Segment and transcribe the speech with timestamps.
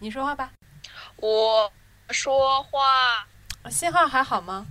[0.00, 0.52] 你说话吧。
[1.16, 1.72] 我
[2.10, 3.26] 说话
[3.70, 4.66] 信号还好吗？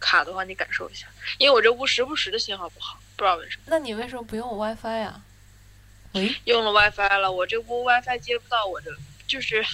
[0.00, 1.06] 卡的话，你感受一下，
[1.38, 3.62] 因为我这屋时不时的信号不好，不知道为什么。
[3.66, 5.22] 那你为什么不用 WiFi 呀？
[6.12, 8.90] 喂，用了 WiFi 了，我这屋 WiFi 接不到，我这
[9.26, 9.64] 就是。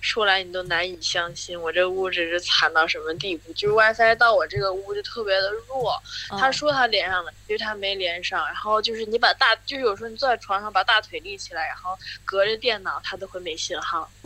[0.00, 3.52] 说来你都难以相信，我这屋真是惨到什么地步？
[3.52, 6.00] 就是 WiFi 到我这个屋就特别的弱。
[6.38, 8.46] 他说他连上了，其实他没连上。
[8.46, 14.10] 然后就是你把大，就是有时候你坐在床上把大腿立起来，然后隔着电脑，他都会没信号。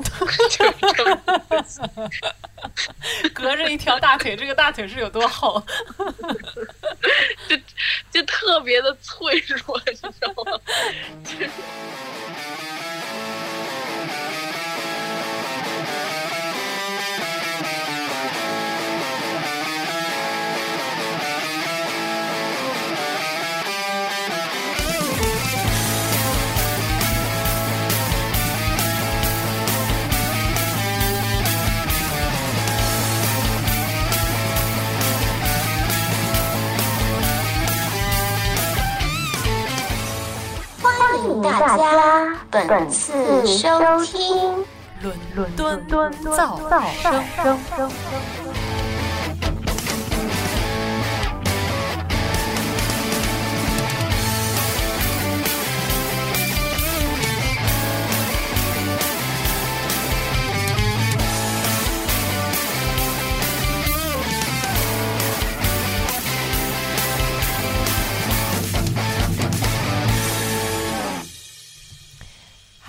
[3.34, 5.61] 隔着一条大腿，这个大腿是有多厚？
[7.48, 7.56] 就
[8.11, 10.61] 就特别的脆弱，你知道吗？
[41.43, 43.12] 大家本次
[43.47, 44.65] 收听
[45.35, 46.57] 伦敦敦噪
[47.03, 48.52] 声。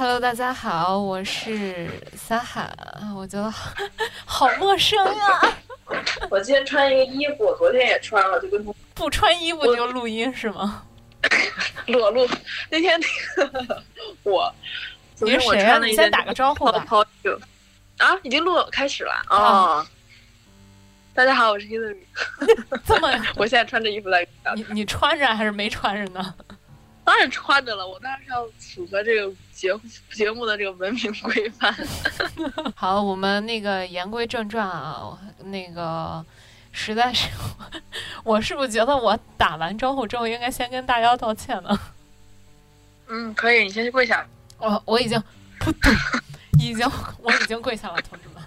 [0.03, 2.69] Hello，大家好，我是撒哈。
[3.15, 3.49] 我觉得
[4.27, 5.57] 好陌生呀。
[6.29, 8.61] 我今天穿一个衣服，昨天也穿了，就跟
[8.93, 10.83] 不穿衣服就录音是吗？
[11.87, 12.27] 裸露。
[12.69, 13.81] 那天那个
[14.23, 14.53] 我，
[15.21, 15.79] 你是谁啊？
[15.79, 16.85] 你先打个招呼吧。
[17.99, 19.87] 啊，已经录开始了啊。
[21.13, 21.95] 大家好，我是 Hillary。
[22.85, 24.27] 这么，我现在穿着衣服在。
[24.53, 26.35] 你你穿着还是没穿着呢？
[27.05, 29.73] 当然穿着了，我当然是要符合这个节
[30.11, 31.73] 节目的这个文明规范。
[32.75, 36.23] 好，我们那个言归正传啊，那个
[36.73, 37.29] 实在是，
[38.25, 41.79] 我是不是觉得我打完招呼之后应该先跟大家道歉呢？
[43.07, 44.27] 嗯，可以，你先去跪下。
[44.57, 45.21] 我我已经
[45.59, 45.93] 扑通，
[46.59, 46.85] 已经
[47.21, 48.43] 我已经跪下了，同志们。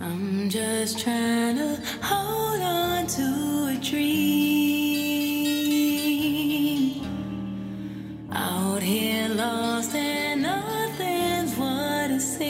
[0.00, 5.35] I'm just trying to hold on to a dream.
[8.35, 12.45] Out here lost and nothing's what it seems.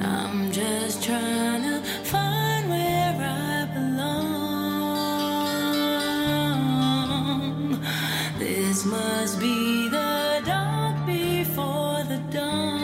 [0.00, 4.20] I'm just trying to find where I belong.
[8.38, 12.76] This must be the dark before the dawn.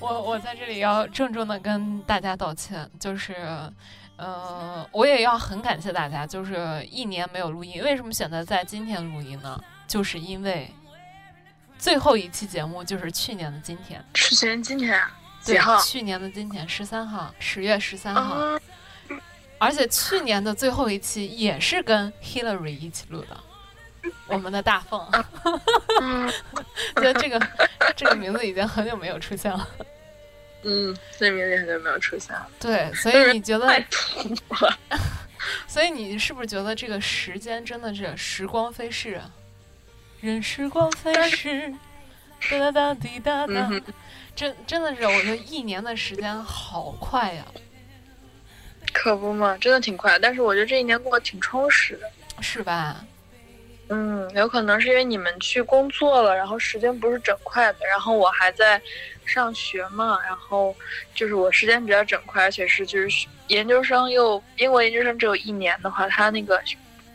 [0.00, 3.36] 我我在这里要郑重的跟大家道歉，就是。
[4.25, 9.61] 嗯，我也要很感谢大家，就是一年没有录音，为什么选择在今天录音呢？
[9.85, 10.71] 就是因为
[11.77, 15.11] 最后一期节目就是去年的今天，去年今天啊？
[15.41, 15.77] 几号？
[15.81, 18.57] 去年的今天，十三号，十月十三号。
[19.59, 23.37] 而且去年的最后一期也是跟 Hillary 一起录的，
[24.27, 25.05] 我们的大凤。
[26.95, 27.47] 觉得这个
[27.95, 29.67] 这个名字已经很久没有出现了。
[30.63, 32.49] 嗯，这名字很久没有出现了。
[32.59, 34.29] 对，所以你觉得太土
[34.65, 34.79] 了。
[35.67, 39.29] 所以你是不是觉得这个时间真的是时光飞逝啊？
[40.21, 41.73] 任时光飞逝，
[42.49, 43.69] 哒哒哒滴哒哒。
[44.35, 47.45] 真真的是，我觉得一年的时间好快呀。
[48.93, 50.17] 可不嘛，真的挺快。
[50.17, 52.09] 但是我觉得这一年过得挺充实的，
[52.41, 53.05] 是吧？
[53.89, 58.81] 嗯，有可能是因为你们去工作了，然后时间不是整块的，然后我还在。
[59.25, 60.75] 上学嘛，然后
[61.13, 66.61] 就是我时间比较整块，而且是就是研究生又英国研究生只有一年的话，他那个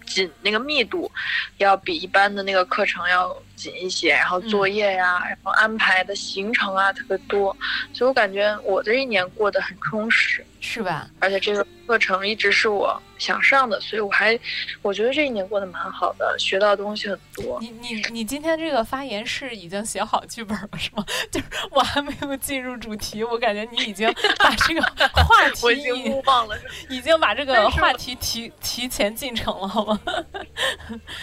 [0.07, 1.11] 紧那个密度
[1.59, 7.57] 要比一般的那个课程要紧一些，然后作业呀，然后安排的行程啊特别多，
[7.93, 11.09] 所以我感觉我这一年过得很充实，是吧？
[11.21, 13.01] 而且这个课程一直是我。
[13.19, 14.39] 想上的，所以我还
[14.81, 17.59] 我觉得这一年过得蛮好的，学到东西很多。
[17.61, 21.05] 你你你今天这个发言是已经写好剧本了是吗？
[21.31, 24.81] 就是我还没有进入主题，我感觉你已经把这个
[25.13, 26.57] 话题已经忘了，
[26.89, 30.01] 已经把这个话题提提前进程了，好吗？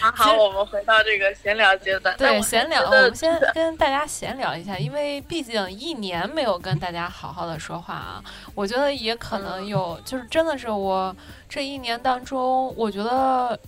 [0.14, 2.16] 好，我们回到这个闲聊阶段。
[2.16, 8.22] 对，闲聊，我们先跟大家闲聊一下，因为毕竟一年没有跟大家好好的说话啊，
[8.54, 11.14] 我觉得也可能有，就是真的是我。
[11.48, 13.58] 这一年当中，我觉得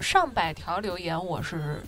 [0.00, 1.80] 上百条留言，我是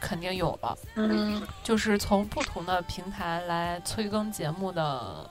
[0.00, 5.30] 肯定有了，嗯就是从不同的平台来催更节目的。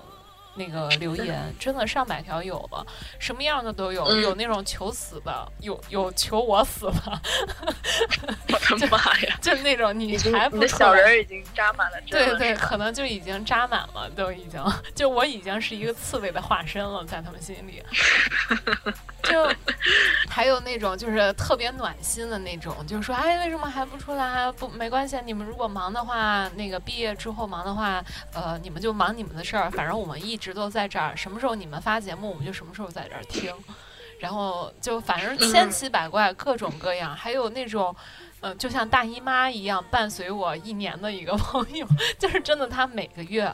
[0.59, 2.85] 那个留言真的上百条有了，
[3.17, 7.21] 什么样的都有，嗯有那种求死的，有有求我死的，
[8.49, 9.37] 我的妈呀！
[9.41, 14.61] 就是那种你还你的不小人已经扎满了针，对对，可能就已经扎满了，都已经，
[14.93, 17.81] 就我已经是一个刺猬的化身了，在他们心里。
[19.23, 19.47] 就
[20.27, 24.51] 还有那种就是特别暖心的那种，就是说，哎，为什么还不出来？
[24.53, 28.03] 不，没关系，你们如果忙的话，那个毕业之后忙的话，
[28.33, 33.53] 呃，你们就忙你们的事儿，反正我们一直都在这儿，什么时候你们发节目，我们就什么时候在这儿听。
[34.19, 37.95] 然后就反正千奇百怪，各种各样，还有那种。
[38.41, 41.85] 嗯、就像大姨妈一样伴随我一年的一个朋友，
[42.17, 43.53] 就是真的，他每个月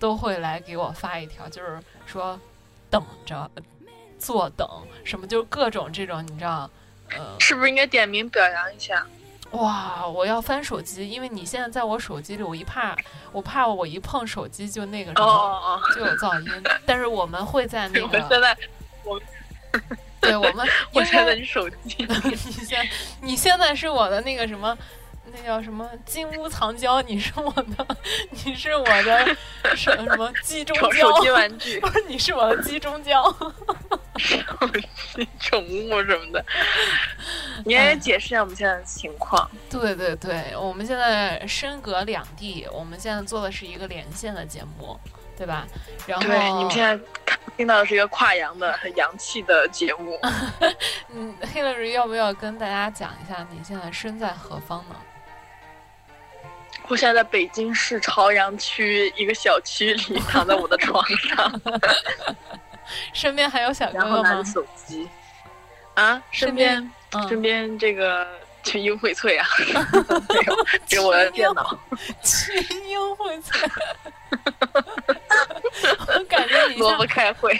[0.00, 2.36] 都会来给我发一条，就是说
[2.90, 3.48] 等着，
[4.18, 4.68] 坐等
[5.04, 6.68] 什么，就是各种这种，你知道，
[7.10, 9.06] 呃，是不是应该点名表扬一下？
[9.52, 12.94] 哇，我要翻手机，因为你现在在我手机里，我一怕，
[13.32, 16.62] 我怕我一碰手机就那个什哦么，哦就有噪音。
[16.84, 18.08] 但是我们会在那哦！
[18.08, 18.56] 我 个， 现在
[20.20, 22.88] 对我们我现在你手机， 你现
[23.22, 24.76] 你现在是我的那个什么。
[25.30, 27.02] 那叫什么金屋藏娇？
[27.02, 27.86] 你是我的，
[28.30, 29.36] 你是我的
[29.76, 31.12] 什么什么鸡中手娇？
[31.14, 33.22] 手机玩具、不是，你是我的鸡中娇。
[35.38, 36.44] 宠物什么的，
[37.64, 39.48] 你也解释一下我们现在的情况。
[39.70, 44.98] 对对对，我们现在身隔两地，我们现在做的是一个连线的节目，
[45.36, 45.66] 对吧？
[46.06, 50.18] 然后对，你们现在看听到的是一个跨洋的、很洋气的节目。
[51.14, 54.96] 嗯，Hillary 要不要跟大家讲一下你现在身在何方呢？
[56.90, 61.60] 我现在在北京市朝阳区一个小区里，躺在我的床上，
[63.12, 64.30] 身边还有小哥然后哥吗？
[64.30, 65.08] 拿着手机。
[65.94, 66.76] 啊，身边
[67.12, 68.26] 身嗯，边这个
[68.62, 69.46] 群英荟萃啊，
[70.28, 71.76] 没有， 这是我的电脑。
[72.22, 72.54] 群
[72.88, 73.68] 英荟萃。
[76.06, 77.58] 我感觉你萝卜开会，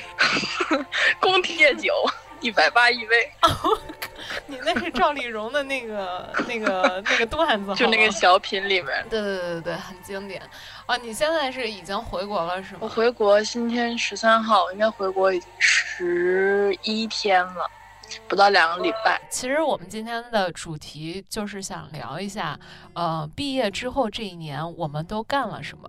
[1.21, 1.93] 宫铁酒
[2.41, 3.33] 一百八一杯，
[4.47, 9.05] 你那是赵丽蓉的那个那个那个段子，就那个小品里面。
[9.09, 10.41] 对对对对对，很经典
[10.89, 10.97] 啊！
[10.97, 12.81] 你现在是已经回国了是吗？
[12.81, 17.71] 我回国今天十三号，我应该回国已经十一天了，
[18.27, 19.21] 不到两个礼拜。
[19.29, 22.59] 其实我们今天的主题就是想聊一下，
[22.95, 25.87] 呃，毕业之后这一年我们都干了什么，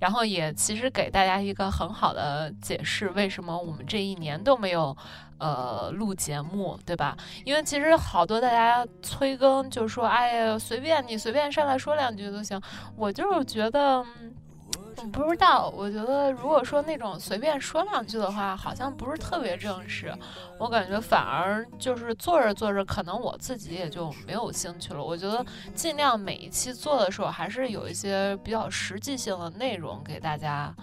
[0.00, 4.96] 然后也其实给大家一个很好的解释，为什么我们这一年都没有。
[5.40, 7.16] 呃，录节目对吧？
[7.44, 12.60] 因为其实好多大家催更，就说哎呀，随便你随便上来说两句都行。
[12.94, 20.14] 我就是觉得，嗯不知道，我觉得如果说那种随便说两句的话，好像不是特别正式。
[20.58, 25.02] 我感觉反而就是做着做着，可能我自己也就没有兴趣了。
[25.02, 25.42] 我觉得
[25.74, 30.74] 尽量每一期做的时候，还是有一些比较实际性的内容给大家。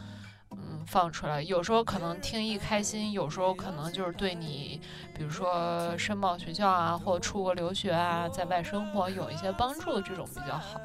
[0.87, 4.79] 嗯，放出来，有时候可能听一开心，有时候可能就是对你，
[5.15, 10.79] 比如说申报学校啊，或出国留学啊，在外生活有一些帮助，这种比较好，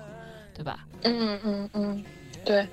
[0.54, 0.78] 对吧？
[1.02, 2.04] 嗯嗯嗯，
[2.44, 2.66] 对。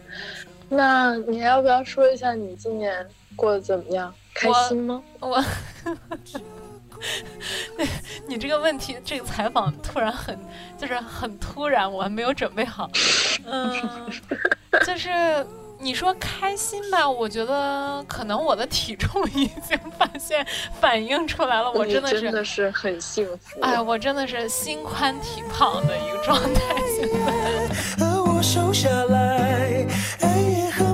[0.71, 4.13] 那你要不要说一下你今年过得怎么样？
[4.35, 5.01] 开心吗？
[5.19, 5.43] 我，
[8.27, 10.37] 你这个问题，这个采访突然很，
[10.77, 12.89] 就是很突然，我还没有准备好。
[13.45, 13.73] 嗯，
[14.85, 15.09] 就是
[15.81, 20.45] 你说开心吧，我觉得可能我的体重 已经发现
[20.81, 23.61] 反映出来了，我真的是，真的是很幸福。
[23.61, 28.05] 哎，我真的是心宽体胖的一个状态，现在。
[28.05, 29.85] 而我瘦下来，
[30.21, 30.88] 爱也恨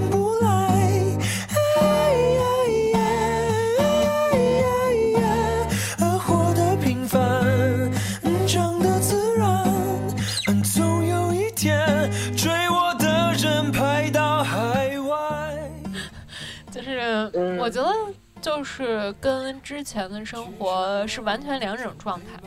[17.65, 17.91] 我觉得
[18.39, 22.39] 就是跟之前的生活是完全两种状态，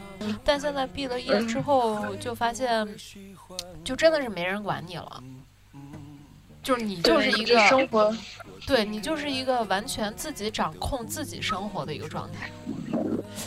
[0.44, 2.87] 但现在毕了业之后就发现，
[3.82, 5.20] 就真的是没人管你了，
[6.62, 8.16] 就是你就是一个生，活，
[8.64, 12.48] 对你就是一个完全自己掌控自己生活的一个状态。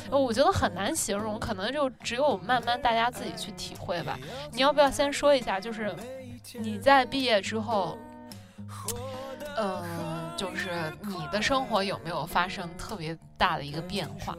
[0.10, 4.20] 呃我觉得很难形容，可能就只有慢慢大家自己去体会吧。
[4.52, 5.96] 你要不要先说一下，就是
[6.60, 7.98] 你在毕业之后，
[9.58, 9.82] 嗯、
[10.42, 10.70] 就是
[11.08, 14.36] 你的生活有没有发生特别大的一个变化？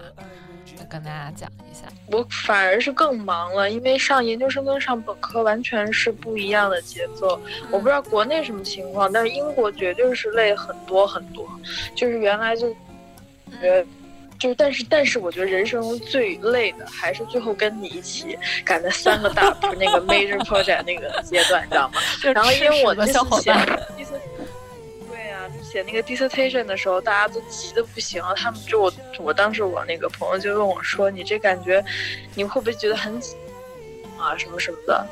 [0.67, 1.83] 就跟大家讲一下。
[2.07, 7.41] 我反而是更忙了，因为上研究生跟上本科完全是不一样的节奏。
[7.71, 11.49] 我不知道国内什么情况，但是英国绝对是累很多很多。
[11.95, 12.69] 就是原来就
[13.61, 13.87] 觉得
[14.41, 22.01] 就是但是但是我觉得人生中最累的还是最后跟你一起赶那三个大那个 major project 那个阶段，你知道吗？
[22.35, 23.83] 然后因为我的这次写小伙伴
[25.73, 28.35] 写那个 dissertation 的时候，大家都急的不行了。
[28.35, 31.83] 他们就我我当时我那个朋友就问我说：“你这感觉，
[32.35, 33.35] 你会不会觉得很紧
[34.19, 35.07] 啊什么什么的？”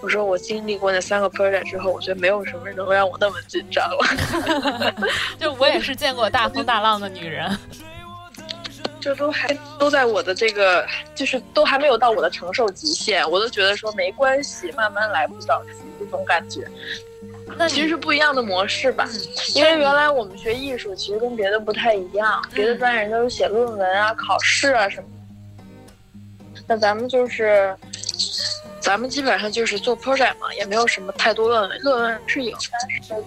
[0.00, 4.96] 我说我经历过那三个 project 之后，我觉得没有什么能让我那么紧张了。
[5.38, 7.54] 就我也是见过大风大浪的女人。
[8.98, 16.66] 这都还都在我的这个，就是都还没有到我的承受极限，我都觉得说没关系，慢慢来，不着急，这种感觉。
[17.56, 19.20] 那其实是不一样的模式吧，嗯
[19.54, 26.62] 因为原来我们学艺术，其实跟别的不太一样，别的专业人都是写论文啊、考试啊什么的。
[26.66, 27.76] 那咱们就是，
[28.80, 33.24] 咱们基本上就是做 project 嘛，也没有什么太多论文，论文是有，但是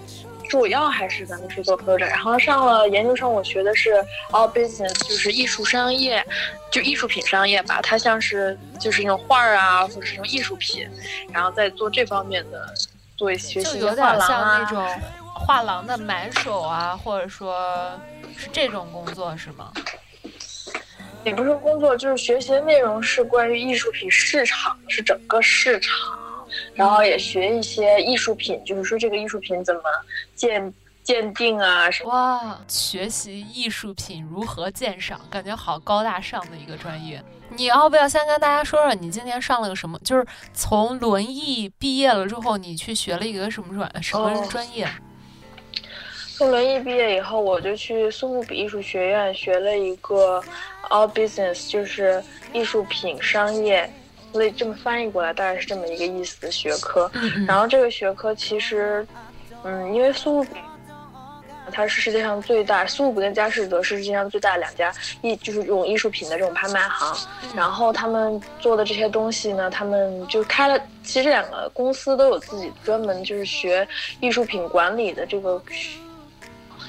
[0.50, 2.08] 主要还是咱们是做 project。
[2.08, 3.94] 然后上了研究生，我学的是
[4.32, 6.26] all business，就是艺术商业，
[6.72, 7.82] 就艺术品商业吧。
[7.82, 10.88] 它像是就是那种画儿啊，或者是那种艺术品，
[11.32, 12.74] 然后再做这方面的，
[13.16, 15.02] 做一些就学习画廊有点像啊那种
[15.34, 17.92] 画廊的买手啊，或者说
[18.38, 19.72] 是这种工作是吗？
[21.24, 25.92] 也不是工作，就是学习的内容是关于艺术品市场，是整个市场，
[26.76, 29.82] 然后也学一些艺术品，就是说这个艺术品怎么
[30.36, 30.72] 鉴
[31.06, 32.10] 鉴定啊什么。
[32.10, 37.24] 哇，学习艺术品如何鉴赏，感觉好高大上的一个专业。
[37.50, 39.98] 你要不要先跟大家说说你今年上了个什么？
[40.00, 44.88] 就是从轮艺毕业了之后，你去学了一个什么专什么哦专业？
[46.36, 50.44] 从轮艺毕业以后，我就去苏富比艺术学院学了一个
[50.90, 52.22] all business，就是
[52.52, 53.88] 艺术品商业，
[54.34, 57.10] 所以这么翻译过来大概是这么一个意思的学科。
[57.48, 59.08] 然后这个学科其实，
[59.64, 60.60] 嗯，因为苏富比
[61.72, 67.28] 它是世界上最大，苏富比跟佳士得是世界上最大的两家艺，就是这种艺术品的这种拍卖行。
[67.56, 73.88] 然后他们做的这些东西呢，他们就开了，其实这两个公司都有自己专门就是学
[74.20, 75.62] 艺术品管理的这个。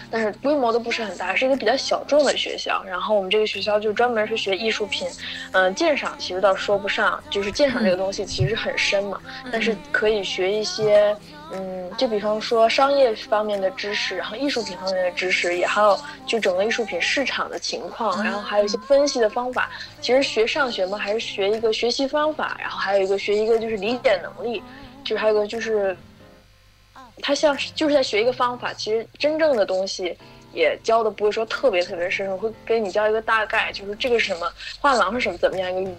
[0.09, 2.80] 但是规模都不是很大，是一个比较小众的学校。
[2.87, 5.09] 然后我们这个学校就专门是学艺术品，
[5.50, 9.21] 嗯、鉴赏其实倒说不上，就是鉴赏这个东西其实很深嘛。
[9.50, 11.14] 但是可以学一些，
[11.53, 19.71] 嗯，就比方说商业方面的知识，然后艺术品方面的知识，也还有就整个艺术品市场的情况，然后还有一些分析的方法。
[20.00, 24.62] 其实学上学嘛，还是学一个学习方法，然后还有一个学一个就是理解能力，
[25.05, 25.97] 就是还有一个就是，
[27.23, 30.17] 他像是就是在学一个方法，其实真正的东西。
[30.53, 34.50] 也教的不会说特别特别深入，会给你教一个大概，就是这个是什么，
[34.81, 35.91] 画廊是什么怎么样一个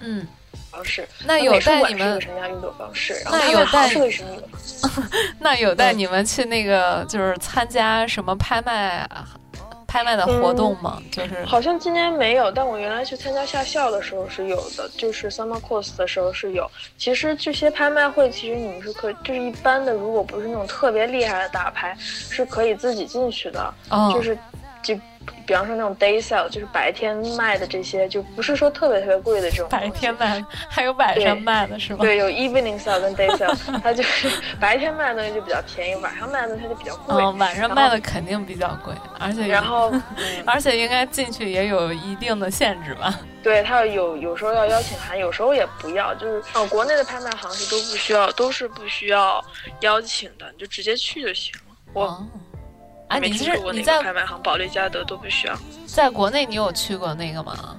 [0.78, 5.34] 方式，那有带你们什么样运动方式，然后那有带什么运作方式。
[5.40, 9.26] 那有带嗯你们去那个就是参加什么拍卖啊
[9.88, 11.02] 拍卖的活动吗？
[11.12, 16.70] 就是好像今年没有，但我原来去参加夏校的时候是有的，就是 summer course 的时候是有。
[16.98, 23.74] 其实这些拍卖会，其实你们是可以，就是一般的，如果不是那种特别厉害的打牌，是可以自己进去的。
[23.90, 24.38] 哦，就是
[24.88, 24.96] 就
[25.46, 29.68] 比方说那种 day sale，就是白天卖的这些，就不是说特别特别贵的这种。
[29.70, 32.00] 白天卖，还有晚上卖的是吗？
[32.00, 33.54] 对，有 evening sale 跟 day sale，
[33.84, 34.30] 它就是
[34.62, 37.22] 白天卖的东西就比较便宜，晚上卖的东西它就比较贵。
[37.22, 40.02] 嗯，晚上卖的肯定比较贵，而且然后，嗯，
[40.48, 43.20] 而且应该进去也有一定的限制吧？
[43.44, 49.44] 对，它有有时候要邀请函，有时候也不要，就是哦，国内的拍卖行是都不需要，都是不需要
[49.82, 51.76] 邀请的，你就直接去就行了。
[51.94, 52.28] 我哦，
[53.08, 55.56] 啊，没你听说过哪是你在拍卖行，保利嘉德都不需要。
[55.86, 57.76] 在国内你有去过那个吗？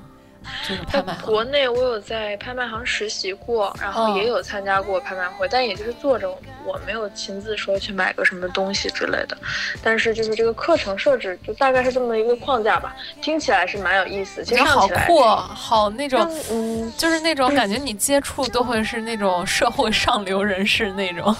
[0.66, 1.26] 就是拍卖行。
[1.26, 6.30] 国内，我有在拍卖行实习过，然后哦也有参加过拍卖会，但也就是坐着，
[6.64, 9.36] 我没有亲自说去买个什么东西之类的。
[9.82, 14.42] 但是就是这个课程设置，就大概是这么一个框架吧，听起来是蛮有意思。
[14.42, 21.36] 其实好酷哦，好那种，嗯，就是那种感觉，你接触都会是那种社会上流人士那种。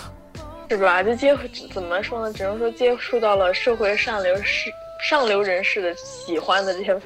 [0.68, 1.02] 是吧？
[1.02, 1.37] 就接
[1.72, 2.32] 怎么说呢？
[2.32, 4.70] 只能说接触到了社会上流士
[5.00, 7.00] 上流人士的喜欢的这些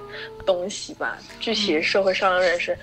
[0.44, 1.18] 东西吧。
[1.40, 2.76] 具体社会上流人士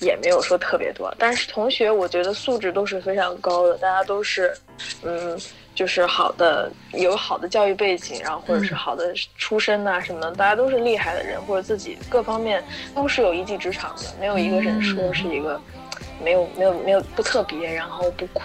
[0.00, 4.54] 也没有说特别多，但是同学我觉得素质都是非常高的，大家都是
[5.02, 5.38] 嗯。
[5.74, 12.62] 就是好的，有好的教育背景，然后或者是嗯好的出身呐、什么的，大家都是厉害的人，或者自己各方面
[12.94, 15.60] 都是有一技之长的，没有一个人说是一个
[16.22, 18.40] 没有没有没有不特别，然后不苦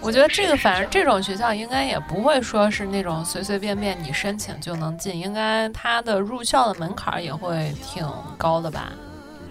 [0.00, 8.06] 我觉得这个反正这种学校应该也不会说是那种随随便便你申请就能进，应该它的入校的门槛儿也会挺
[8.38, 8.92] 高的吧？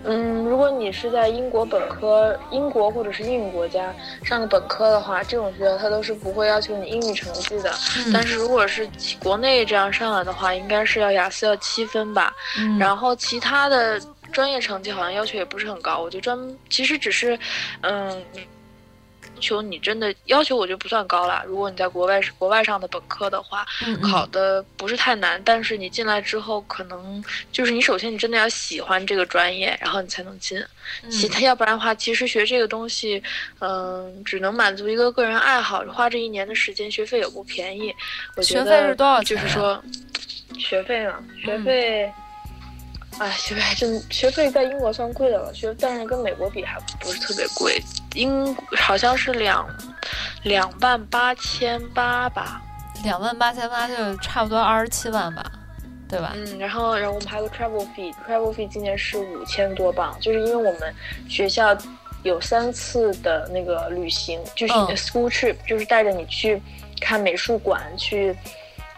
[0.07, 3.91] 嗯，如果你是在英国本科、英国或者是英语国家
[4.23, 7.73] 上的本科的话，这种学校它都是不会要求你英语成绩的。
[7.97, 8.87] 嗯但是如果是
[9.21, 12.31] 国内这样上来的话，应该是要雅思要七分吧。
[12.59, 13.99] 嗯然后其他的
[14.31, 16.37] 专业成绩好像要求也不是很高，我就专
[16.69, 17.37] 其实只是，
[17.81, 18.23] 嗯。
[19.45, 21.43] 要求你真的要求我就不算高了。
[21.45, 30.57] 如果你在国外是国外上的本科的话，嗯嗯考的不是太难，但是你进来之后，可能就是你首先你真的要喜欢这个专业，然后你才能进。
[31.03, 33.21] 嗯 其他要不然的话，其实学这个东西，
[33.59, 37.93] 嗯、只能满足一个个人爱好，花这一年的时间，学费也不便宜。
[38.35, 39.83] 我觉学得费是多少钱啊就是说，
[40.57, 42.11] 学费嘛，学嗯费。
[43.19, 47.81] 哎，学费还真学费在英国算贵的了，学但是跟美国比还不是特别贵，
[48.13, 49.65] 英好像是两
[50.43, 52.61] 两万八千八吧，
[53.03, 55.49] 两万八千八就差不多二十七万吧，
[56.09, 56.33] 对吧？
[56.35, 60.93] 嗯，然后然后我们还有个 travel fee，travel fee 今年是五千多镑，就是因为我们
[61.29, 61.75] 学校
[62.23, 66.61] 有三次的那个旅行，就是嗯 school trip，、就是带着你去
[66.99, 68.35] 看美术馆，去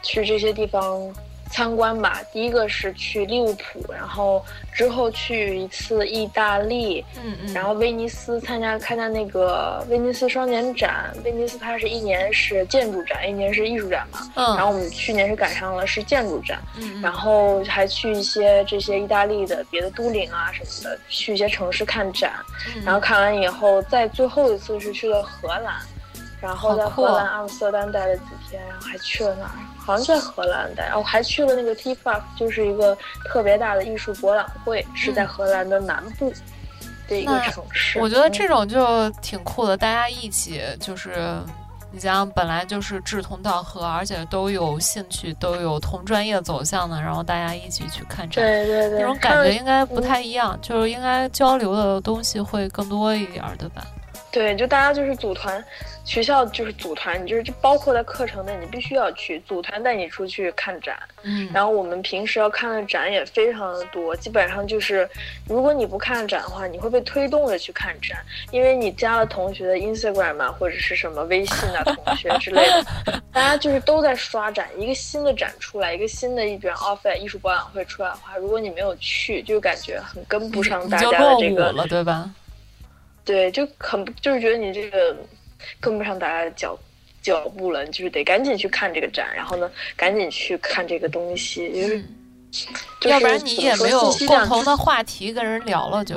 [0.01, 1.13] 去这些地方
[1.49, 2.21] 参观吧。
[2.31, 14.19] 第一个是去利物浦，然后之后去一次意大利，嗯嗯，然后威尼斯参加参加那个威尼斯双年展，威尼斯它是一年是建筑展，一年是艺术展嘛。
[14.35, 22.33] 嗯，然后我们去年是赶上了是建筑展，嗯嗯然后还去一些这些意大利的别的都灵啊什么的，去一些城市看展。
[22.75, 25.75] 嗯然后看完以后，再最后一次是去了荷兰，
[26.41, 29.59] 然后在荷兰阿姆斯特丹待了几天，然后还去了哪儿？
[29.87, 36.31] 好像在荷兰待，然后还去了那个 T f a 就是一个特别大的艺术博览会，是在荷兰的南部
[37.07, 37.97] 的一个那城市。
[37.99, 41.37] 我觉得嗯这种就挺酷的，大家一起就是。
[41.89, 53.87] 你想想，本来就是志同道合，而且都有兴趣，都有同专业走向的，然后大家一起去看展，对对对，那种感觉应该不太一样，就是应该交流的东西会更多一点儿，对吧？
[54.37, 55.63] 对，就大家就是组团，
[56.05, 60.95] 学校就是组团，你就是就包括在课程内，你必须要去组团带你出去看展。
[61.23, 65.09] 嗯，然后我们平时要看的展也非常的多，基本上就是，
[65.47, 68.19] 如果你不看展的话，你会被推动着去看展，
[68.51, 72.63] 因为你加了同学的 Instagram 啊，或者是什么微信啊，同学之类
[73.05, 82.29] 的，大家就是都在刷展，一个新的展出来，一个新的一比如 off 艺术博览会出来的话，如果你没有去，就感觉很跟不上大家的这个，了，对吧？
[83.27, 85.15] 对，就很就是觉得你这个
[85.79, 86.75] 跟不上大家的脚
[87.21, 92.05] 脚步了，你就是得赶紧去看这个展，然后呢，赶紧去看这个东西，就是。
[93.01, 96.15] 就是要不然你也没有共同的话题跟人聊了就。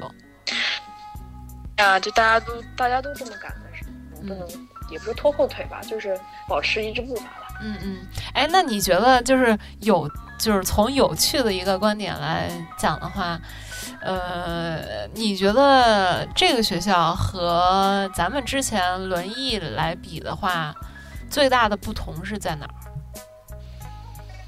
[1.77, 6.18] 啊，就大家都大家都这么赶的时候，不能、嗯也不是拖后腿吧，就是
[6.49, 7.59] 保持一致步伐吧。
[7.62, 7.99] 嗯嗯，
[8.33, 13.38] 哎，那你觉得就是有，就是从有趣的一个观点来讲的话，
[14.03, 20.75] 呃，你觉得这个学校和咱们之前轮椅来比的话，
[21.31, 22.75] 最大的不同是在哪儿？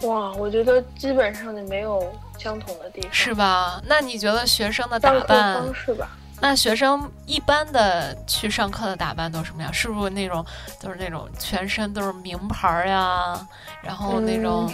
[0.08, 3.80] 哇，我觉得基本上就没有相同的地方，是吧？
[3.86, 6.08] 那你觉得学生的打扮方，式吧。
[6.40, 9.72] 那学生一般的去上课的打扮都什么样？
[9.72, 10.44] 是不是那种
[10.80, 13.38] 都是那种全身都是名牌儿呀，
[13.84, 14.72] 然后那种、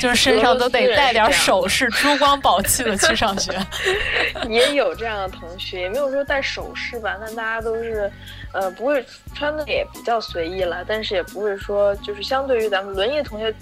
[0.00, 3.52] 就是身上都得带点首饰、珠光宝气的去上学？
[4.48, 8.10] 也有这样的同学，也没有说戴首饰吧，但大家都是，
[8.52, 13.54] 呃，不会穿的也比较随意了，但是也不会说就是相对于咱们轮椅同学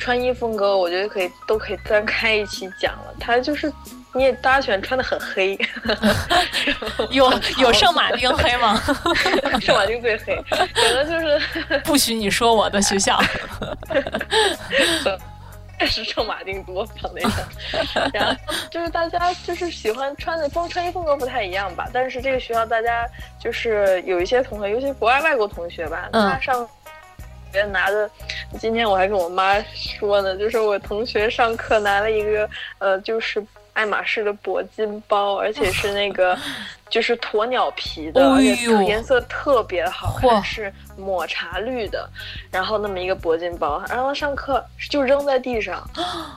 [0.00, 3.14] 穿衣风格，我觉得可以都可以单开一起讲了。
[3.20, 3.72] 他就是
[4.14, 5.58] 你也大家喜欢穿的很黑，
[7.10, 8.80] 有有圣马丁黑吗？
[9.60, 13.20] 圣马丁最黑，可能就是不许你说我的学校。
[15.86, 23.04] 是圣马丁多放那个，然后就是大家就是喜欢穿的风穿衣风格不太一样吧，但是这个学校大家
[23.38, 26.66] 就是有一些同学，尤其国外外国同学吧，嗯他上
[27.52, 28.08] 学拿的，
[28.58, 32.48] 今天我还跟我妈说呢，就是我同学上课拿了一个
[32.78, 36.36] 呃，就是爱马仕的铂金包，而且是那个
[36.88, 38.54] 就是鸵鸟皮的，而且
[38.86, 42.08] 颜色特别好嚯看，是抹茶绿的，
[42.50, 45.86] 然后那么一个铂金包，然后上课就扔在地上，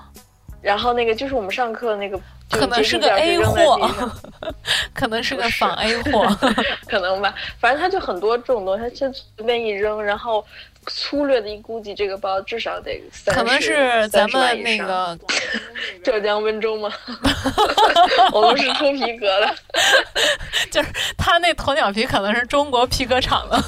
[0.61, 2.19] 然后那个就是我们上课那个。
[2.49, 3.77] 可能是个 A 货
[4.93, 6.25] 可能是个仿 A 货。
[6.87, 10.45] 可能吧，反正他就很多这种东西，他就随便一扔，然后
[10.87, 15.19] 粗略的一估计，这个包至少得三十，可能是咱们以上那个，
[16.03, 16.91] 浙江温州吗？
[18.31, 19.55] 我们是出皮革的，
[20.71, 23.61] 就是他那鸵鸟皮可能是中国皮革厂的。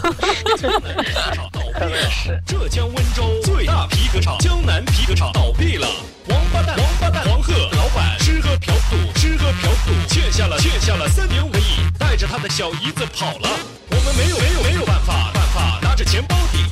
[1.73, 2.39] 可能是。
[2.45, 5.87] 浙江温州最大皮革厂江南皮革厂倒闭了，
[6.27, 13.49] 王八蛋，王八蛋，黄鹤老板吃喝嫖赌，吃喝嫖赌，欠下了欠下了三年五亿，带着他的小姨子跑了。
[13.91, 16.63] 我们没有没有没有办法办法，拿着钱包抵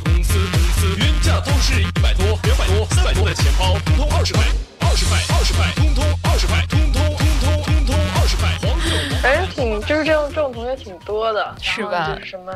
[1.28, 4.42] 价都是一百多、两百多、三百多的钱包，通通二十块，
[4.80, 8.48] 二十块二十块，通通二十块，通通通通通通二十块。
[8.62, 12.54] 黄牛反正挺就是这种这种同学挺多的，是吧什么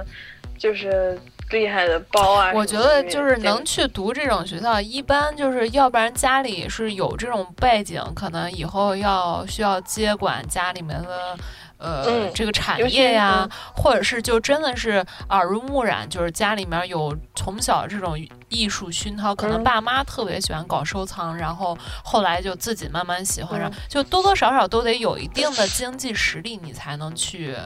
[0.58, 11.38] 就是厉害的包啊，我觉得就是能去读这种学校，一般就是要不然家里是有这种背景，可能以后要需要接管家里面的。
[11.82, 18.16] 呃，嗯这个产业呀嗯，或者是就真的是耳濡目染，就是家里面有从小这种
[18.50, 19.64] 艺术熏陶，可能嗯。
[19.64, 23.74] 爸妈特别喜欢搞收藏，然后后来就自己慢慢喜欢上，嗯。
[23.90, 27.58] 就多多少少都得有一定的经济实力，你才能去，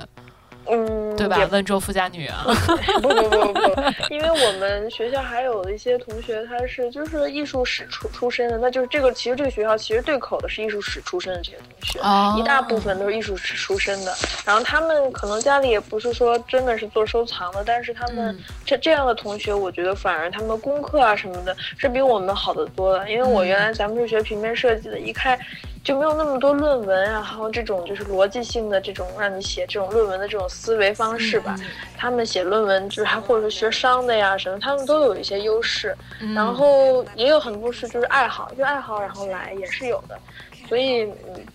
[0.69, 1.37] 嗯，对吧？
[1.51, 2.43] 温州富家女啊，
[3.01, 3.81] 不不不不不，
[4.13, 11.99] 因为我们学校还有一些同学，他是就是艺术史出出身的，那就是这个其实这个学校其实对口的是艺术史出身的这些同学。
[11.99, 14.13] 哦一大部分都是艺术史出身的，
[14.45, 23.09] 然后他们可能家里也不是说真的是做收藏的，但是他们嗯这这样的同学，我觉得反而他们功课啊什么的是比我们好得多的。
[23.09, 25.39] 因为我嗯原来咱们是学平面设计的，一看
[25.85, 31.55] 就没有那么多论文然后这种就是逻辑性的这种让你写这种论文的这种思维方式吧。
[31.59, 31.65] 嗯
[31.97, 35.95] 他们写论文就是还或者是学商的呀什么，他们都有一些优势。
[36.19, 40.19] 嗯然后也有很多是就是爱好，就爱好然后来也是有的，
[40.67, 41.45] 所以嗯，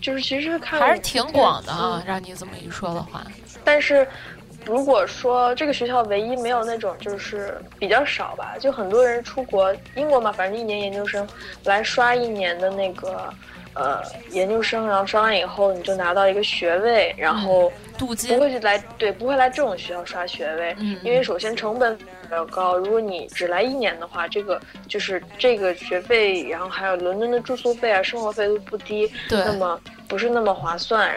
[0.00, 2.02] 就是其实看还是挺广的啊嗯。
[2.06, 3.24] 让你这么一说的话，
[3.64, 4.06] 但是
[4.64, 11.26] 如果说这个学校唯一没有那种就是比较少吧，就很多人出国，英国嘛，反正一年研究生
[11.64, 13.32] 来刷一年的那个。
[13.78, 31.08] 呃，研究生，然后刷完以后你就拿到一个学位，然后不镀金，会去来对，不会来这种学校刷学位，嗯因为首先成本比较高，如果你只来一年的话，这个就是这个学费，然后还有伦敦的住宿费啊、生活费都不低，对那么不是那么划算。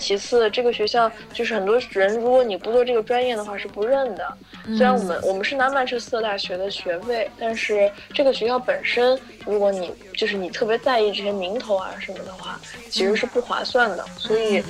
[0.00, 4.36] 其次，这个学校就是很多人，如果你不做这个专业的话是不认的。
[4.76, 12.58] 虽然我们我们是南曼彻斯特大学的学位，但是这个学校本身，如果你就是你特别在意这些名头啊什么的话，
[12.88, 14.04] 其实是不划算的。
[14.16, 14.62] 所以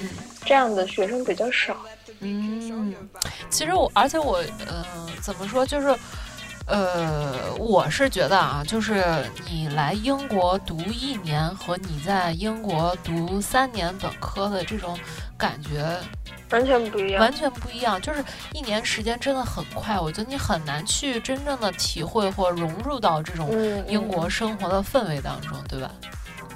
[0.45, 1.77] 这样的学生比较少。
[2.21, 2.95] 嗯，
[3.49, 4.85] 其实我，而且我，呃，
[5.23, 5.89] 怎么说，就是，
[6.67, 9.05] 呃，我是觉得啊，就是
[9.51, 14.97] 你来英国读一年和你在英国读三年本科的这种
[15.37, 15.99] 感觉
[16.51, 17.33] 完全不一样完。
[17.33, 25.91] 全不一样，就是一年时间真的很快，我觉得你很难去真正的体会或融入到这种嗯，英国生活的氛围当中，对吧？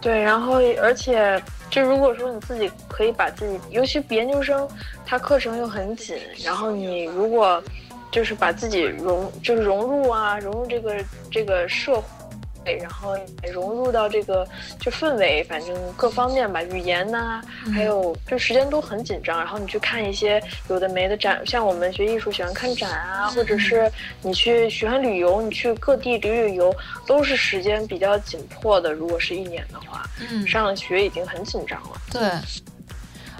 [0.01, 4.69] 对，然后而且就如果说你自己可以把自己，尤其研究生，
[5.07, 7.62] 它课程又很紧，然后你如果
[8.14, 12.00] 就是把自己融，就是融入啊，融入这个这个社
[12.64, 13.16] 会，然后
[13.53, 14.46] 融入到这个
[14.79, 23.90] 就氛围，反正各方面吧，语言呐、还有就时间都很紧张，然后你去看一些有的没的展，像我们学艺术喜欢看展啊，或者是
[24.22, 26.72] 你去喜欢旅游，你去各地旅旅游，
[27.09, 28.92] 都是时间比较紧迫的。
[28.92, 32.00] 如果是一年的话，嗯，上了学已经很紧张了。
[32.12, 32.22] 对，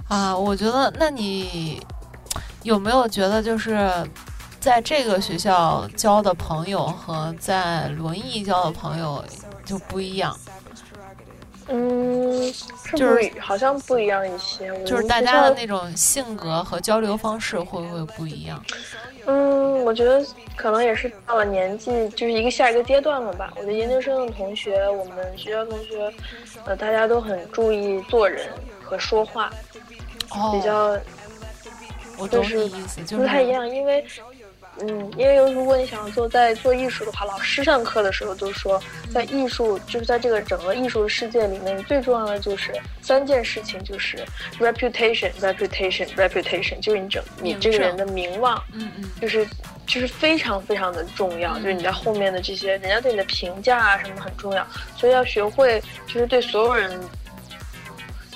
[0.09, 1.81] 啊，我觉得，那你
[2.63, 3.89] 有没有觉得，就是
[4.65, 9.23] 在这个学校交的朋友和在轮椅交的朋友
[9.63, 10.35] 就不一样？
[11.67, 12.51] 嗯，
[12.95, 18.59] 就是好像不一样一些，就是大家的那种性格和交流方式会不会不一样？
[19.27, 20.25] 嗯，我觉得
[20.55, 23.53] 可能也是到了年纪，就是一个下一个阶段了吧。
[23.57, 26.11] 我的研究生的同学，我们学校同学，
[26.65, 28.47] 呃，大家都很注意做人
[28.81, 29.51] 和说话，
[30.31, 30.97] 哦，比较
[32.17, 34.03] 我懂就是你意思，就是不太一样，因为。
[34.81, 38.81] 嗯，因为如果你想做在做艺术的话，老师上课的时候就说，
[39.13, 44.17] 在艺术就是在这个整个艺术世界里面，最重要的就是三件事情，就是
[44.59, 49.09] reputation、reputation、reputation，就是你整你这个人的名望，嗯嗯。
[49.21, 49.47] 就是
[49.87, 56.99] 就是非常非常的重要，就是你在后面的这些人家对你的评价啊什么很重要，所以要学会就是对所有人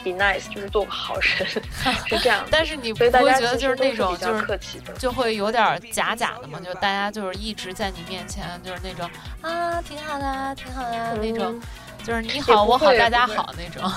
[0.03, 1.47] be nice，就是做个好人，
[2.07, 2.45] 是这样。
[2.51, 4.93] 但是你不会觉得就是那种就是客气的。
[4.93, 9.09] 就会有点假假的嘛，就大家就是一直在你面前就是那种
[9.41, 11.61] 啊挺好的啊挺好的啊那种嗯，
[12.05, 13.89] 就是你好我好大家好那种。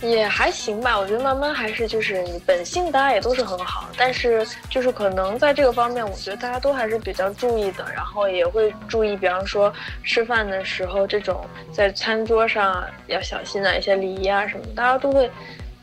[0.00, 9.72] 也还行吧，我觉得慢慢还是就是你本性大家也都是很好，但是就是可能在这个方面，我觉得大家都还是比较注意的，然后也会注意，比方说
[10.04, 15.28] 吃饭的时候这种在餐桌上要小心的一些礼仪啊什么，大家都会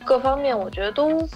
[0.02, 1.28] 各方面我觉得都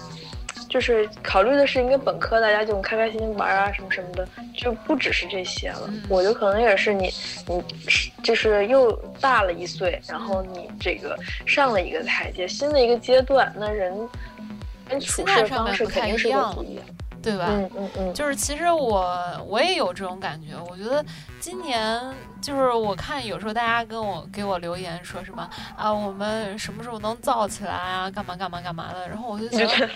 [0.71, 5.81] 就是考虑的是一个本科大家就开开心心玩啊什么什么的，就不只是这些了。
[5.89, 7.13] 嗯我觉得可能也是你
[7.45, 7.61] 你
[8.23, 13.93] 就是又大了一岁，然后你这个上了一个台阶，新的一个阶段，那人
[14.87, 16.85] 跟处事方式肯定是不一样。
[17.21, 17.45] 对吧？
[17.49, 19.15] 嗯嗯嗯，就是其实我
[19.47, 21.03] 我也有这种感觉，我觉得
[21.39, 22.01] 今年
[22.41, 29.91] 就是我看有时候大家跟我给我留言说什么啊，我们什么时候能造起来啊，干嘛干嘛干嘛的，然后我就觉得你就觉得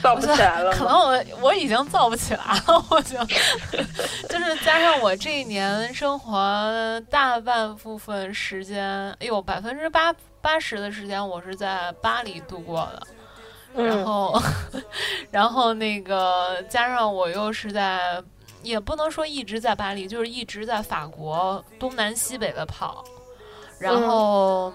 [0.00, 0.72] 造不起来了？
[0.72, 3.16] 可能我我已经造不起来了，我就
[4.28, 13.06] 就是加上我这一年生活大半部分时间，哎呦，百分之八八十的时间我是在巴黎度过的。
[13.74, 14.42] 然嗯后，
[15.30, 18.22] 然后那个加上我又是在，
[18.62, 23.04] 也不能说一直在巴黎，就是一直在法国东南西北的跑，
[23.78, 24.72] 然嗯后，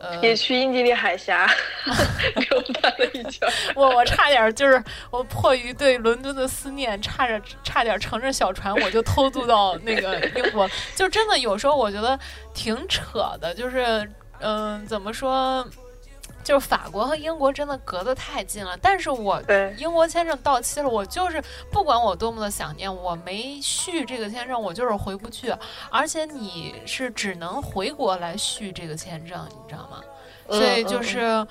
[0.00, 1.48] 呃，也去英吉利海峡
[2.36, 3.48] 溜达了一圈。
[3.74, 12.18] 我我差点就是我迫于对伦敦的思念，差着差点乘着小船我就偷渡到那个英国，就真的有时候我觉得
[12.54, 15.64] 挺扯的，就是嗯、怎么说？
[16.42, 19.42] 就是法国和英国真的隔得太近了，但是我，
[19.76, 25.54] 英国签证到期了，我就是不管我多么的想念，我没续这个签证，我就是回不去。
[25.90, 30.00] 而且你是只能回国来续这个签证，你知道吗？
[30.48, 31.46] 所以就嗯是。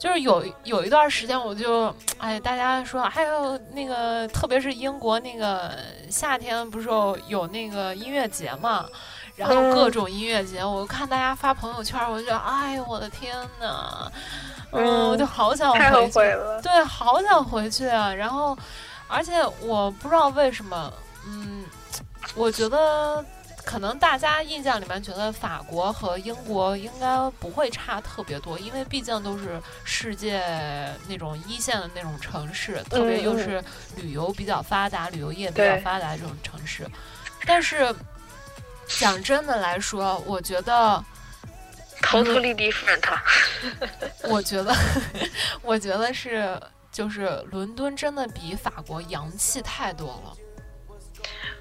[0.00, 5.76] 就是有有一段时间，我就哎，大家说还有那个，特别是英国那个
[6.08, 8.88] 夏天，不是有有那个音乐节嘛，
[9.40, 14.12] 然后嗯各种音乐节，我看大家发朋友圈，我就觉得，哎呦我的天呐，
[14.70, 16.60] 嗯，我就好想太后回去悔了。
[16.60, 18.12] 对，好想回去啊！
[18.12, 18.56] 然后，
[19.08, 20.92] 而且我不知道为什么，
[21.26, 21.64] 嗯，
[22.34, 23.24] 我觉得
[23.64, 30.42] 可能大家印象里面觉得法国和英国应该不会差特别多，因为毕竟都是世界
[31.08, 33.64] 那种一线的那种城市，特别又嗯是
[33.96, 36.86] 旅游比较发达、旅游业比较发达这种城市。
[37.46, 37.92] 但是
[38.98, 41.04] 讲真的来说，我觉得。
[42.02, 43.04] Totally different。
[44.22, 44.74] 我觉得，
[45.60, 46.58] 我觉得是，
[46.90, 50.32] 就是伦敦真的比法国洋气太多了。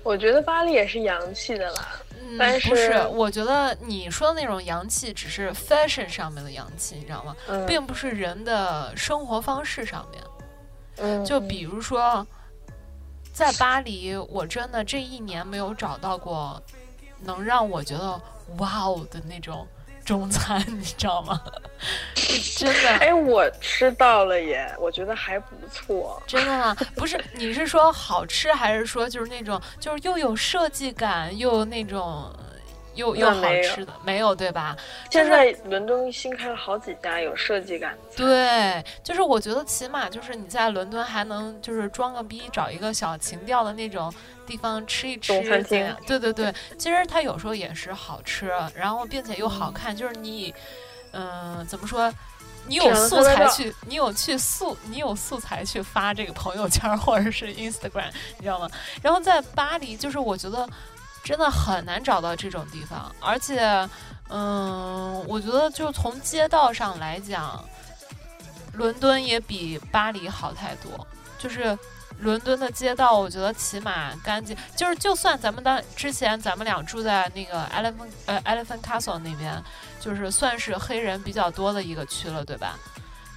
[0.02, 1.90] 我觉得巴黎也是洋气的啦。
[2.22, 7.36] 嗯，但不是是，我觉得你说的那种洋气，只是 fashion 上面的洋气，你知道吗？
[7.50, 10.24] 嗯，并不是人的生活方式上面。
[11.00, 12.26] 嗯就比如说，
[13.34, 16.64] 在巴黎，我真的这一年没有找到过
[17.24, 18.20] 能让我觉得
[18.58, 19.68] 哇哦的那种
[20.06, 21.42] 中餐， 你知道吗？
[22.58, 22.90] 真的。
[22.98, 26.22] 哎，我吃到了耶，我觉得还不错。
[26.28, 26.76] 真的吗？
[26.96, 32.34] 不是，你是说好吃，还是说就是那种就是又有设计感，又有那种
[33.00, 33.94] 又又好吃的？
[34.04, 34.76] 没有对吧？
[35.10, 44.14] 现在伦敦新开了好几家有设计感的对，就是我觉得起码就是你在伦敦还能就是装个逼，找一个小情调的那种
[44.46, 45.96] 地方吃一吃中餐厅？
[46.06, 50.54] 对对对，其实它有时候也是好吃，然后并且又好看，就是你，
[51.14, 52.14] 嗯、怎么说？
[52.68, 58.70] 你有素材去，你有去素，你有素材去发这个朋友圈或者是 Instagram，你知道吗？
[59.02, 60.70] 然后在巴黎，就是我觉得
[61.24, 63.88] 真的很难找到这种地方，而且，
[64.30, 67.64] 嗯，我觉得就从街道上来讲，
[68.74, 71.08] 伦敦也比巴黎好太多。
[71.38, 71.78] 就是
[72.20, 74.56] 伦敦的街道，我觉得起码干净。
[74.76, 79.64] 就是就算咱们当之前咱们俩住在那个 Elephant 呃 Elephant Castle 那边，
[80.00, 82.78] 就是算是黑人比较多的一个区了，对吧？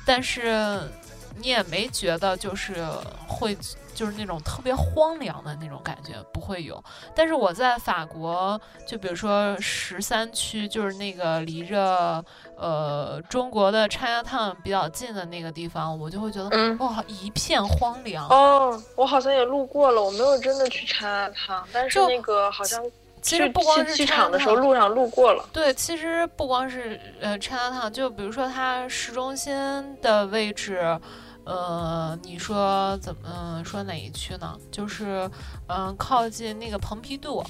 [0.04, 0.90] 但是
[1.36, 2.84] 你也没觉得就是
[3.26, 3.56] 会
[3.94, 6.82] 就是那种特别荒凉的那种感觉，不会有。
[7.14, 12.24] 但是我在法国，就比如说十三区，就是那个离着
[12.56, 18.26] 呃中国的 Chinatown 比较近的那个地方，我就会觉得、嗯哇，一片荒凉。
[18.28, 22.82] 哦，我好像也路过了，我没有真的去查它，但是那个好像
[23.22, 25.48] 其实不光是去机场的时候路上路过了。
[25.52, 29.54] 对，其实不光是呃 Chinatown，就比如说它市中心
[30.02, 30.98] 的位置，
[31.44, 34.58] 呃，你说怎么、呃说哪一区呢？
[34.72, 35.30] 就是
[35.68, 37.42] 嗯、呃靠近那个蓬皮杜，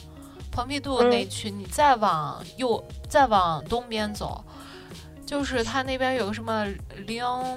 [0.50, 4.44] 蓬皮杜那嗯区，你再往右再往东边走，
[5.26, 6.66] 就是它那边有个什么
[7.06, 7.56] Lion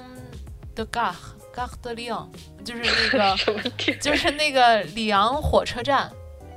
[0.74, 1.14] de Gare
[1.54, 2.28] Gare de Lion，
[2.64, 3.96] 就是那个？
[4.00, 6.10] 就是那个里昂火车站。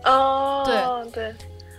[0.09, 1.35] 哦，对对，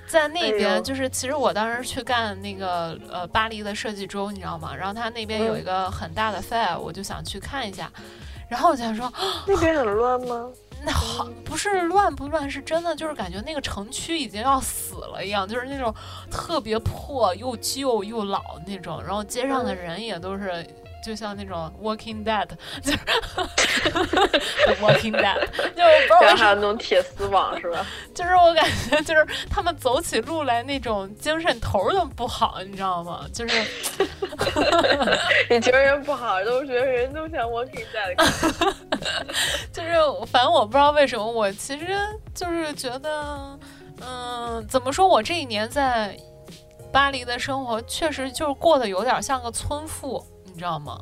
[0.07, 4.75] 在那哎边，就是其实我当时去干那个呃巴黎的设计周，你知道吗？
[4.75, 7.91] 然后他那边有嗯一个很大的 fair，我就想去看一下。
[8.47, 9.11] 然后我就想说，
[9.45, 10.49] 那边很乱吗？
[10.81, 15.93] 那好不是乱不乱，是真的就是感觉那个城区已经要死了一样，就是那种
[16.31, 19.03] 特别破又旧又老那种。
[19.03, 20.65] 然后街上的嗯人也都是
[21.03, 22.47] 就像那种 Walking Dead，
[22.83, 22.97] 就是
[24.81, 25.39] Walking Dead，
[25.75, 27.85] 就我不知道为然后，还有那种铁丝网是吧？
[28.13, 33.25] 就是我感觉就是他们走起路来那种精神头儿都不好，你知道吗？
[33.33, 33.57] 就是
[35.49, 38.73] 你觉得人不好，都觉得人都像 Walking Dead。
[39.71, 39.91] 就是，
[40.31, 41.87] 反正我不知道为什么，我其实
[42.33, 43.57] 就是觉得，
[44.05, 46.15] 嗯，怎么说我这一年在
[46.91, 50.99] 巴黎的生活，确实就是过得有点像个村妇，你知道吗？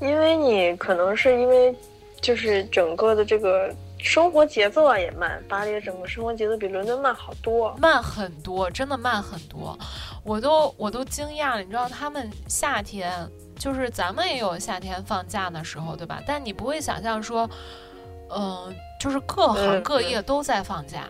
[0.00, 1.74] 因为你可能是因为
[2.20, 7.74] 就是整个的这个生活节奏啊也慢，巴黎的整个生活节奏比伦敦慢好多。
[7.78, 9.78] 慢很多，真的慢很多，
[10.22, 11.60] 我都我都惊讶了。
[11.60, 13.26] 你知道他们夏天，
[13.58, 16.22] 就是咱们也有夏天放假的时候，对吧？
[16.26, 17.48] 但你不会想象说，
[18.30, 21.04] 嗯、就是各行嗯各业都在放假。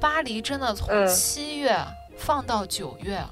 [0.00, 1.76] 巴黎真的从嗯七月
[2.16, 3.22] 放到九月，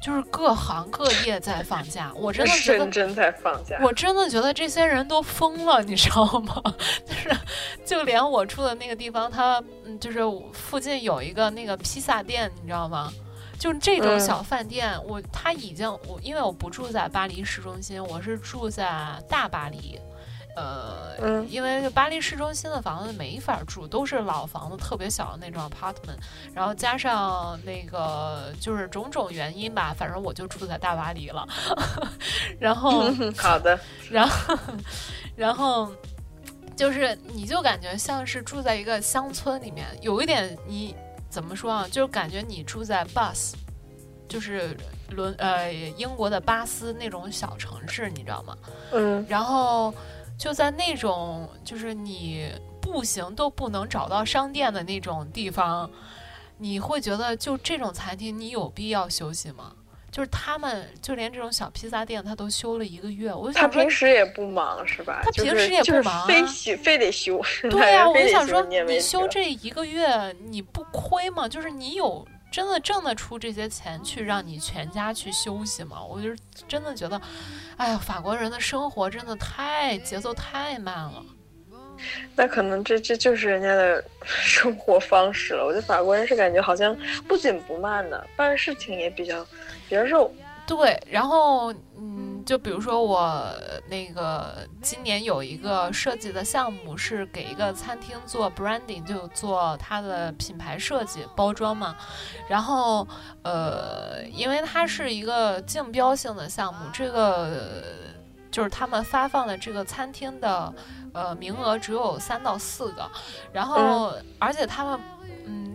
[0.00, 2.12] 就是各行各 业在放假。
[2.14, 6.62] 我真的觉得认真在放假，我真的觉得这些人都疯了，你知道吗？
[7.06, 7.36] 就是
[7.84, 10.20] 就连我住的那个地方，它嗯，就是
[10.52, 13.12] 附近有一个那个披萨店，你知道吗？
[13.58, 18.86] 就这种嗯小饭店，我他已经我因为我不住在巴黎市中心，我是住在
[19.28, 19.98] 大巴黎。
[20.56, 26.16] 呃，嗯因为巴黎市中心的房子没法住，都是老房子，特别小的那种 apartment，
[26.54, 31.46] 然后加上那个就是种种原因吧，反正我就住在大巴黎了。
[32.58, 33.04] 然后，
[33.36, 33.78] 好的，
[34.10, 34.58] 然后，
[35.36, 35.92] 然后
[36.74, 40.94] 就是你就感觉像是住在一个乡村里面，有一点你
[41.28, 41.86] 怎么说啊？
[41.90, 43.52] 就是感觉你住在 Bus，
[44.26, 44.74] 就是
[45.10, 48.56] 伦呃英国的巴斯那种小城市，你知道吗？
[48.92, 49.92] 嗯然后
[50.38, 55.90] 就在那种就是你步行都不能找到商店的那种地方，
[56.58, 59.72] 你会觉得就这种餐厅你有必要休息吗？
[60.12, 63.34] 就是他们就连这种小披萨店，他都休了一个月。
[63.34, 65.20] 我想说平，时也不忙是吧？
[65.22, 67.38] 他平时也不就是忙啊非休非得休。
[67.62, 71.46] 对呀、 我就想说，你休这一个月，你不亏吗？
[71.46, 76.02] 就是你有真的挣得出这些钱去让你全家去休息吗？
[76.02, 77.20] 我就是真的觉得，
[77.76, 81.22] 哎呀，法国人的生活真的太节奏太慢了。
[82.34, 85.66] 那可能这这就是人家的 生活方式了。
[85.66, 86.96] 我觉得法国人是感觉好像
[87.28, 89.44] 不紧不慢的，办事情也比较
[89.86, 90.32] 比较肉。
[90.66, 93.44] 对，然后嗯，就比如说我
[93.88, 101.96] 那个今年有一个设计的项目是给一个餐厅做 branding，就做它的品牌设计包装嘛。
[102.48, 103.06] 然后
[103.42, 107.82] 呃，因为它是一个竞标性的项目，这个
[108.50, 110.72] 就是他们发放的这个餐厅的
[111.12, 113.10] 呃名额只有三到四个，
[113.52, 115.00] 然后、而且他们。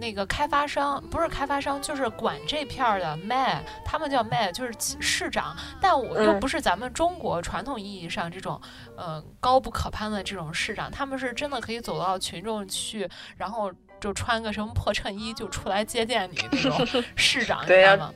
[0.01, 5.55] 嗯，那个开发商不是开发商，就是管这片儿的 mayor，他们叫 mayor，就是市长。
[5.79, 8.59] 但我又嗯不是咱们中国传统意义上这种，
[8.97, 18.13] 呃，高不可攀的这种市长，他们是真的可以走到群众去，然后就穿个什么破衬衣就出来接见你那种 市长，你对呀知道吗？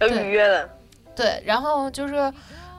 [0.00, 0.68] 要对预约的，
[1.14, 2.32] 对，然后就是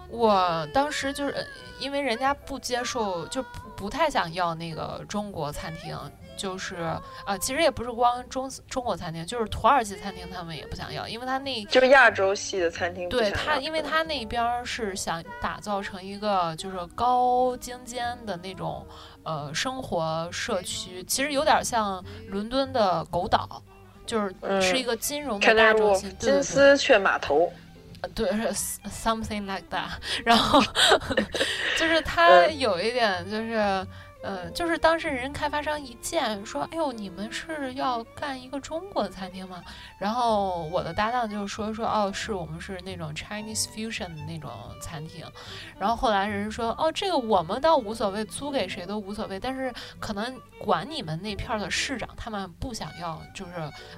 [0.10, 1.42] 我当时就是呃
[1.80, 5.98] 因为人家不接受，就不不太想要那个中国餐厅，
[6.42, 6.76] 就是
[7.28, 13.30] 呃，其实也不是光中中国餐厅，就是土耳其餐厅他们也不想要，因为他那就是亚洲系的餐厅对。
[13.30, 18.84] 他，因为他那边儿是想打造成一个就是高精尖的那种
[19.24, 23.62] 呃生活社区，其实有点像伦敦的狗岛。
[24.04, 27.50] 就是是嗯一个金融的大中心，对对对，金丝雀码头，
[28.16, 29.90] 对，是 s- something like that。
[30.26, 30.60] 然后
[31.78, 33.88] 就是他嗯有一点就是。
[34.24, 39.64] 呃，就是当时人开发商一见说：“哎呦，你们是要干一个中国的餐厅吗？”
[39.98, 45.26] 然后我的搭档就说：“说哦，是我们是那种 Chinese fusion 的那种餐厅。”
[45.80, 53.52] 然后后来人说：“哦，这个我们倒无所谓，租给谁都无所谓，但是可能管你们那片儿的市长他们不想要，就是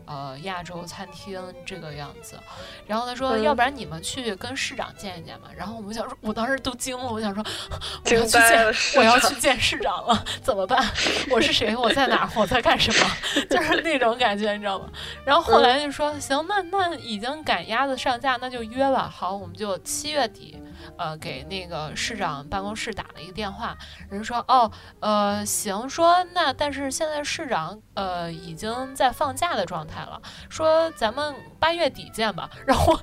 [0.06, 2.40] 呃亚洲餐厅这个样子。”
[2.88, 7.44] 然后他说：“嗯要不然你们去跟市长见一见吧。”然后我们想说，我当时都惊了，我想说，
[8.06, 10.84] 我要去见我要去见市长了，怎么办？
[11.30, 11.76] 我是谁？
[11.76, 12.30] 我在哪？
[12.36, 13.10] 我在干什么？
[13.50, 14.90] 就是那种感觉，你知道吗？
[15.26, 19.12] 然后后来就说，行，那那已经赶鸭子上架，那就约吧。
[19.14, 20.58] 好，我们就七月底，
[20.98, 23.78] 呃，给那个市长办公室打了一个电话，
[24.10, 32.50] 人说，哦，呃，行，说那但是现在市长呃已经在放假的状态了，说咱们八月底见吧。
[32.66, 33.00] 然后，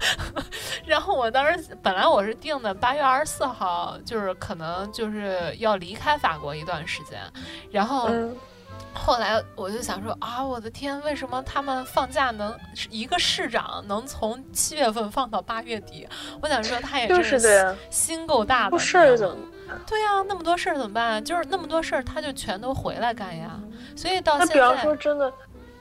[0.87, 7.21] 然后我当时本来我是定的八月二十四号，就是可能就是要离开法国一段时间，
[7.71, 8.11] 然后。
[8.93, 12.55] 后来我就想说啊，我的天，为什么他们放假能
[12.91, 16.07] 一个市长能从七月份放到八月底？
[16.41, 18.79] 我想说他也真是的，心够大的。
[18.79, 19.37] 事儿怎么？
[19.87, 21.25] 对呀、那么多事儿怎么办？
[21.25, 23.59] 就是那么多事儿，他就全都回来干呀。
[23.95, 25.33] 所以到现那比方在，说真的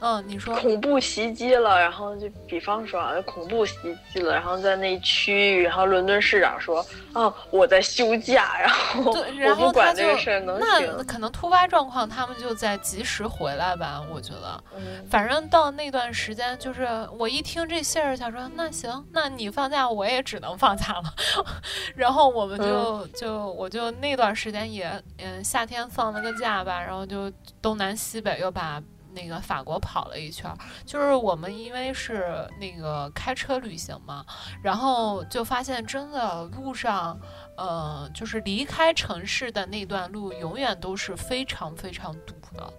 [0.01, 3.75] 嗯，你说，恐怖袭击了，然后就比方说啊，恐怖袭
[4.13, 11.03] 击了，然后在那区域，然后伦敦市长说，哦，我在休假，然后，我然后他不管就这个事儿能那。
[11.03, 14.01] 可能突发状况，他们就在及时回来吧。
[14.09, 16.87] 我觉得，嗯反正到那段时间，就是
[17.17, 21.13] 我一听这信儿，想说那行，那你放假，我也只能放假了。
[21.95, 27.31] 然后我们就、就我就那段时间也嗯夏天放了个假吧，然后就
[27.61, 28.81] 东南西北又把。
[29.13, 34.25] 那个法国跑了一圈儿，就是我们因为是那个开车旅行嘛，
[34.61, 37.19] 然后就发现真的路上，
[37.57, 42.71] 呃，就是离开城市的那段路永远都是非常非常堵的。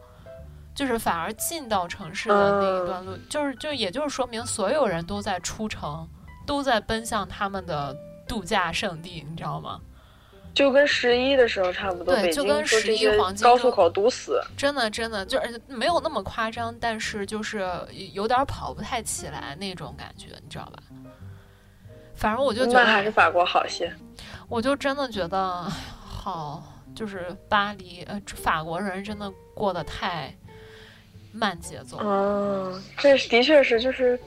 [0.73, 6.09] 就是反而进到城市的那一段路，就是就也就是说明所有人都在出城，
[6.47, 7.95] 都在奔向他们的
[8.27, 9.79] 度假胜地，你知道吗？
[10.53, 14.43] 就跟十一的时候差不多，对就跟京说这11些黄金高速口堵死。
[14.57, 17.71] 真的真的就是没有那么夸张，但是就是
[18.13, 20.83] 有点跑不太起来那种感觉，你知道吧？
[22.15, 23.91] 反正我就觉得还是，法国好些。
[24.49, 25.71] 我就真的觉得，哎
[26.05, 26.63] 好，
[26.95, 30.37] 就是巴黎，呃，法国人真的过得太
[31.33, 32.05] 慢节奏了。
[32.05, 34.21] 嗯，这的确是就是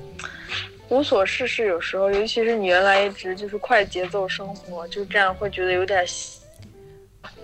[0.90, 6.06] 无所事事，有时候，尤其是你原来一直就是快节奏生活，就这样会觉得有点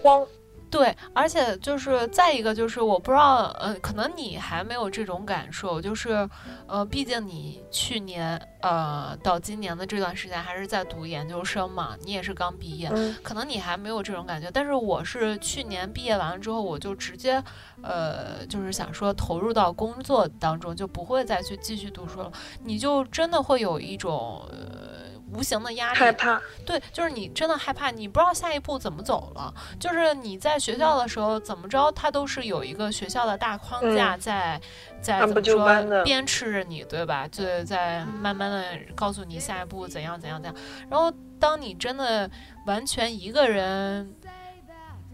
[0.01, 0.25] 慌。
[0.69, 6.29] 对，而且就是再一个就是我不知道，呃，可能你还没有这种感受，就是，
[6.67, 13.15] 呃，毕竟你去年呃到今年的这段时间还是在读研究生嘛，你也是刚毕业，嗯。
[13.23, 17.43] 可能你还没有这种感觉，但是我是去年毕业完了之后，我就直接，
[17.81, 22.31] 呃，就是想说投入到工作当中，就不会再去继续读书了，
[22.63, 29.53] 你就真的会有一种呃无形的压力，害怕，对，就是你真的害怕，你不知道下一步怎么走了。
[29.79, 34.59] 就是你在学校的时候，怎么着，他都是有一个学校的大框架在，
[35.01, 37.27] 在怎么说鞭笞着你，对吧？
[37.27, 38.65] 就在慢慢的
[38.95, 40.61] 告诉你下一步怎样怎样怎样。
[40.89, 42.29] 然后当你真的
[42.65, 44.13] 完全一个人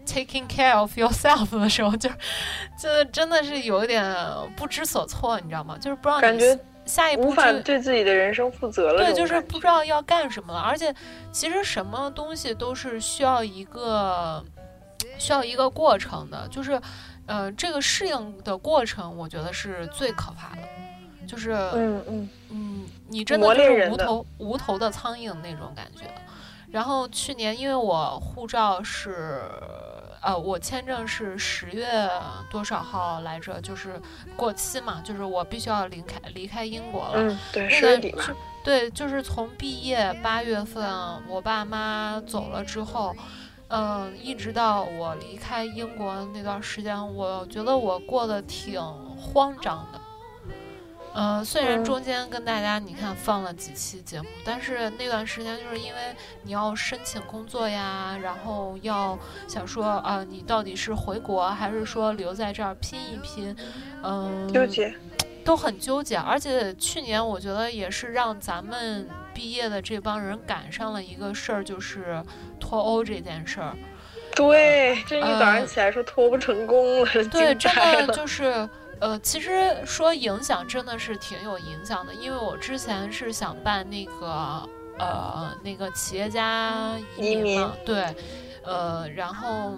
[0.06, 2.08] taking care of yourself 的时候，就
[2.78, 4.02] 就真的是有一点
[4.56, 5.76] 不知所措，你知道吗？
[5.78, 9.04] 就是不知道你感觉下一步无法就对自己的人生负责了。
[9.04, 10.60] 对，就是不知道要干什么了。
[10.60, 10.94] 而且，
[11.30, 14.42] 其实什么东西都是需要一个
[15.18, 16.80] 需要一个过程的，就是
[17.26, 20.62] 呃，这个适应的过程，我觉得是最可怕的。
[21.26, 26.02] 就是嗯嗯，嗯，你真的就是无头无头的苍蝇那种感觉。
[26.70, 29.40] 然后去年因为我护照是，
[30.26, 31.86] 呃，我签证是十月
[32.50, 33.60] 多少号来着？
[33.60, 34.00] 就是
[34.34, 37.12] 过期嘛，就是我必须要离开离开英国了。
[37.14, 38.00] 嗯，对，是
[38.64, 40.84] 对，就是从毕业八月份，
[41.28, 43.14] 我爸妈走了之后，
[43.68, 48.82] 嗯、一直到我离开英国那段时间，我觉得我过得挺
[49.16, 50.00] 慌张的。
[51.18, 55.98] 嗯、虽然嗯中间跟大家你看放了几期节目，但是那段时间就是因为
[56.42, 63.56] 你要申请工作呀，然后要想说啊、你到底是回国还是说留在这儿拼一拼，
[64.02, 64.94] 嗯，纠结，
[65.42, 72.22] 都很纠结，而且去年我觉得也是让咱们毕业的这帮人赶上了一个事儿，就是
[72.60, 73.74] 脱欧这件事儿。
[74.34, 78.06] 对，这一早上嗯起来说脱不成功了，对，真惊呆了。
[78.06, 78.68] 的就是，
[78.98, 84.68] 呃，其实说影响真的是挺有影响的，因为我之前是想办那个
[84.98, 88.14] 呃那个企业家移移民嘛，对，
[88.64, 89.74] 呃，然后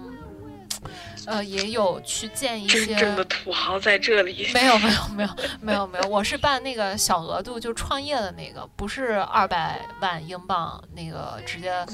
[1.25, 4.49] 呃也有去见一些真正的土豪在这里。
[4.53, 11.85] 没有没有没有没有没有，我是办那个小额度就创业的那个，不是二百万英镑那个直接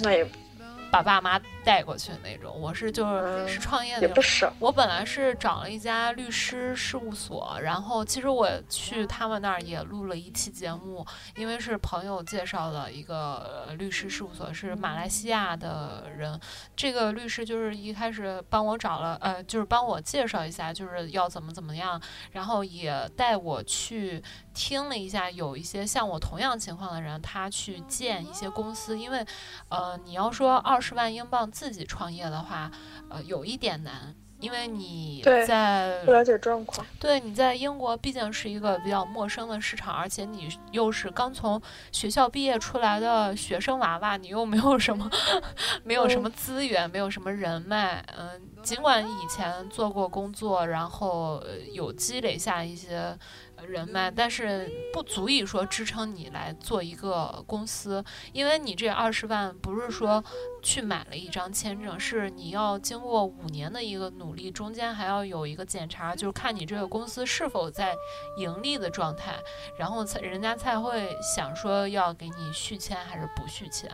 [0.92, 4.02] 把爸妈带过去的那种，我是就是嗯是创业的。
[4.02, 4.54] 也不少。
[4.60, 11.06] 我本来是找了一家律师事务所，然后其实我去他们那儿也录了一期节目，
[11.36, 16.40] 因为是朋友介绍的一个呃律师事务所，是马来西亚的人。
[16.76, 22.00] 这个律师就是一开始帮我找了，呃，就是帮我介绍一下，就是要怎么怎么样，
[22.32, 24.22] 然后也带我去
[24.54, 29.26] 听了一下，有一些像我同样情况的人，他去建一些公司，因为，
[29.70, 32.70] 呃，你要说二十万英镑自己创业的话，
[33.10, 34.14] 呃，有一点难。
[34.42, 36.86] 因为你在不了解状况。
[37.00, 41.60] 对，你在英国毕竟是一个比较陌生的市场，而且你又是刚从
[41.94, 45.10] 学校毕业出来的学生娃娃，你又没有什么，
[45.86, 48.06] 没有什么资源，没有什么人脉。
[48.16, 53.18] 嗯，尽管以前做过工作，然后呃有积累下一些呃
[53.66, 60.24] 人脉，但是不足以说支撑你来做一个公司，因为你这二十万不是说
[60.64, 67.94] 去买了一张签证，是你要经过五年的一个努力，中间还要有一个检查，就是看你这个公司是否在
[68.38, 69.36] 盈利的状态，
[69.78, 73.92] 然后才人家才会想说要给你续签还是不续签。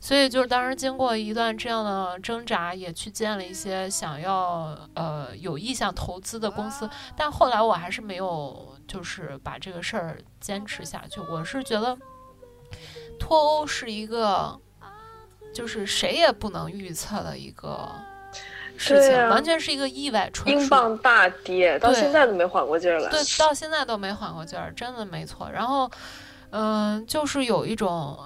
[0.00, 11.20] 所以就是当时经过一段这样的挣扎，也去见了一些想要呃有意向投资的公司，但后来我还是没有就是把这个事儿坚持下去。
[11.20, 11.96] 我是觉得
[13.18, 14.58] 脱欧是一个
[15.52, 17.88] 就是谁也不能预测的一个
[18.76, 20.52] 事情，啊完全是一个意外纯。
[20.52, 23.08] 英镑大跌，到现在都没缓过劲儿来。
[23.10, 25.48] 对，到现在都没缓过劲儿，真的没错。
[25.50, 25.88] 然后，
[26.50, 28.18] 嗯、就是有一种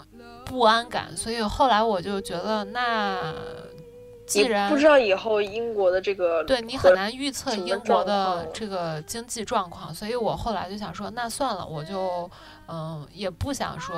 [0.47, 3.35] 不安感，所以后来我就觉得，那
[4.29, 12.31] 既然不知道以后英国的这个对你很难预测英国的这个经济状况，所以我后来就想说，那算了，我就
[12.69, 13.97] 嗯也不想说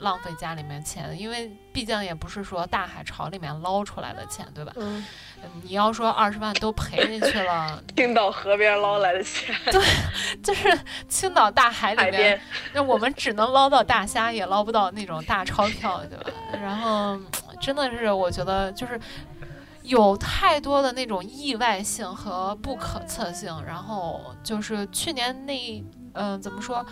[0.00, 4.72] 浪费家里面钱，因为毕竟也不是说大海潮里面捞出来的钱，对吧？
[4.76, 5.04] 嗯，
[5.42, 9.80] 嗯你要说二十万都赔进去了， 青岛河边捞来的钱， 对
[10.42, 12.40] 就是青岛大海里面，
[12.72, 16.30] 那我们只能捞到大虾，也捞不到那种大钞票，对吧？
[16.62, 17.18] 然后
[17.60, 18.98] 真的是，我觉得就是
[19.88, 23.52] 有太多的那种意外性和不可测性。
[23.66, 26.84] 然后就是去年那，嗯、怎么说？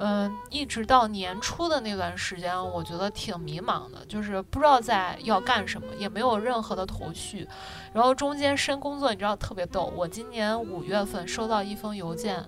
[0.00, 7.46] 嗯、一直到年初的那段时间，我觉得挺迷茫的，就是不知道在要干什么，也没有任何的头绪。
[7.92, 12.44] 然后中间申工作，你知道特别逗，我今年五月份收到一封邮件，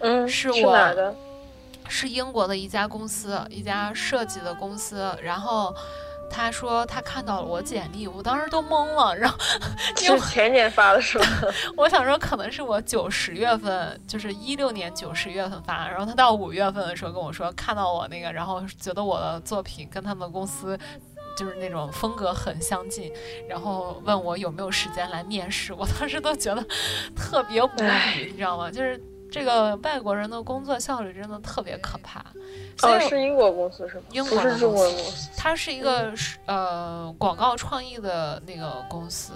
[0.00, 1.14] 嗯，是是我哪的？
[1.88, 5.12] 是英国的一家公司，一家设计的公司。
[5.22, 5.74] 然后
[6.30, 9.14] 他说他看到了我简历，我当时都懵了。
[9.16, 9.36] 然后
[10.02, 11.26] 因为是前年发的是吧？
[11.76, 20.78] 我想说可能是我九十月份，就是一六年九十月份发，然后他到五月份的时候跟我说看到我那个，然后觉得我的作品跟他们公司。
[21.36, 23.10] 就是那种风格很相近，
[23.48, 26.62] 然后问我有没有时间来面试，我当时都觉得
[27.16, 27.68] 特别无
[28.16, 28.68] 语，你知道吗？
[28.70, 29.00] 就是
[29.30, 32.24] 这个外国人的工作效率真的特别可怕。
[32.78, 34.02] 所以哦，是英国公司是吗？
[34.10, 35.30] 英国的不是中公司国公司。
[35.36, 39.32] 它是一个是呃广告创意的那个公司，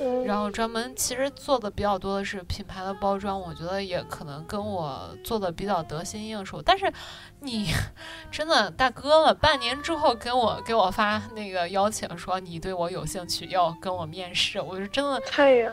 [0.00, 6.60] 嗯，然后专门其实做的比较多的是品牌的包装，我觉得也可能跟我做的比较得心应手。
[6.60, 6.92] 但是
[7.40, 7.68] 你
[8.30, 15.72] 真的大哥了，半年之后给我给我发那个邀请说你对我有兴趣，要跟我面试，我是真的太呀，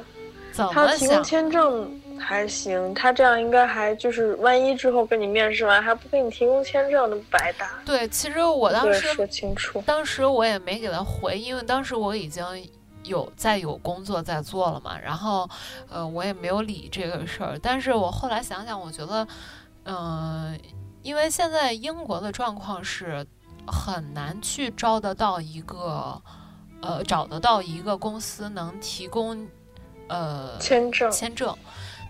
[0.53, 1.21] 怎么想他提供？
[1.23, 7.69] 签证还行，他这样应该还就是万一之后跟你面试完还不给你提供签证，那不白搭。
[7.85, 9.81] 对，其实我当时对说清楚。
[9.85, 12.43] 当时我也没给他回，因为当时我已经
[13.03, 15.47] 有在有工作在做了嘛，然后
[15.89, 17.59] 呃我也没有理这个事儿。
[17.61, 19.27] 但是我后来想想，我觉得，
[19.83, 20.57] 嗯、
[21.01, 23.25] 因为现在英国的状况是
[23.67, 26.21] 很难去招得到一个，
[26.81, 29.45] 呃找得到一个公司能提供，
[30.07, 31.53] 呃签证签证。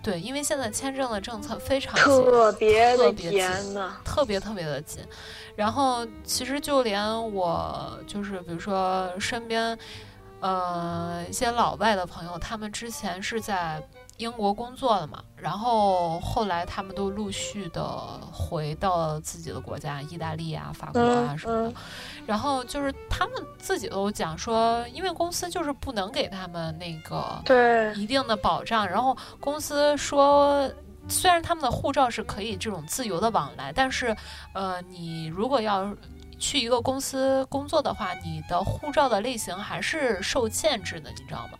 [0.04, 3.96] 对，因为现在签证的政策非常紧特别的特别严紧呐。
[4.04, 5.02] 特别特别的紧。
[5.56, 9.76] 然后其实就连我就是比如说身边，
[10.40, 13.82] 呃一些老外的朋友，他们之前是在
[14.18, 17.84] 英国工作了嘛，然后后来他们都陆续的
[18.32, 21.68] 回到自己的国家，意大利啊、法国啊嗯什么的。
[21.68, 21.74] 嗯
[22.26, 28.88] 然后就是他们自己都讲说，因为公司就是不能给他们那个对，一定的保障。
[28.88, 30.70] 然后公司说，
[31.08, 34.16] 虽然他们的护照是可以这种自由的往来，但是，
[34.54, 35.94] 呃，你如果要
[36.38, 41.58] 去一个公司工作的话，你的护照的类型还是受限制的，你知道吗？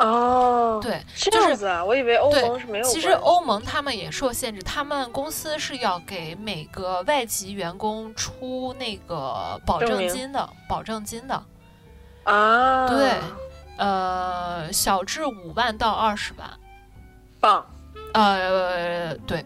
[0.00, 2.84] 哦，对，这就是样子啊，我以为欧盟是没有。
[2.84, 11.42] 其实欧盟他们也受限制，他们公司是要给每个外籍员工出那个保证金的，保证金的。
[12.24, 13.14] 啊，对
[13.76, 16.48] 呃，小至五万到二十万。
[17.38, 17.66] 棒，
[18.14, 19.44] 呃，对，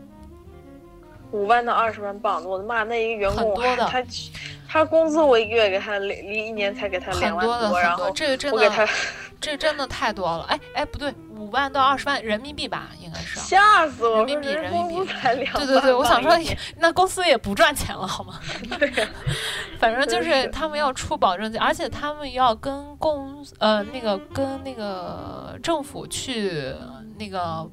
[1.33, 4.01] 五万到二十万镑，我的妈，那一个员工很多的他
[4.75, 8.91] 他工资我一个月给他两，一年才给他很两万多的然后很多，这个真我给他的，
[9.41, 10.43] 这真的太多了。
[10.49, 13.39] 哎哎，不对，五万到二十万人民币吧，应该是。
[13.39, 14.17] 吓死我！
[14.17, 16.33] 人民币人民币才两对对对，我想说
[16.79, 18.41] 那公司也不赚钱了，好吗？
[18.77, 19.09] 对呀、
[19.79, 26.75] 反正就是是他们要出保证金，而且他们要跟公呃那个跟那个政府去
[27.17, 27.65] 那个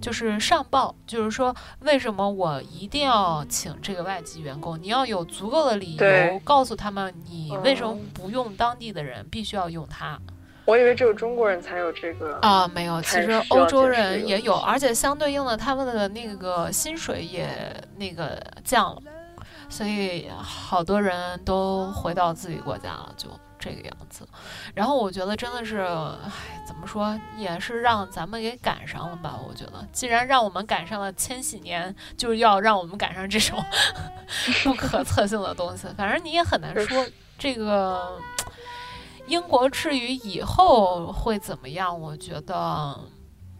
[0.00, 4.80] 就是上报，就是说为什么我一定要请这个外籍员工？
[4.82, 10.18] 你要有足够的理由对告诉他们你为什么嗯不用当地的人，必须要用他。
[10.64, 12.38] 我以为只有中国人才有这个。
[12.40, 17.50] 啊，没有，其实欧洲人也有，而且相对应的，他们的那个薪水也
[17.98, 19.02] 那个降了，
[19.68, 23.28] 所以好多人都回到自己国家了，就
[23.58, 24.26] 这个样子。
[24.74, 29.38] 然后我觉得真的是，唉，怎么说，也是让咱们给赶上了吧？
[29.48, 33.62] 我觉得，既然让我们赶上了千禧年，就是要让我们赶上这种
[34.64, 35.86] 不可测性的东西。
[35.96, 37.06] 反正你也很难说
[37.38, 38.18] 这个。
[39.26, 42.98] 英国至于以后会怎么样，我觉得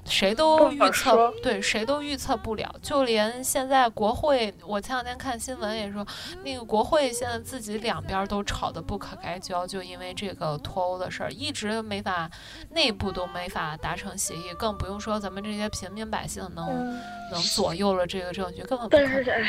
[0.09, 2.75] 谁都预测对谁都预测不了。
[2.83, 6.07] 就连现在国会，我前两天看新闻也说，
[6.43, 12.31] 那个国会现在自己两边都吵得不可开交，就因为这个脱欧的事儿，一直没法
[12.71, 17.01] 内部都没法达成协议，更不用说咱们这些平民百姓能、嗯，
[17.33, 19.31] 能左右了这个证据，根本不但可能是。
[19.31, 19.43] 哎，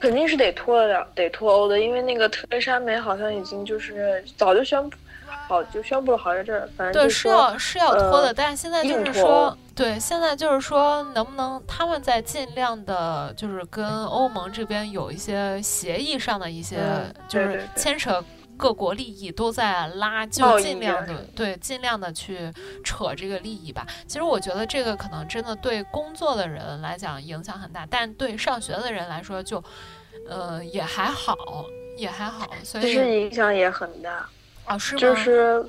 [0.00, 4.96] 肯定是得脱得了，得脱欧的，因为那个特蕾莎梅好像已经就是早就宣布，
[5.48, 18.22] 好就宣布了，好像这反正对，是要是要拖的，呃但是现在就是说，对，现在就是说，能不能他们在尽量的，就是跟欧盟这边有一些协议上的一些，嗯就是牵扯
[18.58, 22.52] 各国利益都在拉，就尽量的对，尽量的去
[22.84, 23.86] 扯这个利益吧。
[24.06, 29.64] 其实我觉得这个可能真的对工作的人来讲影响很大，但对上学的人来说就，
[30.28, 31.34] 呃，也还好，
[31.96, 32.50] 也还好。
[32.62, 34.28] 所其实以影响也很大。
[34.68, 35.00] 啊，是吗？
[35.00, 35.66] 就是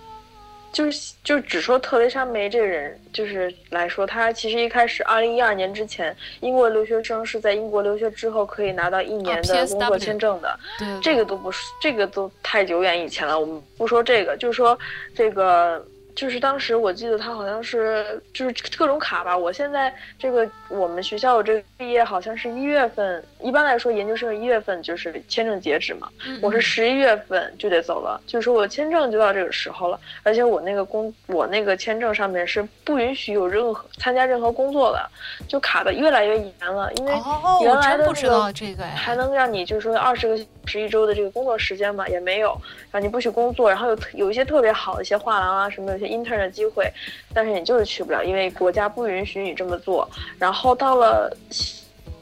[0.71, 10.59] 就是就只说特蕾莎梅这个人，就是来说，她其实一开始二零一二年之前，英国留学生是在英国留学之后可以拿到一年的工作签证的。
[11.01, 13.39] 这个都不是，这个都太久远以前了。
[13.39, 14.77] 我们不说这个，就是说
[15.15, 15.83] 这个，
[16.19, 19.37] 就是当时我记得他好像是就是各种卡吧。
[19.37, 26.09] 我现在这个我们学校这个毕业好像是一月份，一般来说研究生一月份就是签证截止嘛。
[26.27, 35.09] 嗯我是嗯十一月份就得走了，就是说我签证就到这个时候了，而且我那个工，我那个签证上面是不允许有任何参加任何工作的，
[35.47, 42.49] 就卡的越来越严了，因为哦，原我真不知来的这个哎，还能让你就是说二十个小时一周的这个工作时间嘛，也没有，
[42.91, 46.91] 然后你不许工作，然后有有一些特别好的一些画廊啊什么，有些 intern 的机会，
[47.33, 50.09] 但是你就是去不了，因为国家不允许你这么做。
[50.37, 51.31] 然后到了，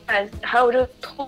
[0.08, 1.28] 哎，还有这个通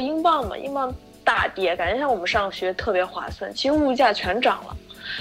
[0.00, 0.94] 英镑嘛，英镑
[1.24, 4.76] 大跌，感觉像我们上学特别划算，其实物价全涨了。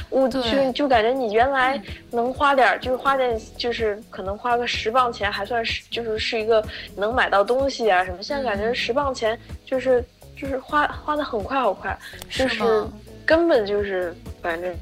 [0.09, 1.79] 物对就就感觉你原来
[2.09, 6.61] 能花点儿，就是花点，就是可能花个十磅钱还算是，就是是一个
[6.97, 8.17] 能买到东西啊什么。
[8.21, 10.03] 现在感觉嗯十磅钱就是
[10.35, 11.95] 就是花花的很快好快，
[12.31, 12.83] 就是
[13.25, 14.75] 根本就是反正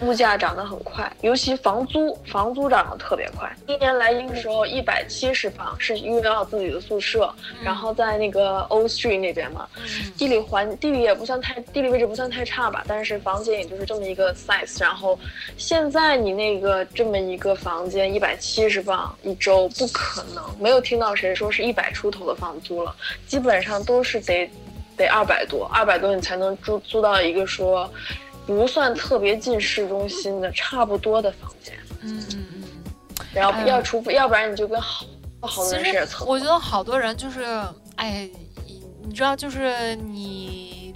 [0.00, 3.50] 物价涨得很快，尤其房租，房租涨得特别快。
[3.66, 7.32] 一年来英的时候，一百七十磅是因为要自己的宿舍，
[7.62, 14.80] 然后在那个 O Street 那边嘛，嗯地理环地理也不算太地理位置不算太差吧，但是房间也就是这么一个 size。
[14.80, 15.18] 然后
[15.56, 22.94] 现在你那个这么一个房间一百七十磅一周，不可能，没有听到谁说是一百出头的房租了，
[23.26, 24.50] 基本上都是得
[24.96, 27.90] 得二百多，二百多你才能租租到一个说
[28.46, 31.74] 不算特别近市中心的差不多的房间。
[32.02, 32.62] 嗯嗯嗯。
[33.34, 35.04] 然后哎要除非要不然你就跟好
[35.40, 36.24] 好多人实。
[36.24, 37.44] 我觉得好多人就是，
[37.96, 38.28] 哎，
[38.66, 40.94] 你你知道，就是你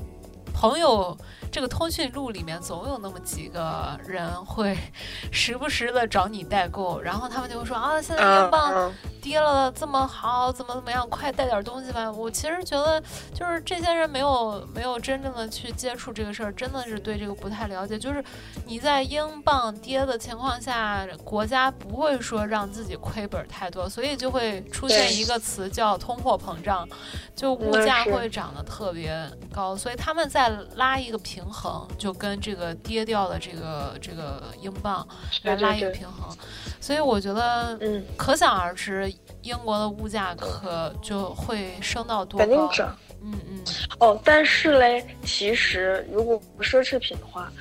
[0.54, 1.16] 朋友
[1.50, 4.76] 这个通讯录里面总有那么几个人会
[5.32, 12.10] 时不时的找你代购，然后他们就会说啊，现在英嗯镑嗯，跌了这么好，怎么怎么样，快带点东西吧。
[12.10, 13.02] 我其实觉得，
[13.34, 17.98] 就是这些人没有没有真正的去接触这个事儿，真的是对这个不太了解。
[17.98, 18.22] 就是
[18.66, 26.88] 你在英镑跌的情况下，国家不会说让自己亏本太多，所以就会出现一个词叫通货膨胀，
[27.34, 35.06] 就物价会涨得特别高，所以他们在拉一个平衡，就跟这个跌掉的这个这个英镑
[35.42, 36.36] 来拉一个平衡。
[36.80, 39.12] 所以我觉得，嗯，可想而知，
[39.42, 42.46] 英国的物价可就会升到多高？
[42.46, 42.96] 肯定涨。
[43.22, 43.60] 嗯嗯，
[43.98, 47.52] 哦，但是嘞，其实如果不奢侈品的话，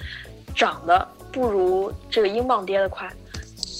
[0.55, 3.11] 涨的不如这个英镑跌的快，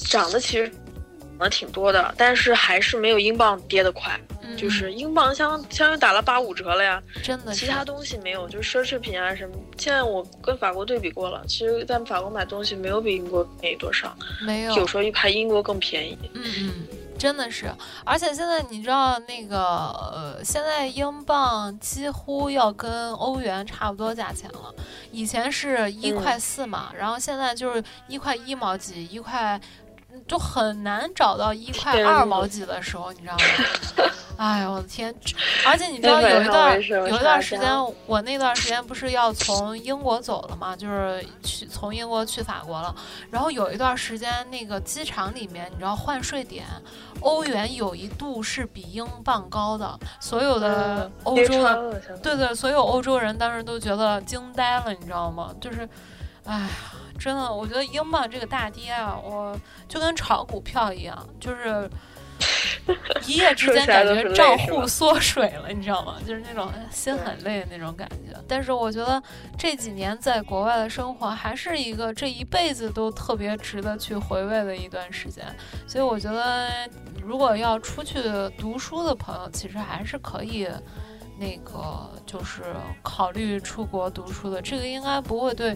[0.10, 4.20] 涨的其实涨的挺多的，但是还是没有英镑跌得快。
[4.50, 9.56] 嗯就是英镑相相当于打了八五折了呀，真的其他东西没有，就是奢侈品啊什么。
[9.78, 16.18] 现在我跟法国对比过了，其实在法国买东西没有比英国便宜多少，没有，有时候还英国更便宜。
[16.34, 16.72] 嗯嗯，
[17.18, 17.72] 真的是，
[18.06, 24.74] 而且现在你知道那个呃，现在英镑几乎要跟欧元差不多价钱了。
[25.12, 29.60] 以前是一块四嘛，然后现在就是一块一毛几，一块
[30.30, 34.10] 就很难找到一块二毛几的时候，你知道吗？
[34.40, 35.14] 哎呦我的天！
[35.68, 37.70] 而且你知道有一段有一段时间，
[38.06, 42.96] 我那段时间不是要从英国走了嘛，就是去从英国去法国了。
[43.30, 46.66] 然后有一段时间，那个机场里面，你知道换税点，
[47.20, 55.54] 欧元有一度是比英镑高的，所有的欧洲的，对对，所有欧洲人当时都觉得惊呆了，你知道吗？
[55.60, 55.80] 就是，
[56.46, 56.70] 哎呀，
[57.20, 59.56] 真的，我觉得英镑这个大跌啊，我
[59.88, 61.90] 就跟炒股票一样，就是。
[63.28, 66.16] 一夜之间感觉账户缩水了，你知道吗？
[66.26, 68.34] 就是那种心很累的那种感觉。
[68.48, 69.22] 但是我觉得
[69.58, 75.46] 这几年在国外的生活还是一个这一辈子都特别值得去回味的一段时间。
[75.86, 76.70] 所以我觉得，
[77.22, 78.18] 如果要出去
[78.58, 80.66] 读书的朋友，其实还是可以。
[81.40, 82.64] 那个就是
[83.02, 85.76] 考虑出国读书的，这个应该不会对，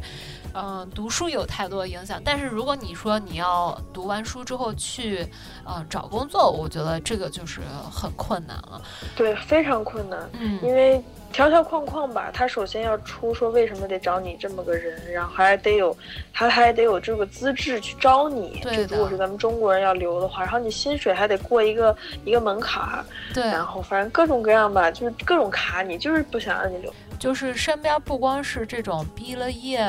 [0.53, 2.21] 嗯，读书有太多影响。
[2.23, 5.25] 但是如果你说你要读完书之后去，
[5.65, 8.81] 嗯，找工作，我觉得这个就是很困难了。
[9.15, 10.29] 对，非常困难。
[10.33, 11.01] 嗯，因为。
[11.33, 15.97] 条条框框吧，他首先要出说为什么得找你这么个人，然后还得有，
[16.31, 18.59] 他还得有这个资质去招你。
[18.61, 23.03] 对如果是咱们中国人要留的话，然后你薪水还得过一个一个门槛儿。
[23.33, 23.43] 对。
[23.43, 26.93] 然后反正各种各样吧，就是各种卡你，就是不想让你留。
[27.17, 29.83] 就是身边不光是这种毕了业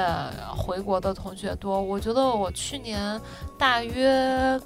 [0.56, 3.20] 回国的同学多，我觉得我去年
[3.58, 4.58] 大约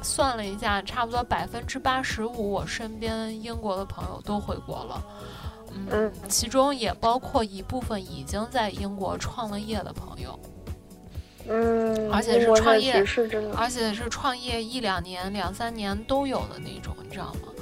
[0.00, 5.04] 算了一下，差不多百分之八十五，我身边英国的朋友都回国了。
[5.90, 10.38] 嗯，其中也包括一部分已经在英国创了业的朋友，
[11.48, 13.04] 嗯，而且是创业，
[13.56, 17.52] 而且是创业一两年、两三年都有的那种，你知道吗？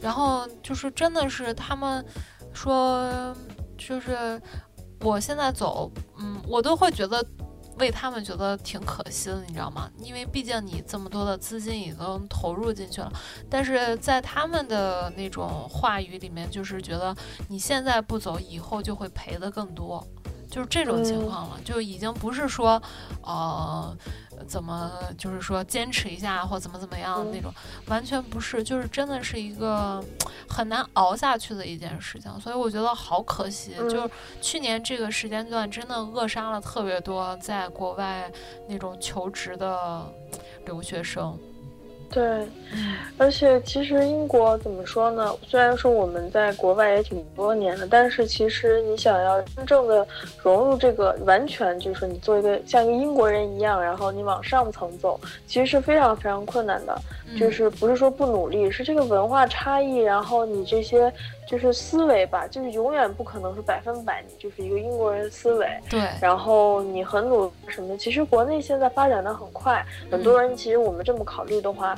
[0.00, 2.04] 然后就是真的是他们
[2.52, 3.34] 说，
[3.78, 4.40] 就是
[5.00, 7.24] 我现在走，嗯，我都会觉得。
[7.80, 9.90] 为他们觉得挺可惜的，你知道吗？
[9.98, 13.12] 因为毕竟你这么多的资金已经投入进去了，
[13.48, 17.12] 但是在他们的那种话语里面，就是觉得
[17.48, 20.06] 你现在不走，以后就会赔的更多。
[20.50, 22.82] 就是这种情况了，就已经不是说，
[23.22, 23.96] 呃，
[24.50, 27.54] 怎么就是说坚持一下或怎么怎么样那种，
[27.86, 30.04] 完全不是，就是真的是一个
[30.48, 34.10] 很难熬下去的一件事情，所以我觉得好可惜，就是
[34.42, 38.28] 去年这个时间段真的扼杀了特别多在国外
[38.68, 40.04] 那种求职的
[40.66, 41.38] 留学生。
[42.12, 42.22] 对，
[43.16, 45.32] 而且其实英国怎么说呢？
[45.46, 50.04] 虽然说我们在国外也挺多年的，但是其实你想要真正的
[50.42, 57.00] 融入这个，完全就是你做一个像一个英国人一样，然后你往上层走，其实是非常非常困难的。
[57.38, 61.12] 就是不是说不努力，是这个文化差异，然后你这些
[61.46, 65.66] 就是思维吧，就是永远不可能是百分百，你就是一个英国人思维。
[65.88, 66.00] 对。
[66.20, 67.96] 然后你很努什么？
[67.96, 71.94] 其实国内现在发展的很快，很多人其实我们这么考虑的话，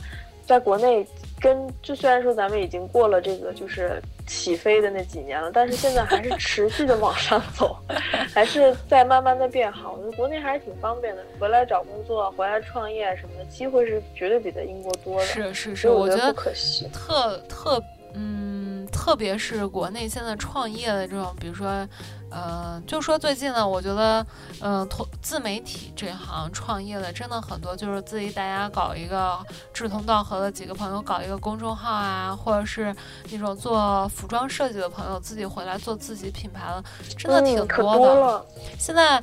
[0.47, 1.07] 在国内
[1.41, 4.01] 跟就虽然说咱们已经过了这个就是。
[4.33, 7.77] 起飞的那几年了，但是现在还是持续的往上走，
[8.33, 9.93] 还是在慢慢的变好。
[9.93, 15.27] 我觉得国内还是挺方便的，回来找工作、回来创业什么的，机会是绝对比在英国多的。
[15.27, 16.89] 是是是，我觉得不可惜。
[16.93, 17.83] 特特
[18.15, 18.52] 嗯，
[18.93, 21.89] 特别是国内现在创业的这种，比如说。
[22.35, 24.27] 呃，就说最近呢，我觉得，
[24.63, 29.39] 嗯，同自媒体这行创业的真的很多，就是自己大家搞一个
[29.71, 32.97] 志同道合的几个朋友搞一个公众号啊，或者是
[33.31, 36.83] 那种做服装设计的朋友自己回来做自己品牌的，
[37.19, 38.47] 真的挺多的。
[38.79, 39.23] 现在。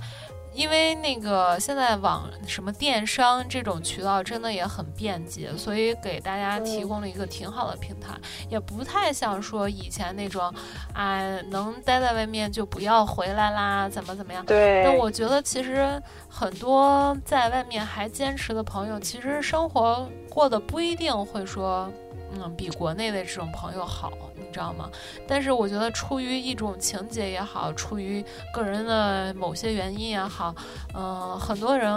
[0.53, 8.13] 因为那个现在网什么电商这种渠道真的也很便捷，所以给大家提供了一个挺好的平台，
[8.49, 10.53] 也不太像说以前那种，
[10.93, 14.45] 啊，能待在外面就不要回来啦，怎么怎么样？
[14.45, 14.83] 对。
[14.83, 21.89] 那我觉得其实很多在外面还坚持的朋友，其实生活过得不一定会说。
[22.31, 24.89] 嗯，比国内的这种朋友好，你知道吗？
[25.27, 28.23] 但是我觉得出于一种情节也好，出于
[28.53, 30.53] 个人的某些原因也好，
[30.93, 31.91] 嗯，很多人，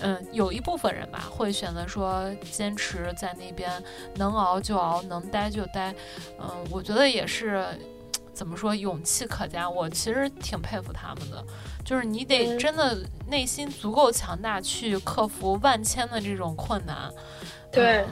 [0.00, 3.70] 嗯，有一部分人吧，会选择说坚持在那边，
[4.16, 5.94] 能熬就熬，能待就待。
[6.40, 7.66] 嗯，我觉得也是，
[8.32, 9.68] 怎么说，勇气可嘉。
[9.68, 11.44] 我其实挺佩服他们的，
[11.84, 17.12] 就是你得真的内心足够强大，去克服万千的这种困难。
[17.70, 18.06] 对。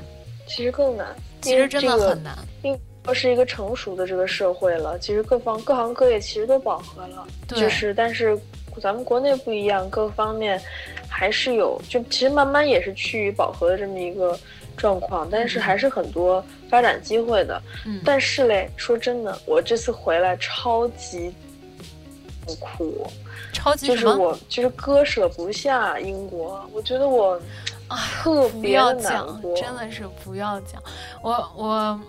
[0.54, 1.06] 其实更难，
[1.40, 2.36] 其实真的很难。
[2.62, 7.26] 英国是一个成熟的这个社会了，其实各方各行各业其实都饱和了。
[7.48, 8.38] 就是，但是
[8.80, 10.60] 咱们国内不一样，各方面
[11.08, 14.38] 还是有，就其实慢慢也是趋于饱和的这么一个
[14.76, 17.60] 状况，但是还是很多发展机会的。
[17.86, 21.32] 嗯，但是嘞，说真的，我这次回来超级
[22.60, 23.06] 苦，
[23.54, 24.06] 超级就是？
[24.06, 27.40] 我就是割舍不下英国，我觉得我
[28.60, 30.82] 不要讲，真的是不要讲。
[31.22, 32.00] 我我，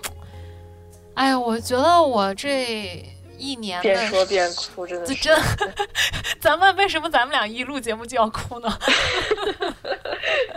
[1.15, 3.03] 哎呀，我觉得我这
[3.43, 5.13] 一年的边说边哭，真的是。
[5.15, 5.41] 这真，
[6.39, 8.79] 咱们为什么咱们俩一录节目就要哭呢？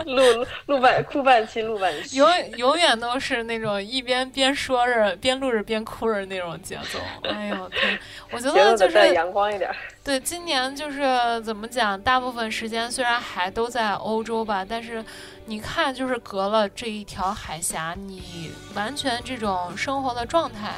[0.05, 2.15] 录录录半哭半期，录半期。
[2.15, 6.99] 永永远都是那种一边边说着边录着边哭着那种节奏。
[7.29, 7.99] 哎呦天，
[8.31, 9.69] 我觉得就是阳光一点。
[10.03, 11.01] 对今年就是
[11.41, 15.03] 怎么讲，大部分时间虽然还都在欧洲吧，但是
[15.47, 20.75] 你看就是隔了这一条海峡，你完全这种生活的状态。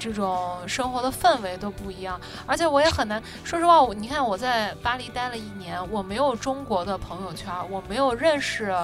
[0.00, 3.80] 这种生活的氛围都不一样，而且我也很难说实话。
[3.80, 8.74] 我你看我在巴黎待了一年，我没有中国的朋友圈，我没有认识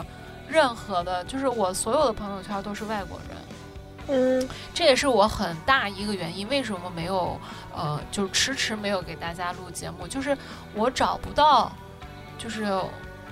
[0.47, 3.37] 任何的，就是我所有的朋友圈都是外国人。
[4.09, 7.41] 嗯，这也是我很大一个原因，为什么没有
[7.75, 10.37] 呃，就迟迟没有给大家录节目，就是
[10.75, 11.73] 我找不到，
[12.39, 12.79] 就是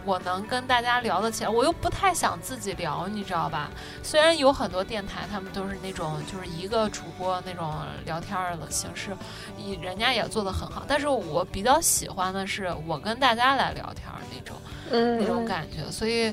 [0.05, 3.70] 我能跟大家聊得起来，我又不太想自己聊，你知道吧？
[4.02, 7.74] 虽然有很多电台，他们都是那种就是一个主播那种
[8.05, 9.16] 聊天儿的形式，
[9.59, 14.57] 以人家也做得很好，但是我比较喜欢的是我跟大家来聊天儿那种。
[14.90, 16.32] 嗯，那种感觉，所以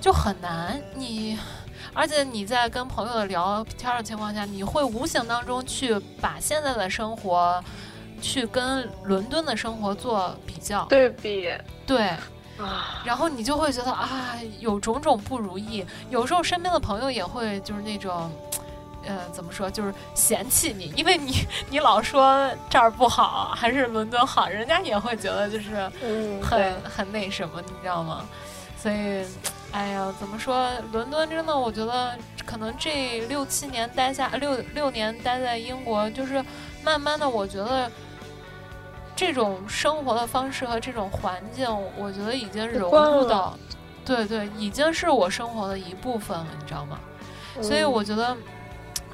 [0.00, 0.82] 就很难。
[0.96, 1.38] 你，
[1.94, 7.62] 而且你在跟朋友的聊天的情况下，你会无形当中去把现在的生活
[8.20, 11.48] 去跟伦敦的生活做比较，对比
[11.86, 12.18] 对，啊，
[13.04, 15.84] 然后你就会觉得啊，有种种不如意。
[16.10, 18.30] 有时候身边的朋友也会就是那种。
[19.06, 19.70] 呃，怎么说？
[19.70, 25.90] 就是嫌弃你，因为你 你老说这儿不好，还是伦敦好，人家也会觉得就是
[26.42, 28.26] 很很那什么，你知道吗？
[28.76, 29.24] 所以，
[29.70, 30.68] 哎呀，怎么说？
[30.92, 36.44] 伦敦真的，我觉得可能这六七年待下，六六年待在英国，就是
[36.82, 37.90] 慢慢的，我觉得
[39.18, 43.58] 这种生活的方式和这种环境，我觉得已经融入到，
[44.04, 47.00] 对对，已经是我生活的一部分了，你知道吗？
[47.60, 48.36] 所以嗯我觉得，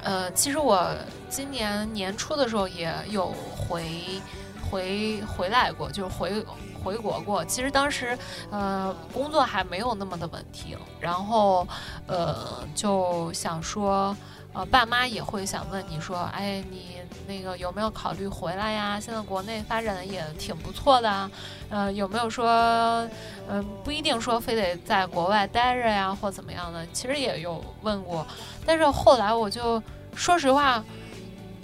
[0.03, 0.87] 呃，其实我
[1.27, 4.21] 今年年初的时候也有回
[4.69, 6.45] 回回来过，就是回
[6.83, 7.43] 回国过。
[7.43, 8.15] 其实当时
[8.51, 11.67] 呃工作还没有那么的稳定，然后
[12.05, 14.15] 呃就想说。
[14.55, 16.95] 呃，爸妈也会想问你说，哎，你
[17.27, 18.97] 那个有没有考虑回来呀？
[18.97, 21.29] 现在国内发展的也挺不错的啊，
[21.69, 23.05] 呃，有没有说，
[23.49, 26.87] 嗯、不一定说非得在国外待着呀，或怎么样的？
[26.93, 28.25] 其实也有问过，
[28.65, 29.83] 但是后来我就
[30.15, 30.81] 说实话，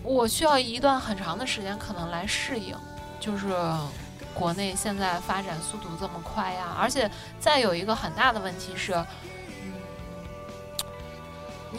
[0.04, 2.76] 我需要一段很长的时间可能来适应，
[3.22, 3.56] 就是
[4.34, 8.94] 国内现在发展速度这么快呀，而且再有一个很大的问题是，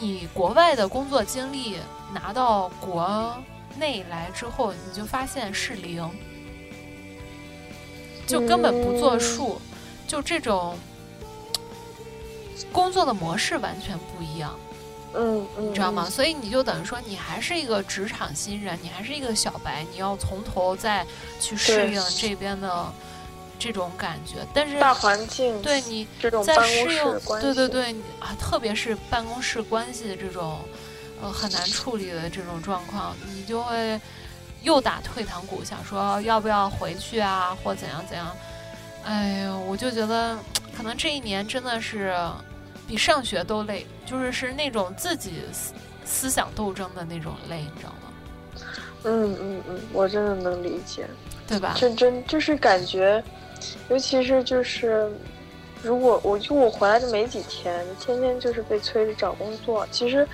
[0.03, 1.77] 你国外的工作经历
[2.13, 3.41] 拿到国
[3.79, 6.05] 内来之后，你就发现是零，
[8.27, 9.61] 就根本不作数，
[10.05, 10.77] 就这种
[12.73, 14.53] 工作的模式完全不一样。
[15.15, 16.09] 嗯嗯，你知道吗？
[16.09, 21.07] 所以你就等于说，你还是一个职场新人，你还是一个小白，你要从头再
[21.39, 22.91] 去适应这边的
[23.63, 24.45] 这种感觉。
[24.53, 30.59] 但是大环境对你这种在适应，关，对对对啊，特别是办公室关系的这种
[31.21, 34.01] 呃很难处理的这种状况，你就会
[34.63, 38.35] 又打退堂鼓，想说要不要回去啊，或怎样怎样。
[39.05, 40.37] 哎呦，我就觉得
[40.75, 42.13] 可能这一年真的是
[42.85, 48.09] 比上学都累，就是是那种自己思思想斗争的那种累，你知道吗？
[49.05, 51.07] 嗯嗯嗯，我真的能理解。
[51.45, 51.75] 对吧？
[51.75, 53.21] 这真就是感觉，
[53.89, 55.11] 尤其是就是，
[55.81, 60.27] 如果我就我回来的没几天，天天就是被催着找工作，其实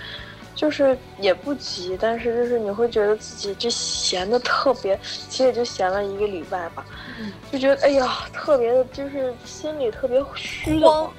[0.55, 4.99] 就是也不急，但是就是你会觉得自己这闲的特别，
[5.29, 6.85] 其实也就闲了一个礼拜吧，
[7.19, 11.13] 嗯就觉得哎呀，特别的，就是心里特别虚的慌慌，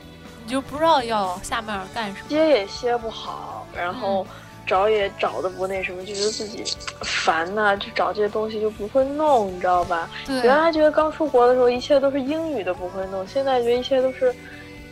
[0.45, 2.29] 你就不知道要下面干什么。
[2.29, 4.27] 歇也歇不好，然后
[4.71, 6.63] 找也找的不那什么，就觉得自己
[7.03, 10.09] 烦呐、就找这些东西就不会弄，你知道吧？
[10.45, 14.33] 原来觉得刚出国的时候一切都是英语都不会弄，现在觉得一切都是，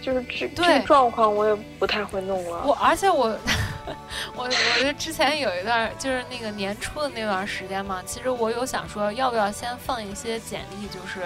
[0.03, 2.65] 就是这这个状况我也不太会弄了。
[2.67, 3.29] 我而且我
[4.35, 11.21] 我我就之前有一段就是那个年初的那段时间嘛，其实我有想说要不要先放一些简历，就是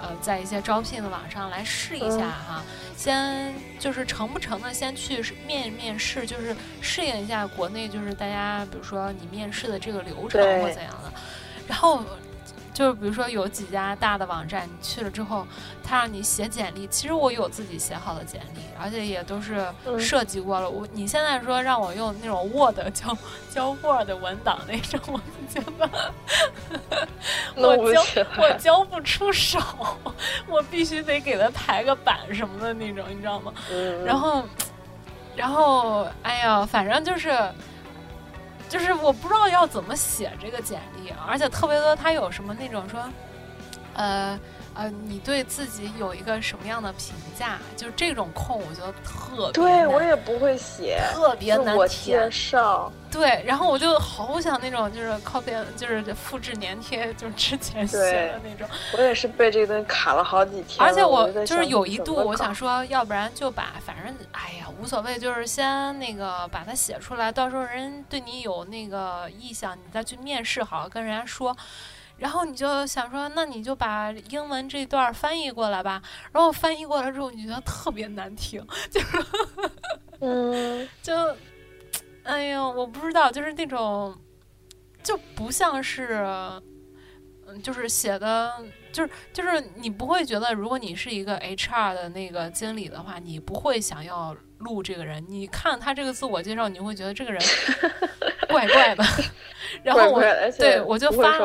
[0.00, 2.20] 呃在一些招聘的网上来试一下嗯。
[2.20, 2.62] 哈，
[2.96, 11.12] 先就是成不成的先去面面试，就是适应一下国内就是大家比如说你面试的这个流程或怎样的，
[11.66, 12.04] 然后。
[12.78, 15.44] 就是比如说有几家大的网站，你去了之后，
[15.82, 20.70] 他让你写简历，其实我有自己写好的简历，而且也都是嗯设计过了。
[20.70, 23.18] 我你现在说让我用那种 Word 交
[23.50, 25.90] 交 Word 文档那种，我就觉得
[27.56, 28.04] 我交
[28.36, 28.56] 我来。
[28.56, 29.58] 交不出手，
[30.46, 33.52] 我必须得给他排个版什么的那种，你知道吗？
[33.72, 34.44] 嗯，然后，
[35.34, 37.36] 然后，哎呀，反正就是，
[38.68, 43.02] 就是我不知道要怎么写这个简历，而且特别多，他有什么那种说，
[43.94, 44.38] 呃
[44.78, 47.58] 呃，你对自己有一个什么样的评价？
[47.76, 52.30] 就这种空，我觉得特别对我也不会写，特别难填介。
[52.30, 52.92] 绍。
[53.10, 58.68] 对，然后我就好想那种就是 copy，就是复制粘贴，就是之前写的那种。
[58.96, 60.86] 我也是被这个东西卡了好几天。
[60.86, 71.56] 而且我就是有一度，我想说，要不然就把，反正哎呀无所谓，就是先那个把它写出来，到时候人对你有那个意向，你再去面试，好好跟人家说。
[72.18, 76.02] 然后你就想说，那你就把英文这段翻译过来吧。
[76.32, 79.24] 然后翻译过来之后，你觉得特别难听， 就是
[80.20, 81.14] 嗯， 就，
[82.24, 84.16] 哎呀，我不知道，就是那种，
[85.02, 86.24] 就不像是，
[87.46, 88.52] 嗯，就是写的，
[88.92, 95.24] 就是就是你不会觉得，如果你是一个 HR 的那个经理的话，你不会想要录这个人。
[95.28, 97.42] 你看他这个自我介绍，你会觉得这个人
[98.48, 99.04] 怪怪的。
[99.82, 100.22] 然后我
[100.58, 101.38] 对我就发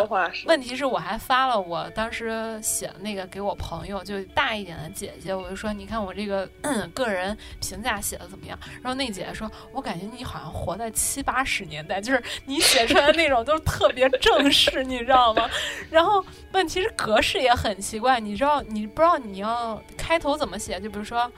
[0.46, 6.48] 问题是我还发了我当时写的那个给我朋友，就大一点的姐姐，我就说你看我这个
[6.94, 8.58] 个人评价写的怎么样？
[8.82, 15.50] 然后那姐姐说，我感觉你好像活在七八十年代，就是你写出来的那种都是特别正式，你知道吗？
[15.92, 20.80] 然后问题是格式也很奇怪，你知道你不知道你要开头怎么写？
[20.80, 21.30] 就比如说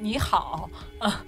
[0.00, 1.22] 你好啊，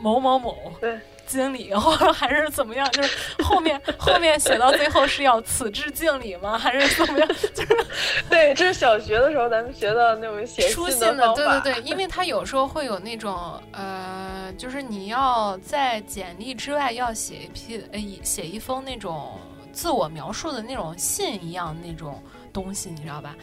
[0.00, 0.72] 某某某。
[0.80, 0.98] 对。
[1.26, 2.86] 经理，或者还是怎么样？
[2.92, 6.56] 就是后面 后面写到最后是要此致敬礼吗？
[6.60, 7.26] 还是怎么样？
[7.54, 7.86] 就是
[8.28, 11.32] 对，这是小学的时候咱们学到那种写书信的。
[11.34, 19.40] 对对对，因为他有时候会有那种呃，就是你要在简历之外要写一批呃一写一封那种
[19.72, 22.22] 自我描述的那种信一样那种
[22.52, 23.34] 东西，你知道吧？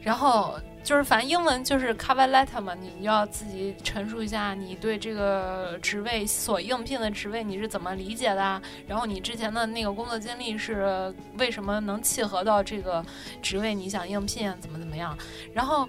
[0.00, 13.04] 然后就是反正英文就是 cover letter 嘛，你要自己陈述一下你对这个职位所应聘的职位你是怎么理解的啊，然后你之前的那个工作经历是为什么能契合到这个
[13.42, 15.16] 职位你想应聘，怎么怎么样，
[15.52, 15.88] 然后。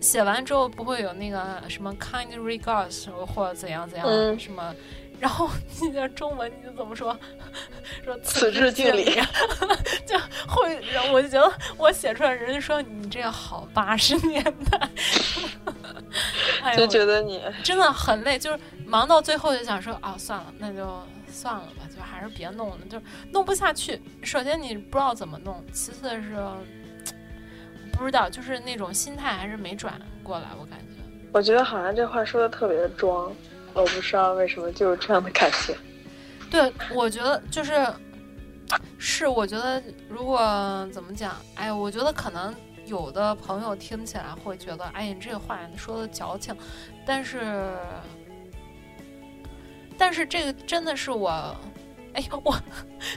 [0.00, 4.74] 写完之后不会有那个什么 kind regards 或者怎样怎样、嗯什么，
[5.22, 5.48] 然后
[5.80, 7.16] 你的中文你就怎么说？
[8.04, 9.04] 说此致敬礼，
[10.04, 10.18] 就
[10.48, 10.64] 后
[11.12, 14.90] 我就觉得我写出来，人家说你这个好八十年代，
[16.64, 21.00] 哎就，觉得你真的很累，就是忙到最后就想说啊，算了，那就
[21.30, 23.00] 算了吧，就还是别弄了，就
[23.30, 24.02] 弄不下去。
[24.24, 26.36] 首先你不知道怎么弄，其次是
[27.92, 29.94] 不知道，就是那种心态还是没转
[30.24, 30.86] 过来，我感觉。
[31.32, 33.32] 我觉得好像这话说的特别的装，
[33.74, 35.76] 我不知道为什么就是这样的感觉。
[36.50, 37.86] 对，我觉得就是
[38.98, 40.38] 是，我觉得如果
[40.92, 42.54] 怎么讲，哎，我觉得可能
[42.86, 46.54] 有的朋友听起来会觉得，哎，你这个话说的矫情，
[47.06, 47.72] 但是，
[49.96, 51.56] 但是这个真的是我。
[52.14, 52.52] 哎呦，我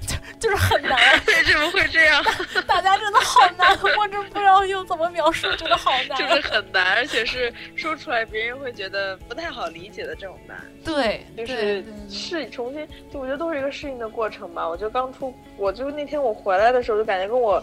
[0.08, 2.24] 就就是很难， 为什么会这样？
[2.66, 6.18] 大家真的好难，我真不知道用怎么描述，真的好难。
[6.18, 10.58] 就是很难，而且是说出来别人会觉得不太好理解的这种难。
[10.84, 14.68] 对，就是适重新，就我觉得都是一个适应的过程吧。
[14.68, 17.62] 我就刚出，我就那天我回来的时候，就感觉跟我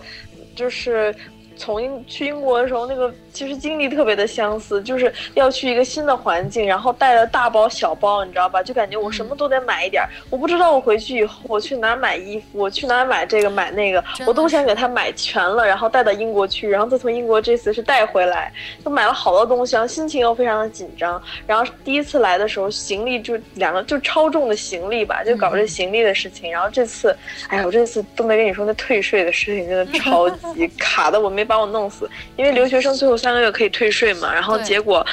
[0.55, 1.15] 就是
[1.57, 8.63] 从英去英国的时候那个其实经历特别的相似，就是要去一个新的环境，然后带了大包小包，你知道吧？
[8.63, 10.09] 就感觉我什么都得买一点儿。
[10.31, 18.53] 我不知道我回去以后我去哪儿买衣服，我去哪儿买这个买那个我都想给他买全了，然后带到英国去，然后再从英国这次是带回来，
[18.85, 21.23] 就买了好多东西，然后心情又非常的紧张。
[21.47, 26.51] 然后第一次来的时候，行李就两个就超重的行李吧，就搞这行李的事情。
[26.51, 27.17] 然后这次，
[27.49, 32.09] 哎呀，我这次都没跟你说那退税的事情，真的超级卡的，我 没把我弄死。
[32.37, 35.07] 因为留学生最后三个月可以退税嘛，然后结果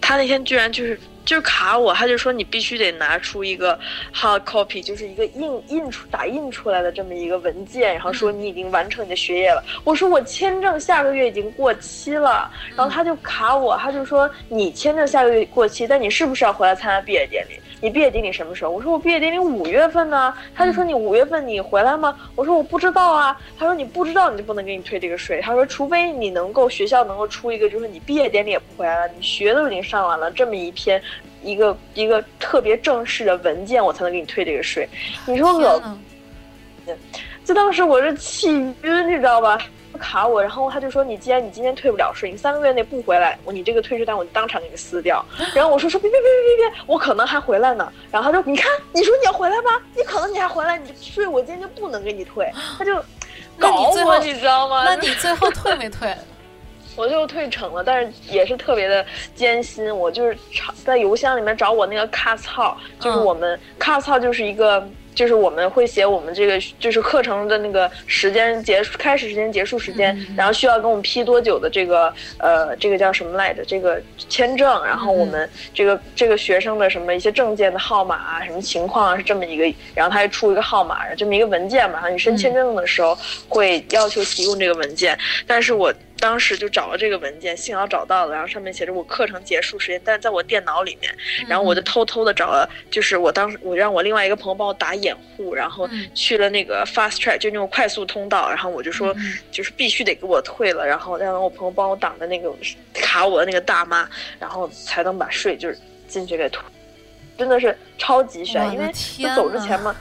[0.00, 0.98] 他那天居然就是。
[1.26, 3.78] 就是卡我，他就说你必须得拿出一个
[4.14, 9.62] hard copy，就是一个印印出打印出来的这么一个文件，然后说你已经完成你的学业了。
[9.82, 17.60] 我说我签证下个月已经过期了，然后他就卡我，他就说你签证下个月过期，但你是不是要回来参加毕业典礼？
[17.78, 18.70] 你毕业典礼什么时候？
[18.70, 20.32] 我说我毕业典礼五月份呢。
[20.54, 22.16] 他就说你五月份你回来吗？
[22.34, 23.38] 我说我不知道啊。
[23.58, 25.42] 他说你不知道你就不能给你退这个税。
[25.42, 31.00] 他说除非你能够学校能够出一个，就是你毕业典礼也不回来了，你学都已经上完了这么一篇。
[31.42, 34.88] 一个一个特别正式的文件，我才能给你退这个税。
[35.26, 35.82] 你说我
[37.44, 38.48] 就当时我是气
[38.82, 39.58] 晕，你知道吧？
[39.98, 45.24] 卡我，然后他就说你既然你今天退不了税，你三个月内不回来，我你这个退税单我就当场给你撕掉。
[45.54, 46.28] 然后我说说别别别
[46.58, 47.90] 别别，我可能还回来呢。
[48.10, 52.52] 然后他说你看，你说你要回来吧，你可能你还回来，你税我今天就不能给你退。
[52.76, 52.94] 他就
[53.56, 54.82] 那搞我，你你知道吗？
[54.84, 56.14] 那你最后退没退？
[56.96, 59.94] 我就退成了，但是也是特别的艰辛。
[59.96, 73.64] 我就是找在邮箱里面找我那个 CAS 号，就是嗯我们、CAS 号就是一个，就是我们会写我们这个就是课程的那个时间结束、开始时间、结束时间，嗯然后需要给我们批多久的这个呃这个叫什么来着？
[73.64, 81.94] 这个签证，然后我们这个这个学生的什么一些证件的号码啊，什么情况啊，是这么一个，然后他还出一个号码，这么一个文件嘛。
[81.94, 83.16] 然后你申签证的时候
[83.48, 91.14] 会要求提供这个文件，但是我当时就找了这个文件，幸好找到了，然后上面写着我课程结束时间，但是在我电脑里面，
[91.48, 96.08] 然后我就偷偷的找了，就是我当时我让我另外一个朋友帮我打掩护，然后嗯。
[96.14, 102.52] 去了那个 fast track，就那种快速通道，然后我就说嗯就是必须得给我退了，然后让我朋友帮我挡着那个
[102.94, 104.08] 卡我的那个大妈，
[104.40, 106.64] 然后才能把税就是进去给退，
[107.36, 109.94] 真的是超级悬，因为就走之前嘛。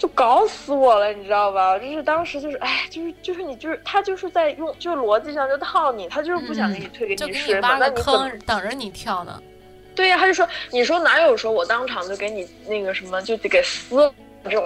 [0.00, 1.78] 就搞死我了，你知道吧？
[1.78, 9.40] 就是当时就是，哎，就是就是你就是他就是在用，就是逻辑上就套你，他就是不想给你退给你你税嘛，你等着你跳呢。
[9.94, 14.64] 对呀、他就说，你说哪有说我当场就给你那个什么，就得给撕了这种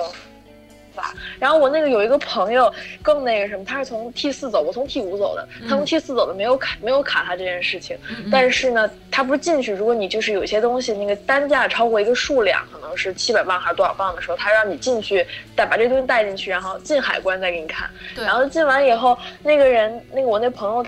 [0.94, 1.14] 法。
[1.38, 2.72] 然后我那个有一个朋友
[3.02, 7.96] 更那个什么，他是从 T 四走，我从 T 五走的，他从嗯 T 四走的没有卡没有卡他这件事情。
[8.08, 17.88] 嗯但是呢，他不是进去，如果你就是有些东西那个单价超过一个数量，可能是七百磅还是多少磅的时候，他让你进去带把这东西带进去，然后进海关再给你看。
[18.16, 20.84] 然后进完以后，那个人，那个我那朋友，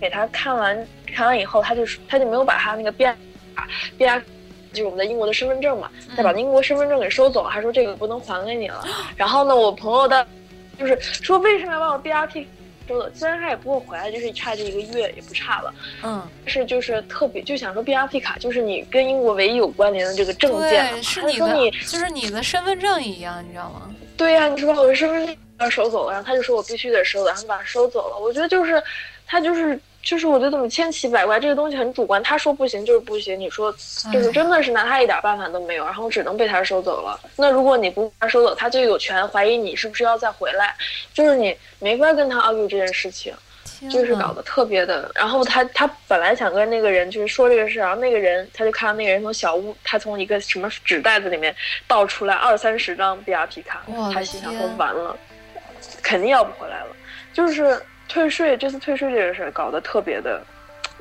[0.00, 4.22] 给他看完看完以后，他就他就没有把他那个 B I
[4.76, 8.84] 就是我们在英国的身份证嘛，他把英国身份证给收走了，还说这个不能还给你了。
[9.16, 10.26] 然后呢，我朋友的，
[10.78, 12.46] 就是说为什么要把我 B R T
[12.86, 13.10] 收走？
[13.14, 23.90] 虽然他也不会回来，就是差这一个月也不差了，嗯，但是就是特别就想说 B R T 卡就是你跟英国唯一有关联的这个证件嘛对，是他你的说你，就是你的身份证一样，你知道吗？
[24.16, 28.18] 对呀、你说把我的身份证要收走了，然后他就说我必须得收走，然后把它收走了。
[28.18, 28.82] 我觉得就是，
[29.26, 33.72] 他就是就是我觉得怎么千奇百怪，这个东西很主观，他说不行就是不行，你说
[34.12, 37.18] 就是哎真的是拿他一点办法都没有，然后只能被他收走了。
[37.34, 40.76] 那如果你不把他收走，他就有权怀疑你是不是要再回来，
[41.12, 43.34] 就是你没法跟他 argue 这件事情。
[43.90, 45.10] 就是搞得特别的。
[45.14, 51.54] 然后他他本来想跟那个人就是说这个事，然后那个人他就看到那个人从小屋，他从一个什么纸袋子里面
[51.86, 55.14] 倒出来二三十张 BRP 卡我，的他心想说完了，
[56.02, 56.86] 肯定要不回来了。
[57.34, 57.78] 就是
[58.08, 60.42] 退税这次退税这个事儿搞得特别的。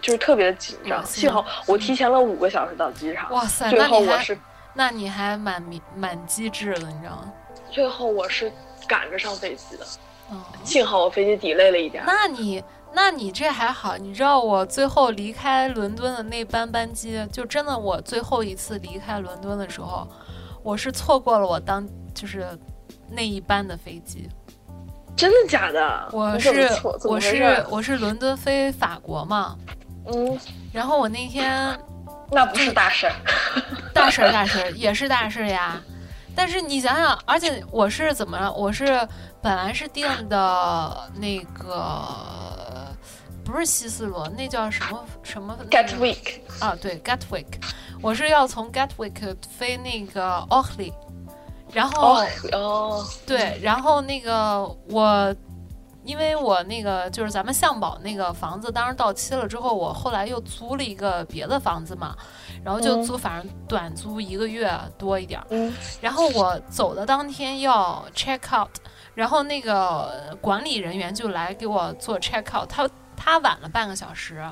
[0.02, 4.38] 就是特别的紧张，幸好我提前了五个小时到机场，哇塞，最后我是
[4.76, 7.34] 那你还蛮明蛮机智的，你知道吗？
[7.72, 8.52] 最后我是
[8.88, 9.86] 赶着上飞机的，
[10.30, 12.06] 哦，幸好我飞机 delay 了一点儿。
[12.06, 20.08] 那你那你这还好，你知道我最后离开伦敦的那班班机，就真的我最后一次离开伦敦的时候，
[20.62, 22.46] 我是错过了我当就是
[23.10, 24.30] 那一班的飞机。
[25.16, 26.10] 真的假的？
[26.12, 26.70] 我是
[27.04, 29.56] 我是我是伦敦飞法国嘛，
[30.14, 30.38] 嗯，
[30.74, 31.78] 然后我那天
[32.32, 33.14] 那不是大事儿。
[33.94, 35.82] 大事儿大事儿也是大事儿呀。
[36.36, 38.52] 但是你想想，而且我是怎么了？
[38.52, 39.08] 我是
[39.42, 42.94] 本来是订的那个
[43.46, 46.76] 不是希斯罗，那叫什么什么 Gatwick，啊？
[46.82, 47.46] 对，Gatwick，
[48.02, 50.92] 我是要从 Gatwick 飞那个 Ockley，
[51.76, 55.36] 然后、哦哦，对，然后那个我，
[56.06, 62.16] 因为我那个就是咱们向宝那个房子，当时到期了之后，我后来又租了一个别的房子嘛，
[62.64, 65.46] 然后就嗯租，反正短租一个月多一点儿。
[65.50, 68.70] 嗯然后我走的当天要 check out，
[69.14, 74.50] 然后那个管理人员就来给我做 check out，他他晚了半个小时。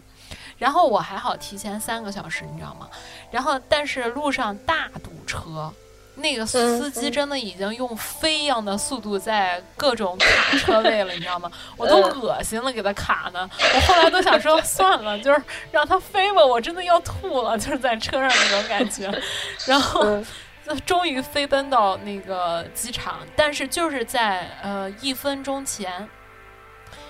[0.58, 2.90] 然后我还好提前三个小时，你知道吗？
[3.32, 5.72] 然后但是路上大堵车，
[6.16, 11.52] 那个司机嗯真的已经用飞一样的速度在各种卡车位了，你知道吗？
[11.76, 13.50] 我都嗯恶心了，给他卡呢。
[13.58, 19.12] 我后来都想说 算了，就是让他飞吧，我真的要吐了，就是在车上那种感觉。
[19.66, 20.04] 然后。
[20.04, 20.26] 嗯
[20.66, 26.08] 那终于飞奔到那个机场，但是就是在呃一分钟前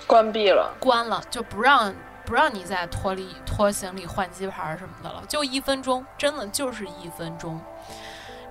[0.08, 0.74] 关闭了。
[0.80, 1.94] 关了，就不让
[2.26, 7.60] 不让你再拖离拖行李、换机牌什么的了，就一分钟，真的就是一分钟。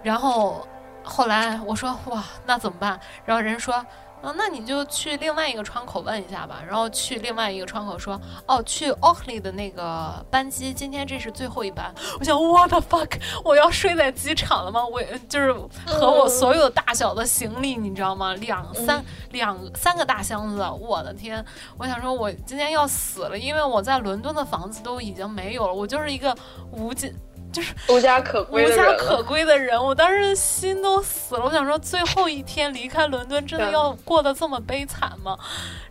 [0.03, 0.67] 然后
[1.03, 2.99] 后来我说哇，那怎么办？
[3.25, 3.73] 然后人说
[4.21, 6.61] 啊，那你就去另外一个窗口问一下吧。
[6.65, 11.93] 然后去另外一个窗口说，哦，去 Oakley 的那个班机，今天这是最后一班。
[12.17, 14.85] 我想，what the fuck，我要睡在机场了吗？
[14.85, 15.51] 我就是
[15.85, 18.33] 和我所有大小的行李，你知道吗？
[18.35, 21.43] 两三两三个大箱子，我的天！
[21.77, 26.33] 我想说，我今天要死了，因为我在伦敦的房子都已经没有了，我就是一个
[26.71, 27.13] 无尽。
[27.53, 31.45] 就是 无家可归，无家可归的人，我当时心都死了。
[31.45, 35.37] 我想说，最后一天离开伦敦，真的要过得这么悲惨吗？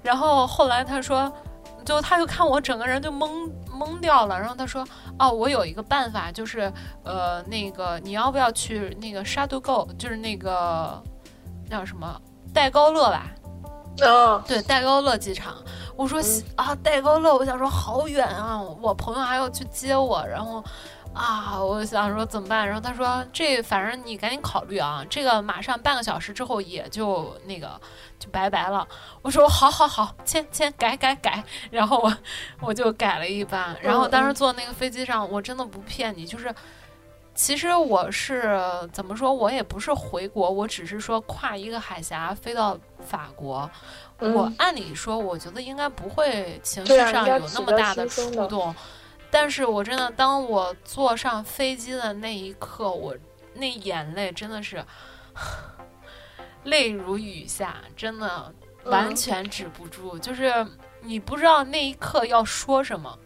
[0.02, 1.32] 然后后来他说，
[1.84, 4.38] 就他就看我整个人就懵懵掉了。
[4.38, 4.84] 然后他说，
[5.18, 6.70] 哦，我有一个办法，就是
[7.04, 11.00] 呃，那个你要不要去那个沙都 go，就是那个
[11.70, 12.20] 叫什么
[12.52, 13.26] 戴高乐吧？
[14.02, 15.54] 哦，对，戴高乐机场。
[15.94, 16.20] 我说
[16.56, 20.64] 啊，戴高乐，我想说好远啊，我朋友还要去接我，然后。
[21.14, 22.66] 啊，我想说怎么办？
[22.66, 27.78] 然后他说：“这反正你赶紧考虑啊，这个马上半个小时之后也就那个
[28.18, 28.86] 就拜拜了。”
[29.20, 32.16] 我说：“好好好，签签改改改。”然后我
[32.60, 33.76] 我就改了一班。
[33.82, 36.54] 然后当时坐那个飞机上，我真的不骗你，就是
[37.34, 38.58] 其实我是
[38.92, 39.32] 怎么说？
[39.32, 43.70] 我也不是回国，我只是说跨一个海峡飞到法国。
[44.18, 48.74] 我按理说，我觉得应该不会情绪上有那么大的触动。
[49.32, 53.16] 但是我真的，当我坐上飞机的那一刻，我
[53.54, 54.84] 那眼泪真的是
[56.64, 58.54] 泪如雨下，真的
[58.84, 60.18] 完全止不住。
[60.18, 60.52] 就是
[61.00, 63.18] 你不知道那一刻要说什么，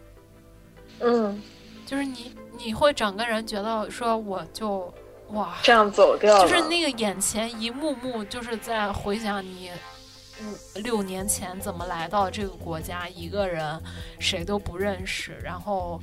[1.01, 1.43] 嗯，
[1.85, 4.95] 就是你你会整个人觉得说我就
[5.31, 9.73] 哇这样走掉了，就是那个眼前一幕幕，就是在回想你。
[10.43, 13.09] 五六年前怎么来到这个国家？
[13.09, 13.83] 一个人，
[14.19, 15.39] 谁都不认识。
[15.43, 16.01] 然后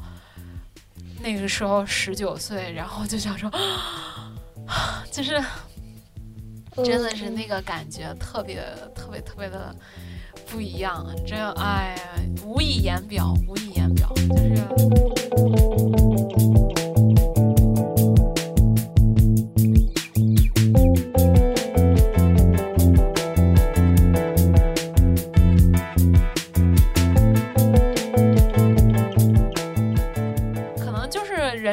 [1.22, 3.52] 那个时候十九岁，然后就想说，
[5.12, 5.42] 就是
[6.84, 8.64] 真的是那个感觉特别
[8.96, 9.76] 特别特别的
[10.48, 11.06] 不一样。
[11.26, 15.23] 真哎呀，无以言表，无以言表，就是。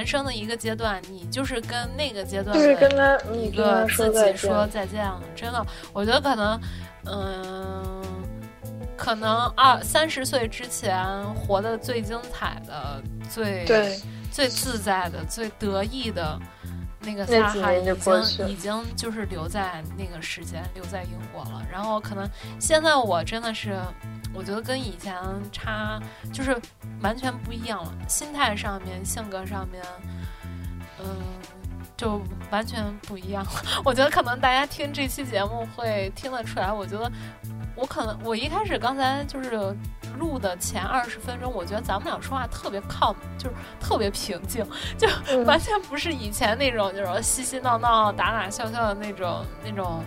[0.01, 5.21] 人生的一个阶段，你就是跟那个阶段就是跟他一个自己说再见了。
[5.37, 6.61] 真的，我觉得可能，
[7.05, 8.03] 嗯，
[8.97, 13.67] 可能二三十岁之前活的最精彩的、最
[14.33, 16.41] 最自在的、最得意的
[17.01, 21.63] 那个撒哈已经已经就是留在那个时间，留在英国了。
[21.71, 22.27] 然后可能
[22.59, 23.79] 现在我真的是。
[24.33, 25.15] 我觉得跟以前
[25.51, 26.01] 差
[26.33, 26.57] 就是
[27.03, 29.83] 完全不一样了，心态上面、性格上面，
[31.01, 31.07] 嗯，
[31.97, 32.21] 就
[32.51, 33.51] 完全不一样了。
[33.85, 36.73] 我觉得可能大家听这期节目会听得出来。
[36.73, 37.11] 我觉得
[37.75, 39.77] 我可能我一开始刚才就是
[40.19, 44.65] 录的前二十分钟，我觉得咱们俩说话特别 calm，就是特别平静，
[44.97, 45.09] 就
[45.45, 50.03] 完全不是以前那种就是嬉嬉闹闹、打打笑笑的那种那种。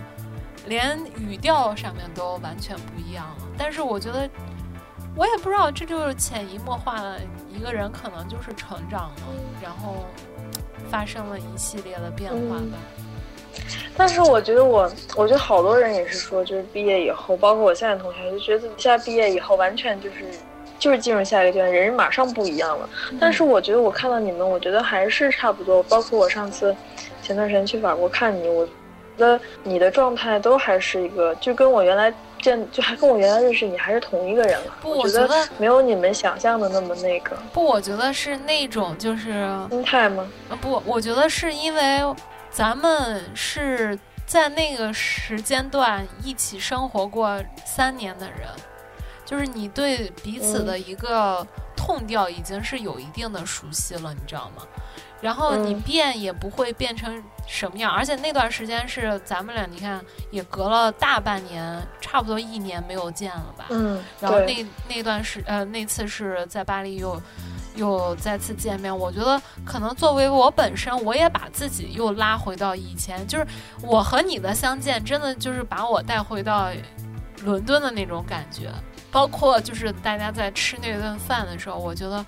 [0.66, 4.28] 连语调上面都完全不一样了，但是我觉得，
[5.16, 9.22] 我也不知道，这就是潜移默化的一个人可能就是成长了，
[9.62, 10.04] 然后
[10.90, 12.78] 发生了一系列的变化吧。
[13.96, 20.24] 但是我觉得我，我觉得好多人也是说，就是毕业以后，包括我现在同学，就觉得现在毕业以后完全就是
[20.78, 22.88] 就是进入下一个阶段，人马上不一样了。
[23.20, 25.82] 但是我觉得我看到你们，我觉得还是差不多。
[25.84, 26.74] 包括我上次
[27.22, 28.66] 前段时间去法国看你，我。
[29.16, 32.12] 的你的状态都还是一个，就跟我原来
[32.44, 34.76] 见，就还跟我原来认识你还是同一个人了。
[34.82, 37.34] 不，我觉得没有你们想象的那么那个。
[37.52, 40.28] 不，我觉得是那种就是心态吗？
[40.50, 42.00] 啊，不，我觉得是因为
[42.50, 48.48] 咱们是在那个时间段一起生活过三年的人，
[49.24, 51.44] 就是你对彼此的一个
[51.74, 54.62] 痛调已经是有一定的熟悉了，你知道吗？
[55.22, 57.22] 然后你变也不会变成。
[57.46, 57.92] 什么样？
[57.92, 63.66] 而且那段时间是咱们俩，你看也隔了大半年，差不多一年没有见了吧？
[63.70, 64.02] 嗯。
[64.20, 67.20] 然后那那段时呃那次是在巴黎又
[67.76, 68.96] 又再次见面。
[68.96, 73.46] 我觉得可能作为我本身，我也把自己又拉回到以前，就是
[73.82, 76.70] 我和你的相见，真的就是把我带回到
[77.42, 78.70] 伦敦的那种感觉。
[79.10, 82.24] 包括就是大家在吃那顿饭的时候，我觉得。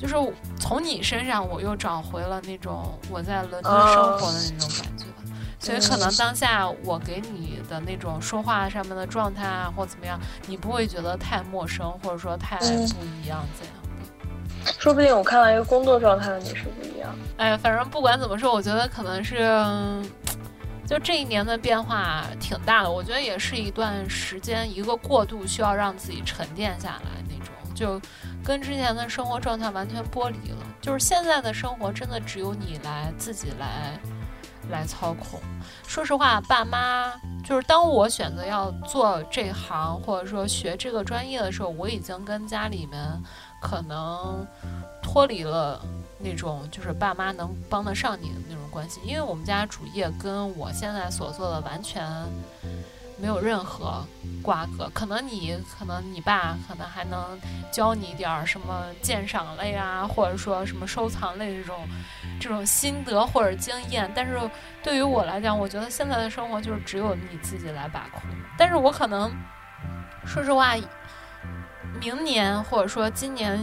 [0.00, 0.14] 就是
[0.58, 5.04] 从你身上，我又找回了那种我在伦敦生活的那种感觉，
[5.58, 13.74] 所以可能当下我给你的那种说话上面的状态啊，或怎么样，你不会觉得太陌生，或者说太不一样怎样
[14.64, 14.72] 的？
[14.78, 17.14] 说不定我看到一个工作状态的你是不一样。
[17.36, 19.38] 哎，反正不管怎么说，我觉得可能是，
[20.86, 28.00] 就这一年的变化挺大的，我觉得也是一段时间一个过渡，需要让自己沉淀下来那种，就
[28.44, 30.58] 跟之前的生活状态完全剥离了。
[30.80, 33.98] 就是现在的生活真的只有你来自己来
[34.70, 35.40] 来操控。
[35.86, 37.12] 说实话，爸妈
[37.44, 43.00] 就是当我选择要做这行或者说学这个专业的时候，我已经跟家里面
[43.60, 44.46] 可能
[45.02, 45.80] 脱离了
[46.18, 52.02] 那种就是爸妈能帮得上你的那种关系，因为我们家主业跟我现在所做的完全
[53.20, 54.04] 没有任何
[54.42, 54.90] 瓜葛。
[54.94, 57.38] 可能你可能你爸可能还能
[57.70, 61.86] 教你点儿什么鉴赏类啊，或者说什么收藏类这种
[62.40, 64.38] 这种心得或者经验，但是
[64.82, 68.22] 对于我来讲，我觉得现在的生活就是只有你自己来把控。
[68.56, 69.30] 但是我可能
[70.24, 70.74] 说实话，
[72.00, 73.58] 明年或者说今年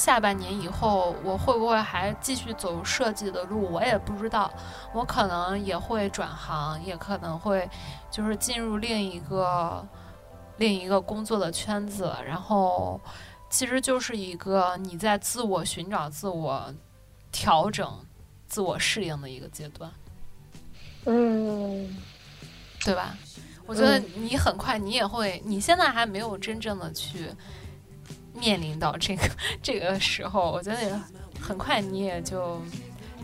[0.00, 4.50] 下半年以后，我会不会还继续走设计的路，我也不知道。
[4.94, 7.68] 我可能也会转行，也可能会
[8.10, 9.86] 就是进入另一个
[10.56, 12.98] 另一个工作的圈子，然后
[13.50, 16.74] 其实就是一个你在自我寻找、自我
[17.30, 17.86] 调整、
[18.48, 19.92] 自我适应的一个阶段。
[21.04, 21.94] 嗯，
[22.82, 23.14] 对吧？
[23.66, 27.30] 我觉得你很快你也会，你现在还没有真正的去
[28.40, 29.22] 面临到这个
[29.62, 31.00] 这个时候，我觉得
[31.40, 32.60] 很快你也就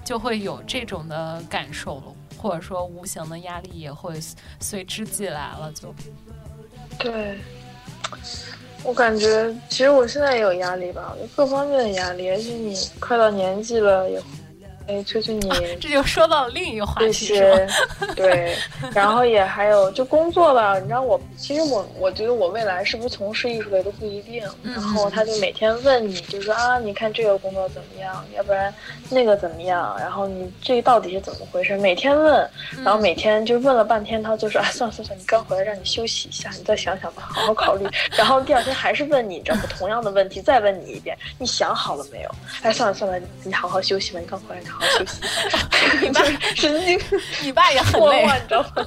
[0.05, 2.03] 就会有这种的感受了，
[2.39, 4.21] 或者说无形的压力也会
[4.61, 5.95] 随之即来了，就
[6.99, 7.39] 对。
[8.85, 14.23] 我感觉其实我现在也有压力吧，各方面的压力，而且你快到年纪了也。
[14.89, 15.49] 哎，催催你，
[15.81, 17.69] 这就说到了另一个话题，这些
[18.15, 18.57] 对，
[18.95, 28.73] 然后也还有就工作吧，你知道我其实我我觉得我未来是不是从事艺术类都不一定，然后他就每天问你，就说啊，你看这个工作怎么样，要不然
[29.11, 31.77] 那个怎么样，然后你这到底是怎么回事？
[31.79, 32.49] 每天问，
[32.85, 37.85] 然后每天就问了半天，他就说啊，算了算了，你刚回来，让你休息一下，你再想想吧，好好考虑。
[38.17, 42.31] 然后第二天还是问你，这不同样的问题，再问你一遍，你想好了没有？
[42.63, 44.61] 哎，算了算了，你好好休息吧，你刚回来。
[46.01, 46.23] 你爸
[46.55, 47.01] 神经，
[47.43, 48.87] 你爸也很累，你知道吗？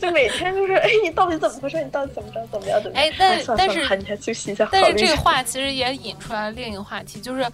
[0.00, 1.82] 就每天就是，哎，你到底怎么回事？
[1.82, 2.46] 你到底怎么着？
[2.50, 2.82] 怎么样？
[2.82, 3.06] 怎么样？
[3.06, 4.68] 哎，但但是你先休息一下。
[4.70, 7.46] 但是这个话其实也引出来另一个话题，就是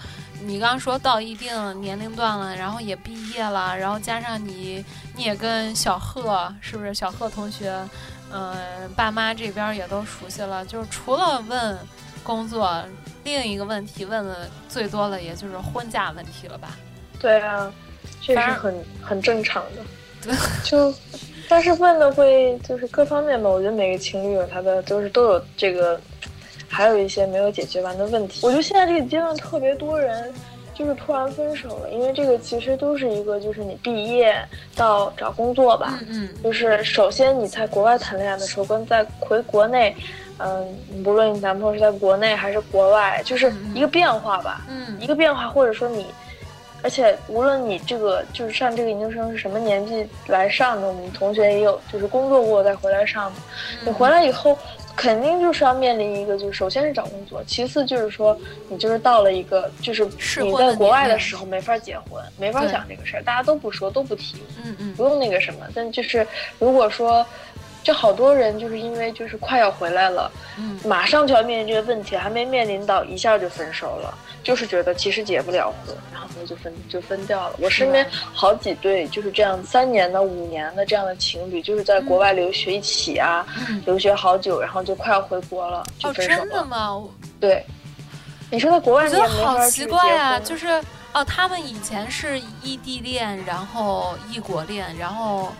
[0.42, 4.84] 你刚刚说到一定年龄段了，然后也毕业了，然后加上你
[5.14, 6.94] 你也跟小贺是不是？
[6.94, 7.74] 小贺同学，
[8.32, 8.56] 嗯，
[8.96, 10.64] 爸妈这边也都熟悉了。
[10.64, 11.78] 就是除了问
[12.22, 12.82] 工作，
[13.24, 16.76] 另一个问题问的最多的，也就是婚嫁问题了吧？
[17.20, 17.72] 对啊。
[18.22, 20.34] 这是很很正常的，
[20.64, 20.92] 就，
[21.48, 23.48] 但是问的会就是各方面吧。
[23.48, 26.00] 我觉得每个情侣有他的，就是都有这个，
[26.66, 28.44] 还有一些没有解决完的问题。
[28.44, 30.34] 我觉得现在这个阶段特别多人
[30.74, 34.34] 就是突然分手了，因为这个其实都是一个就是你毕业
[34.74, 39.94] 到找工作吧，嗯，就是首先你在国外谈恋爱的时候跟在回国内，
[40.38, 46.06] 嗯，不论你男朋友是在国内还是国外，就是一个变化吧，嗯，一个变化，或者说你。
[46.86, 53.40] 而且无论你这个就是上这个研究生是什么年纪来上的，我们同学也有就是工作过再回来上的。
[53.84, 54.56] 你回来以后，
[54.94, 58.38] 肯定就是要面临一个，就是首先是找工作，其次就是说
[58.68, 60.04] 你就是到了一个就是
[60.40, 65.66] 你在国外的时候没法结婚，没法想这个事儿，大家都不说都不提，嗯嗯，不用那个什么。
[65.74, 66.24] 但就是
[66.60, 67.26] 如果说，
[67.86, 74.12] 就好多人就是因为就是快要回来了，嗯，马上就要面临这个问题，还没面临到一下就分手了。
[74.42, 77.54] 就是觉得其实结不了婚，然后就分就分掉了。
[77.60, 83.46] 我身边好几对就是这样三年的、五年的这样的情侣，就是在国外留学一起啊，
[83.84, 86.38] 留学好久，然后就快要回国了就分手了。
[86.40, 87.04] 真的吗？
[87.38, 87.64] 对，
[88.50, 90.82] 你说在国外你也没法奇怪啊，就是
[91.12, 95.52] 哦，他们以前是异地恋，然后异国恋，然后。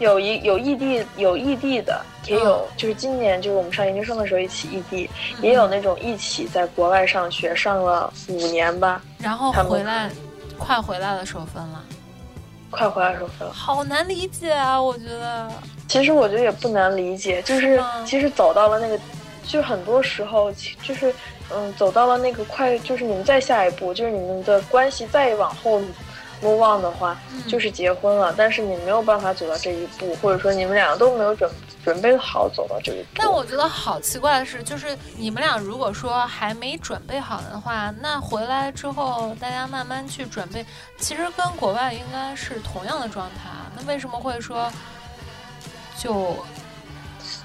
[0.00, 5.08] 有一有异地有异地的，也有就是今年就是我们上研究生的时候一起异地，
[5.42, 10.10] 也有那种一起在国外上学上了五年吧，然后回来，
[10.58, 11.84] 快回来的时候分了，
[12.70, 14.80] 快回来的时候分了，好难理解啊！
[14.80, 15.52] 我觉得，
[15.86, 18.98] 其实我觉得也不难理解，就是其实走到了那个，
[19.46, 20.50] 就很多时候
[20.82, 21.14] 就是
[21.52, 25.78] 嗯走到了那个快，就是你们再下一步，就是你们的关系再往后。
[26.40, 31.50] 目望的话，就是结婚了，但是你没有办法走到这一步，或者说你们两个都没有准
[31.84, 33.08] 准备好走到这一步。
[33.16, 40.64] 但我觉得好奇怪的是，就是你们俩如果说还没准备好的话，那回来之后大家慢慢去准备，
[40.98, 43.50] 其实跟国外应该是同样的状态。
[43.76, 44.70] 那为什么会说
[45.98, 46.36] 就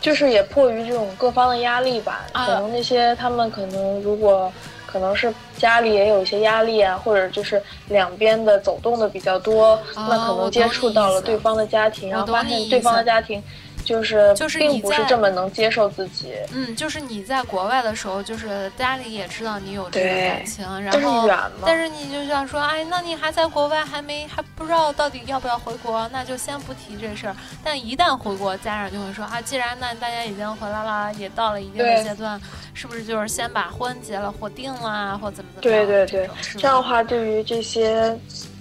[0.02, 2.22] 就是也迫于这种各方的压力吧？
[2.34, 4.52] 可能那些他们可能如果
[4.96, 5.34] 可能是。
[5.58, 13.42] 家里也有一些压力啊，或者就是两边的走动的比较多，那可能接触到了对方的家庭，然后发现对方的家庭
[13.86, 21.28] 就是并不是这么能接受自己，嗯，就是你在国外的时候，就是家里也知道你有这个感情，然后
[21.66, 27.36] 但是你就想说，哎，那你还在国外，还没还不知道到底要不要回国，那就先不提这事儿。
[27.64, 32.40] 但一旦回国，家长就会说啊，既然那大家已经回来了，也到了一定的阶段，
[32.76, 35.86] 是不是就是先把婚结了或定了啊，或怎么怎么对？
[35.86, 36.30] 对对。
[36.58, 38.16] 这样的话，对于这些，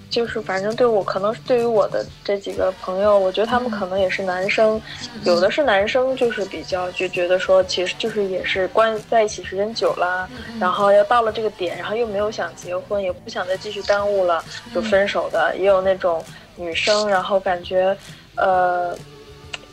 [0.09, 3.73] 就是反正对我，可能是对于我的这几个朋友，我觉得他们嗯。
[3.73, 4.81] 可能也是男生，
[5.24, 10.61] 有的是男生，就是比较就觉得说，其实就是也是关在一起时间久了，嗯。
[10.61, 14.85] 然后要到了这个点，然后又没有想结婚，也不想再继续耽误了，就嗯。
[14.85, 16.24] 分手的，也有那种
[16.55, 17.97] 女生，然后感觉，
[18.36, 18.97] 呃，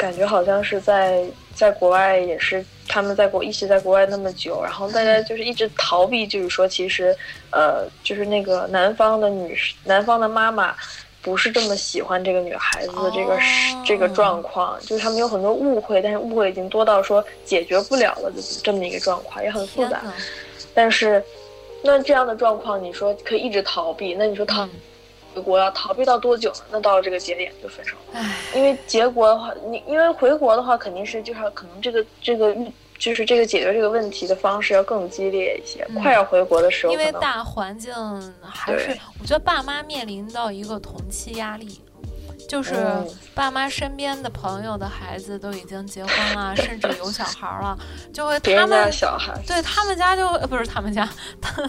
[0.01, 1.23] 感觉好像是在
[1.53, 7.15] 在国外也是他们在国一起在国外那么久，然后大家就是一直逃避，就是说其实，
[7.51, 10.75] 呃，就是那个男方的女男方的妈妈。
[11.23, 13.39] 不是这么喜欢这个女孩子的这个、哦
[13.85, 20.01] 这个状况，就是他们有很多误会，但是误会已经多到说解决不了了的这么一个状况，也很复杂。
[20.73, 21.23] 但是，
[21.83, 24.69] 那这样的状况，你说可以一直逃避，那你说逃嗯
[25.33, 26.65] 回国要逃避到多久呢？
[26.71, 28.19] 那到了这个节点就分手了。
[28.55, 32.55] 因为结国的话，你因为回国的话，肯定是就是可能这个这个
[32.97, 35.85] 就是这个解决这个问题的方式要更激烈一些。
[35.89, 37.93] 嗯快要回国的时候，因为大环境
[38.41, 41.81] 还是，我觉得爸妈面临到一个同期压力。
[42.51, 47.77] 就是嗯爸妈身边的朋友的孩子都已经结婚了，甚至有小孩儿了，
[48.11, 51.07] 就会别人家他们小孩，对他们家就呃不是他们家，
[51.39, 51.63] 他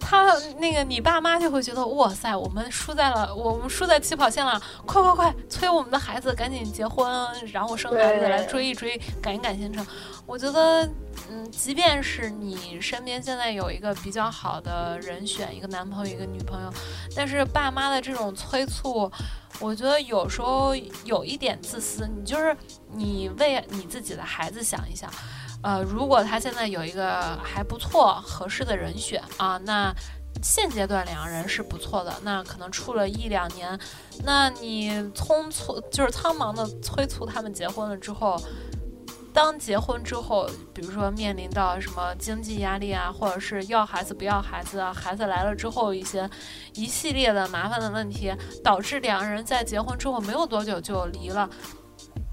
[0.00, 7.08] 他那个你爸妈就会觉得哇塞，我们输在了，我们输在起跑线了，快快快，催我们的孩子赶紧结婚，
[7.52, 9.86] 然后生孩子来追一追，赶一赶行程。
[10.26, 10.88] 我觉得，
[11.32, 16.70] 嗯，即便是你身边现在有一个比较好的人选，一个男朋友，一个女朋友，
[17.16, 19.10] 但是爸妈的这种催促，
[19.58, 20.76] 我觉得有时候
[21.06, 22.06] 有一点自私。
[22.06, 22.54] 你就是
[22.92, 25.10] 你为你自己的孩子想一想，
[25.62, 29.90] 呃，如果他现在有一个还不错、合适的人选啊，那
[30.42, 33.78] 现阶段两个人是不错的，那可能处了一两年，
[34.22, 38.38] 那你匆促就是苍忙的催促他们结婚了之后。
[39.32, 46.28] 当结婚之后，比如说面临到什么经济压力啊，或者是要孩子不要孩子啊，孩子来了之后一些
[46.74, 48.32] 一系列的麻烦的问题，
[48.62, 51.48] 导致两个人在结婚之后没有多久就离了。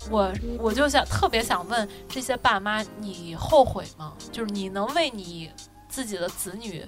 [0.09, 4.13] 我我就想特别想问这些爸妈，你后悔吗？
[4.31, 5.51] 就是你能为你
[5.87, 6.85] 自己的子女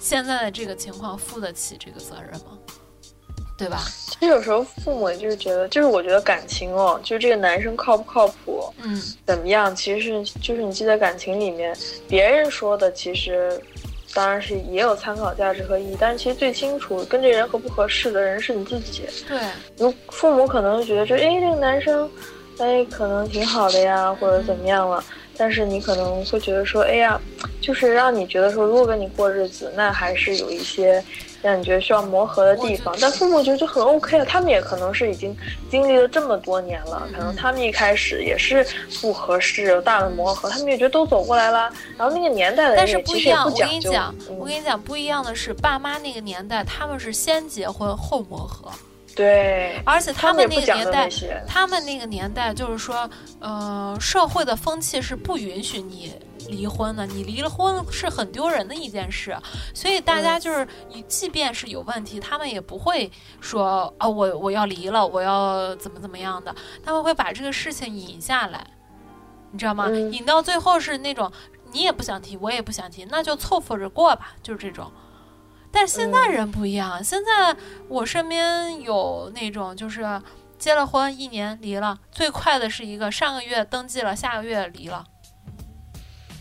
[0.00, 2.58] 现在的这个情况负得起这个责任吗？
[3.60, 3.82] 对吧？
[4.08, 11.76] 其实有时候父母也就是觉得，就是我觉得感情哦，就是这个男生靠不靠谱，嗯怎么样，其实是就是你记在感情里面，
[12.08, 13.60] 别人说的其实
[14.14, 19.04] 当然是也有参考价值和意义，但是其实最清楚跟这人合不合适的人是你自己。
[19.28, 19.38] 对，
[19.76, 22.10] 如父母可能会觉得说，哎，这个男生，
[22.58, 25.04] 哎，可能挺好的呀，或者怎么样了。
[25.36, 27.18] 但是你可能会觉得说，哎呀，
[27.62, 31.02] 就是让你觉得说，如果跟你过日子，那还是有一些
[31.42, 32.94] 让你觉得需要磨合的地方。
[33.00, 35.36] 但父母觉得就很 OK 了，他们也可能是已经
[35.70, 38.66] 经历了这么多年了，可能他们一开始也是
[39.00, 41.70] 不合适，有大的磨合，他们也觉得都走过来了。
[41.96, 48.70] 然后那个年代的人但是也其实也不一样，我跟你讲，嗯我跟你讲，不一样的是，爸妈那个年代他们是先结婚后磨合，
[49.14, 51.08] 对，而且他们那个年代。
[51.46, 53.08] 他们那个年代就是说，
[53.40, 56.12] 呃，社会的风气是不允许你
[56.50, 59.36] 离婚呢，你离了婚是很丢人的一件事，
[59.72, 63.10] 所以大家嗯就是，你即便是有问题，他们也不会
[63.40, 66.54] 说啊，我我要离了，我要怎么怎么样的，
[66.84, 68.66] 他们会把这个事情引下来，
[69.52, 69.86] 你知道吗？
[69.88, 70.12] 嗯。
[70.12, 71.30] 引到最后是那种
[71.72, 74.90] 你也不想提，我也不想提，那就凑合着过吧，就是这种。
[75.72, 77.56] 但是现在嗯人不一样，现在
[77.86, 80.20] 我身边有那种就是
[80.58, 85.06] 结了婚一年离了，最快的是一个上个月登记了，下个月离了，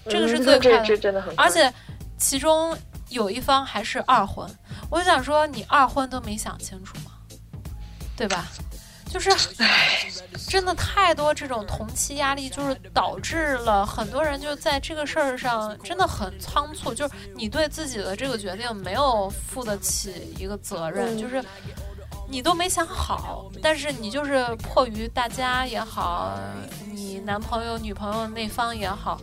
[0.09, 1.71] 这个是最快的这真的很快，而且
[2.17, 2.75] 其中
[3.09, 4.49] 有一方还是二婚。
[4.89, 7.11] 我就想说，你二婚都没想清楚吗？
[8.17, 8.45] 对吧？
[9.11, 9.31] 就是，
[10.47, 21.43] 真的太多这种同期压力，就是导致了很多人就在这个事儿上真的很仓促，就是你对自己的这个决定没有负得起一个责任，嗯就是
[22.27, 26.37] 你都没想好，但是你就是迫于大家也好，
[26.91, 29.19] 你男朋友、女朋友那方也好，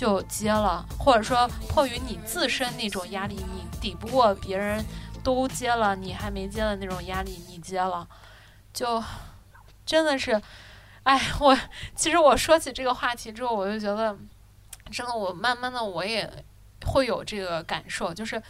[0.00, 4.82] 就接了，或者说迫于你自身那种压力，你抵不过别人
[5.22, 8.08] 都接了，你还没接的那种压力，你接了，
[8.72, 9.04] 就
[9.84, 10.40] 真的是，
[11.02, 11.54] 哎，我
[11.94, 14.16] 其实我说起这个话题之后，我就觉得，
[14.90, 16.26] 真的，我慢慢的我也
[16.86, 18.42] 会有这个感受，就是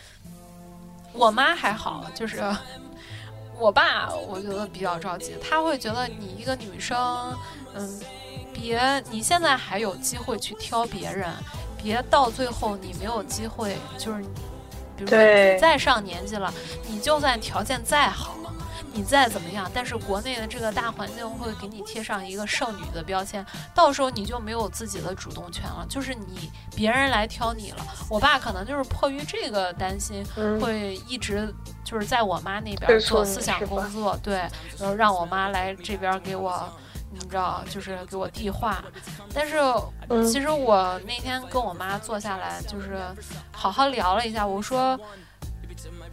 [1.12, 2.44] 我妈还好，就是
[3.58, 7.36] 我爸，我觉得比较着急，他会觉得你一个女生，
[7.74, 8.00] 嗯，
[8.52, 11.28] 别你现在还有机会去挑别人，
[11.82, 14.22] 别到最后你没有机会，就是
[14.96, 16.52] 比如说你再上年纪了，
[16.88, 18.36] 你就算条件再好。
[18.92, 27.86] 你再怎么样，但是国内的这个大环境会给你贴上一个剩女的标签，到时候你就没有自己的主动权了，就是你别人来挑你了。
[28.08, 31.54] 我爸可能就是迫于这个担心，嗯，会一直
[31.84, 34.38] 就是在我妈那边做思想工作，对，
[34.76, 36.68] 然后让我妈来这边给我，
[37.10, 38.82] 你知道，就是给我递话。
[39.34, 39.58] 但是
[40.08, 42.98] 嗯其实我那天跟我妈坐下来，就是
[43.52, 44.98] 好好聊了一下，我说。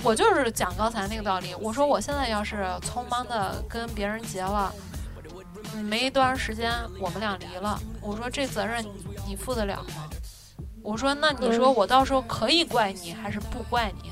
[0.03, 4.71] 我就是讲刚才那个道理，我说我现在要是匆忙的跟别人结了，
[5.73, 8.91] 嗯没多长时间我们俩离了，我说这责任你
[9.29, 10.07] 你负得了吗？
[10.83, 14.11] 我说那你说嗯我到时候可以怪你还是不怪你？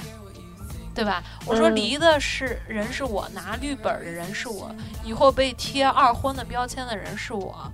[0.96, 1.22] 对吧？
[1.46, 4.74] 我说嗯离的是人是我，拿绿本儿的人是我，
[5.04, 7.70] 以后被贴二婚的标签的人是我，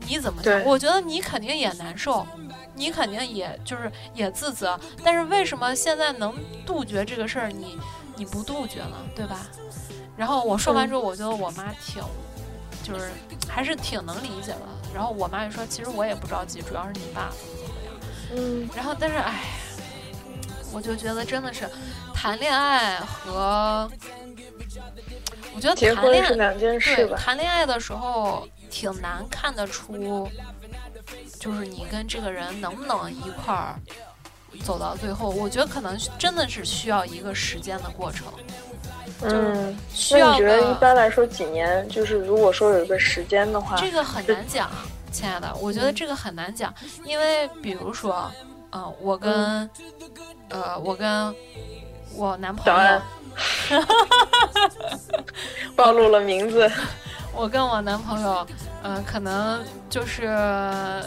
[0.00, 0.52] 你怎么想？
[0.52, 2.26] 对我觉得你肯定也难受，
[2.74, 6.34] 你肯定也就是也自责，但是为什么现在能
[6.66, 7.78] 杜绝这个事儿，你
[8.16, 8.96] 你不杜绝呢？
[9.14, 9.46] 对吧？
[10.16, 12.02] 然后我说完之后，我觉得我妈挺，
[12.82, 13.10] 就是
[13.48, 14.60] 还是挺能理解的。
[14.92, 17.94] 然后我妈就说，其实我也不着急，主要是你爸怎么怎么样。
[18.36, 19.44] 嗯，然后但是哎，
[20.72, 21.70] 我就觉得真的是
[22.22, 23.90] 谈恋爱和，
[25.54, 27.16] 我觉得结谈恋爱婚是两件事对吧？
[27.16, 30.28] 谈恋爱的时候挺难看得出，
[31.38, 33.74] 就是你跟这个人能不能一块儿
[34.62, 35.30] 走到最后。
[35.30, 38.26] 我觉得可能真的是需要一个时间的过程，
[39.22, 41.88] 嗯，需要那你觉得一般来说几年？
[41.88, 44.70] 就是如果说有一个时间的话，这个很难讲，
[45.10, 46.70] 亲爱的，我觉得这个很难讲，
[47.02, 48.30] 因为比如说，
[48.72, 49.70] 嗯、我跟，
[50.50, 51.34] 呃，我跟
[52.14, 53.02] 我男朋友
[55.76, 56.70] 暴露了名字。
[57.32, 58.44] 我跟我男朋友，
[58.82, 61.00] 呃，可能就是，呃，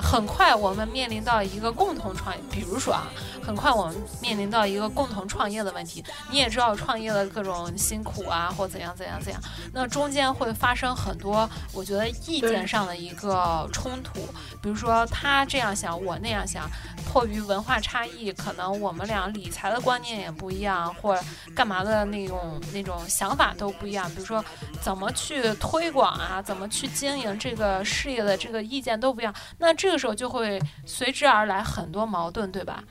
[0.00, 3.06] 很快我们面临到一个共同创业，比如说啊，
[3.50, 6.04] 很快我们面临到一个共同创业的问题。
[6.30, 14.20] 你也知道创业的各种辛苦啊，或怎样怎样怎样，那中间会发生很多，我觉得意见上的一个冲突，
[14.62, 16.70] 比如说他这样想，我那样想，
[17.04, 21.18] 迫于文化差异，可能我们俩理财的观念也不一样，或
[21.52, 24.08] 干嘛的那种那种想法都不一样。
[24.10, 24.44] 比如说
[24.80, 32.84] 怎么去推广啊，怎么去经营这个事业的这个意见都不一样，那这个时候就会随之而来很多矛盾，对吧？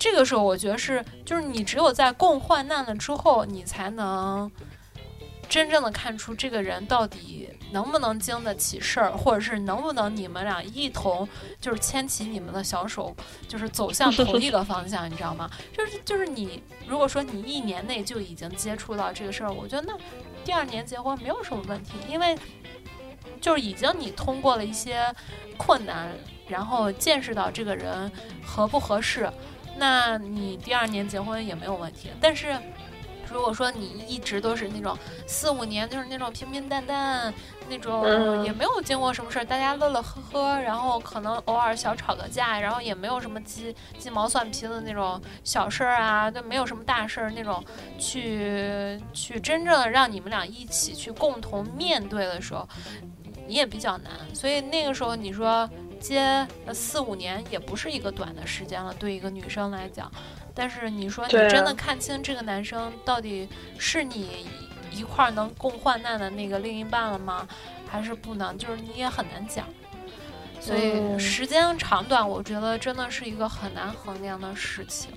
[0.00, 4.50] 这个时候我觉得是，就是你只有在共患难了之后，你才能
[5.46, 11.28] 真正的看出这个人到底能不能经得起事儿，或者是能不能你们俩一同
[11.60, 13.14] 就是牵起你们的小手，
[13.46, 15.50] 就是走向 同一个方向，你知道吗？
[15.76, 19.94] 就是就是你如果说你一年内就已经接触到这个事儿，我觉得那
[20.46, 22.34] 第二年结婚没有什么问题，因为
[23.38, 25.14] 就是已经你通过了一些
[25.58, 26.08] 困难，
[26.48, 28.10] 然后见识到这个人
[28.42, 29.30] 合不合适，
[29.80, 32.10] 那你第二年结婚也没有问题。
[32.20, 32.54] 但是
[33.32, 34.94] 如果说你一直都是那种
[35.26, 37.32] 四五年，就是那种平平淡淡，
[37.68, 47.64] 那种嗯也没有经过什么事儿，大家乐乐呵呵，然后可能偶尔小吵个架，然后也没有什么鸡鸡毛蒜皮的那种小事儿啊，就没有什么大事儿那种，
[47.98, 52.68] 去去真正让你们俩一起去共同面对的时候，
[53.46, 54.10] 你也比较难。
[54.34, 55.70] 所以那个时候你说
[56.00, 60.10] 接呃四五年也不是一个短的时间了，对一个女生来讲。
[60.54, 63.48] 但是你说你真的看清这个男生到底
[63.78, 64.46] 是你
[64.90, 67.46] 一块儿能共患难的那个另一半了吗？
[67.88, 68.58] 还是不能？
[68.58, 69.66] 就是你也很难讲。
[70.60, 75.10] 所以嗯时间长短，我觉得真的是一个很难衡量的事情。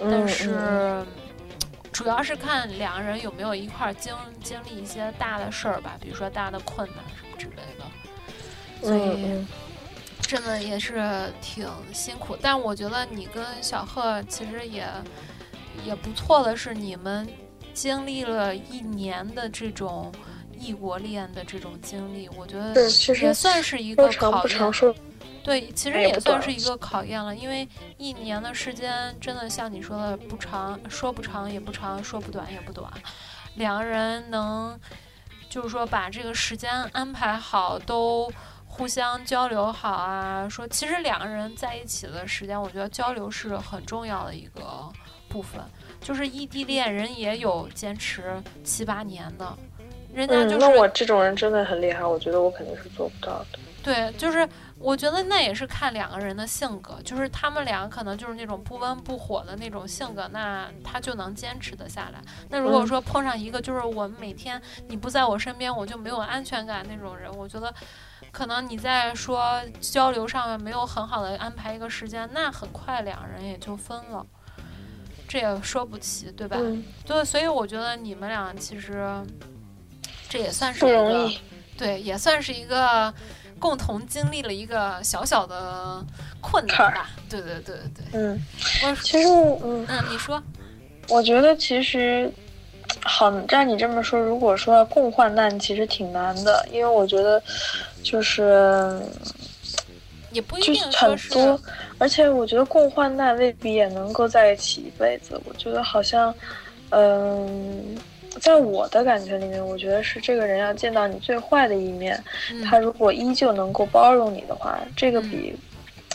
[0.00, 1.06] 但嗯是嗯
[1.92, 7.84] 主要是看两个人有没有一块儿经经历一些大的事儿吧，比如说大的困难什么之类的。
[8.82, 9.46] 所以嗯
[10.26, 14.84] 真的也是挺辛苦，但我觉得你跟小贺其实也
[15.84, 17.28] 也不错的是，你们
[17.72, 20.12] 经历了一年的这种
[20.58, 22.74] 异国恋的这种经历，我觉得
[23.22, 24.72] 也算是一个考验
[25.44, 32.90] 对，其实哎也算是一个考验了，因为一年的时间真的像你说的不长，说不长也不长，说不短也不短。
[33.54, 34.76] 两个人能，
[35.48, 38.28] 就是说把这个时间安排好，都
[38.76, 40.48] 互相交流好啊。
[40.48, 44.62] 说其实两个人在一起的时间，我觉得交流是很重要的一个
[45.28, 45.60] 部分。
[45.98, 49.84] 就是异地恋人也有坚持七八年的，嗯，
[50.14, 53.58] 人家就是、那我这种人真的很厉害，我觉得我肯定是做不到的。
[53.86, 54.48] 对，就是
[54.80, 62.20] 我觉得那也是看两个人的性格，就是他们俩可能就是那种不温不火的那种性格，那他就能坚持得下来。
[62.48, 67.72] 那如果嗯说碰上一个就是我每天你不在我身边，我就没有安全感那种人，我觉得
[68.32, 74.26] 可能你在说交流上面没有很好的安排一个时间，那很快两人也就分了。
[75.28, 76.56] 这也说不齐，对吧？
[76.60, 79.08] 嗯，对，所以我觉得你们俩其实
[80.28, 81.38] 这也算是不一个容易。
[81.78, 83.12] 对，也算是一个
[83.58, 86.04] 共同经历了一个小小的
[86.40, 87.10] 困难吧。
[87.28, 88.46] 对对对对对，嗯，
[88.84, 90.42] 我其实我嗯，嗯，你说，
[91.08, 92.30] 我觉得其实
[93.02, 97.42] 好，照你这么说，如果说要共患难，其实挺难的，因为我觉得
[98.02, 99.00] 就是
[100.30, 101.60] 也不一就是定很多，
[101.98, 105.40] 而且我觉得共患难未必也能够在一起一辈子。
[105.44, 106.34] 我觉得好像，
[106.90, 107.96] 嗯。
[108.40, 112.22] 在我的感觉里面，我觉得是这个人要见到你最坏的一面，
[112.52, 112.62] 嗯。
[112.62, 115.54] 他如果依旧能够包容你的话，这个比，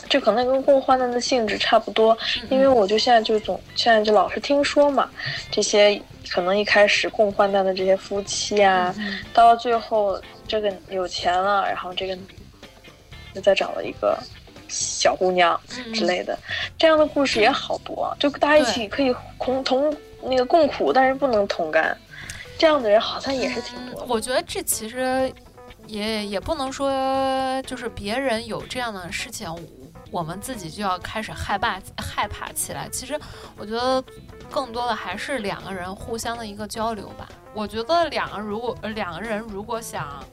[0.09, 2.17] 这可能跟共患难的性质差不多。
[2.41, 2.47] 嗯。
[2.49, 5.09] 因为我就现在就总现在就老是听说嘛，
[5.49, 5.99] 这些
[6.29, 12.17] 可能一开始共患难的这些夫妻啊，嗯到最后这个有钱了，然后这个
[13.33, 14.17] 又再找了一个
[14.67, 16.37] 小姑娘嗯之类的，
[16.77, 19.93] 这样的故事也好多啊，就大家一起可以同同
[20.23, 21.97] 那个共苦，但是不能同甘。
[22.61, 24.05] 这样的人好像也是挺多。
[24.07, 25.33] 我觉得这其实
[25.87, 29.51] 也也不能说就是别人有这样的事情，
[30.11, 32.87] 我们自己就要开始害怕害怕起来。
[32.89, 33.19] 其实
[33.57, 34.03] 我觉得
[34.51, 37.27] 更多的还是两个人互相的一个交流吧。
[37.55, 40.23] 我觉得两个如果两个人如果想。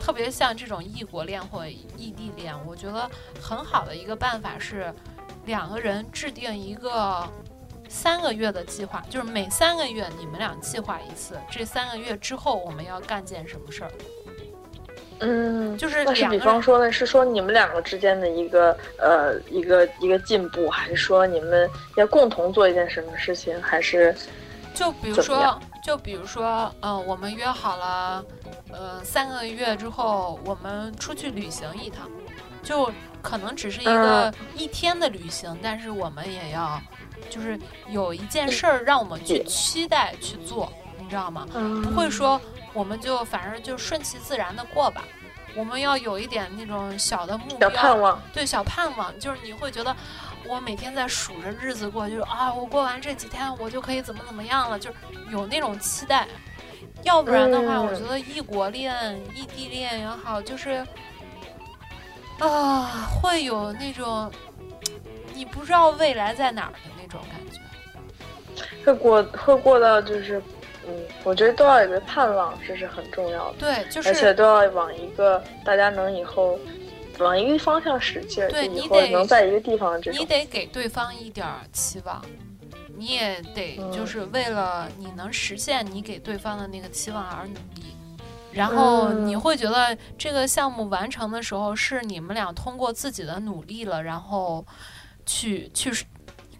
[0.00, 3.10] 特别像这种异国恋或异地恋，我觉得
[3.42, 4.94] 很好的一个办法是，
[5.44, 7.28] 两个人制定一个
[7.88, 13.90] 三个月的计划，就是每三个月你们俩计划一次，这三个月之后我们要干件什么事儿，
[15.20, 16.38] 嗯，就是那是比。
[16.38, 24.14] 方说呢，是说你们两个之间的一个呃一个一个进步，还是说你们要共同做一件什么事情，还是
[24.74, 28.24] 就比如说就比如说，嗯、我们约好了，
[28.70, 32.08] 呃，三个月之后我们出去旅行一趟，
[32.62, 32.92] 就
[33.22, 36.80] 可能只是一个一天的旅行，但是我们也要，
[37.30, 37.58] 就是
[37.88, 41.46] 有一件事儿让我们去期待去做，你知道吗？
[41.82, 42.40] 不会说
[42.72, 45.04] 我们就反正就顺其自然的过吧，
[45.56, 48.22] 我们要有一点那种小的目小标，盼望？
[48.32, 49.94] 对小盼望，就是你会觉得
[50.46, 54.96] 我每天在数着日子过，就是啊，我过完这几天我就可以怎么怎么样了，就是
[55.30, 56.26] 有那种期待。
[57.04, 60.84] 要不然的话，嗯我觉得异国恋、异地恋也好，就是
[62.38, 64.30] 啊，会有那种
[65.32, 66.72] 你不知道未来在哪儿
[67.08, 67.60] 种感觉。
[68.84, 70.42] 会过会过到就是，
[70.86, 70.94] 嗯，
[71.24, 76.58] 我觉得都要有个盼望，这是很重要的，对，就是而且都要往一个大家能以后
[77.18, 80.20] 往一个方向使劲儿，对你得能在一个地方这种。
[80.20, 82.24] 你得给对方一点儿期望，
[82.96, 87.94] 你也得嗯就是为了你能实现你给对方的那个期望而努力。
[88.50, 94.64] 然后嗯你会觉得这个项目完成的时候，是你们俩通过自己的努力了，然后
[95.26, 95.92] 去去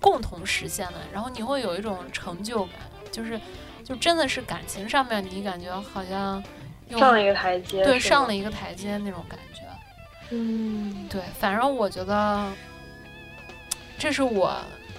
[0.00, 2.74] 共同实现的，然后你会有一种成就感，
[3.10, 3.40] 就是
[3.84, 6.42] 就真的是感情上面，你感觉好像
[6.88, 9.62] 又上了一个台阶，对上了一个台阶那种感觉。
[10.30, 12.52] 嗯，对，反正我觉得
[13.98, 14.54] 这是我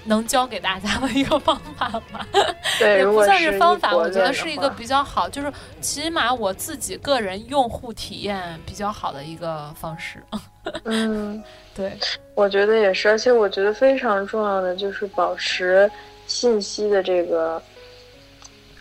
[0.09, 2.27] 能教给大家的一个方法吧，
[2.77, 5.49] 对，也不算是是方法，我觉得是一个比较好，就是
[5.79, 10.21] 起码我自己个人用户体验比较好的一个方式。
[10.83, 11.41] 嗯。
[11.75, 11.97] 对，
[12.35, 15.89] 我觉得也是，而且我觉得非常重要的就是保持
[16.27, 17.61] 信息的这个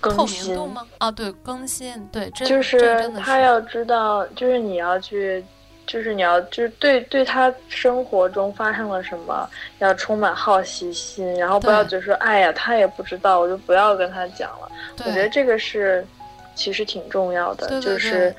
[0.02, 0.84] 透明更新，度吗？
[0.98, 5.44] 啊，对，更新，对，就是他要知道，就是你要去，
[5.89, 9.48] 就是你要就是对对他生活中发生了什么，
[9.78, 14.70] 要充满好奇心，然后不要对觉得说，哎呀，他也不知道，我就不要跟他讲了。
[14.98, 16.06] 我觉得这个是
[16.55, 18.35] 其实挺重要的，对对就是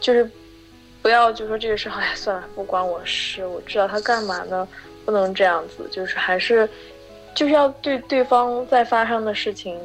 [0.00, 0.30] 就是
[1.02, 4.66] 不要就说这个事，哎呀，算了，不关我事，我知道他干嘛呢，
[5.04, 6.68] 不能这样子，就是还是
[7.34, 9.76] 就是要对对方在发生的事情，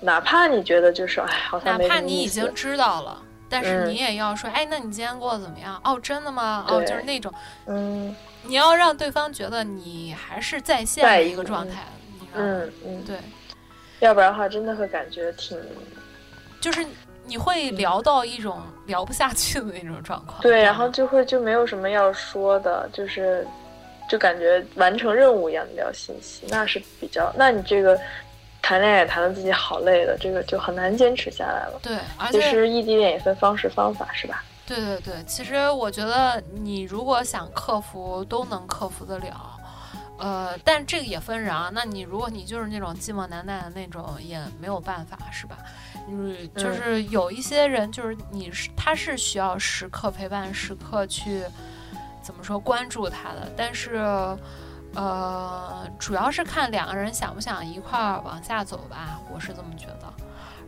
[0.00, 3.22] 哪怕你觉得就是哎，好像哪没什么你已经知道了。
[3.48, 5.80] 但是嗯你也要说，哎，那你今天过得怎么样？
[5.84, 6.64] 哦，真的吗？
[6.68, 7.32] 哦，就是那种，
[7.66, 11.84] 嗯你要让对方觉得你还是在线的一个状态，
[12.20, 12.46] 你知道吗？
[12.46, 13.16] 嗯嗯，对，
[14.00, 15.58] 要不然的话，真的会感觉挺
[16.60, 16.84] 就是
[17.24, 20.40] 你会聊到一种聊不下去的那种状况。
[20.42, 23.46] 对，然后就会就没有什么要说的，就是
[24.08, 27.98] 就感觉完成任务一样的聊信息，那是比较，那你这个
[28.66, 31.78] 谈恋爱也谈的自己好累的，这个就很难坚持下来了。
[31.80, 34.42] 对，而且其实异地恋也分方式方法，是吧？
[34.66, 39.56] 对对对，其实我觉得你如果想克服，都能克服得了。
[40.18, 41.70] 呃，但这个也分人啊。
[41.72, 45.58] 那你如果你就是那种寂寞难耐的那种，也没有办法，是吧？
[46.08, 51.44] 嗯，就是有一些人，就是你是他是需要时刻陪伴，时刻去
[52.20, 54.04] 怎么说关注他的，但是。
[54.96, 60.12] 呃，主要是看两个人想不想一块儿往下走吧，我是这么觉得。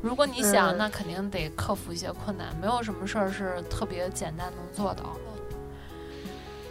[0.02, 5.10] 如果你想，嗯那肯定得克服一些困难，没有什么事儿是特别简单能做到的。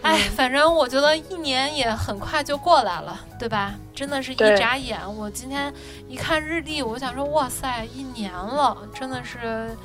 [0.04, 3.74] 哎，反正我觉得一年也很快就过来了，对吧？
[3.94, 5.00] 真的是一眨眼。
[5.16, 5.74] 我今天
[6.08, 9.76] 一看日历，我想说，哇塞，一年了，真的是。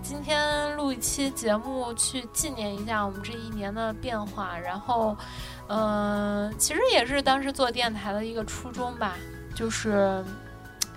[0.00, 5.14] 今天录一期节目，去纪念一下我们这一年的变化，然后，
[5.68, 9.16] 嗯、其实也是当时做电台的一个初衷吧，
[9.54, 10.24] 就是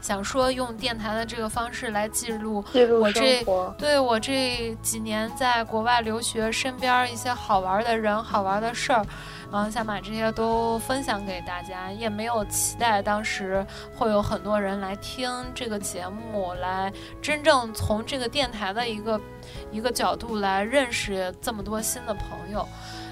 [0.02, 2.64] 想说用电台的这个方式来记录
[2.99, 3.45] 我这
[3.77, 9.06] 对我这几年在国外留学，身边一些好玩的人、好玩的事儿，
[9.52, 13.65] 然后，想把这些都分享给大家，也没有期待当时
[13.95, 16.91] 会有很多人来听这个节目，来
[17.22, 19.22] 真正从这个电台的一个
[19.69, 22.68] 一个角度来认识这么多新的朋友，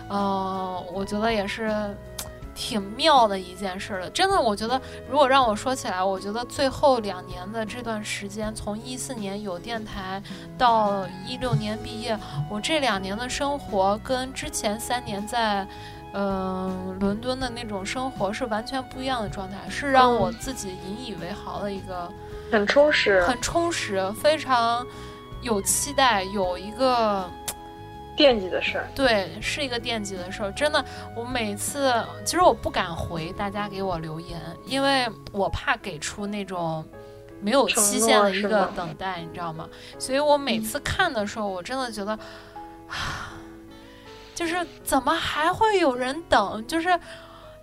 [0.10, 1.96] 嗯、我觉得也是。
[2.56, 10.22] 挺妙的一件事儿了，真的，我觉得如果让我说起来，我觉得最后两年的这段时间，从一四年有电台
[10.58, 12.20] 到一六年毕业，
[12.50, 15.66] 我这两年的生活跟之前三年在，
[16.14, 22.12] 嗯、伦敦的那种生活是完全不一样的状态，是让我自己引以为豪的一个
[22.52, 24.86] 很充实，很充实、非常
[25.42, 27.26] 有期待、有一个
[28.20, 28.86] 惦记的事儿。
[28.94, 30.52] 对，是一个惦记的事儿。
[30.52, 30.84] 真的，
[31.16, 31.94] 我每次
[32.26, 36.86] 其实我不敢回大家给我留言，因为我怕给出那种
[37.40, 39.70] 没有期限的一个等待，你知道吗？
[39.98, 42.12] 所以我每次看的时候，我真的觉得，
[42.90, 43.32] 啊，
[44.36, 46.68] 就是怎么还会有人等？
[46.68, 47.00] 就是。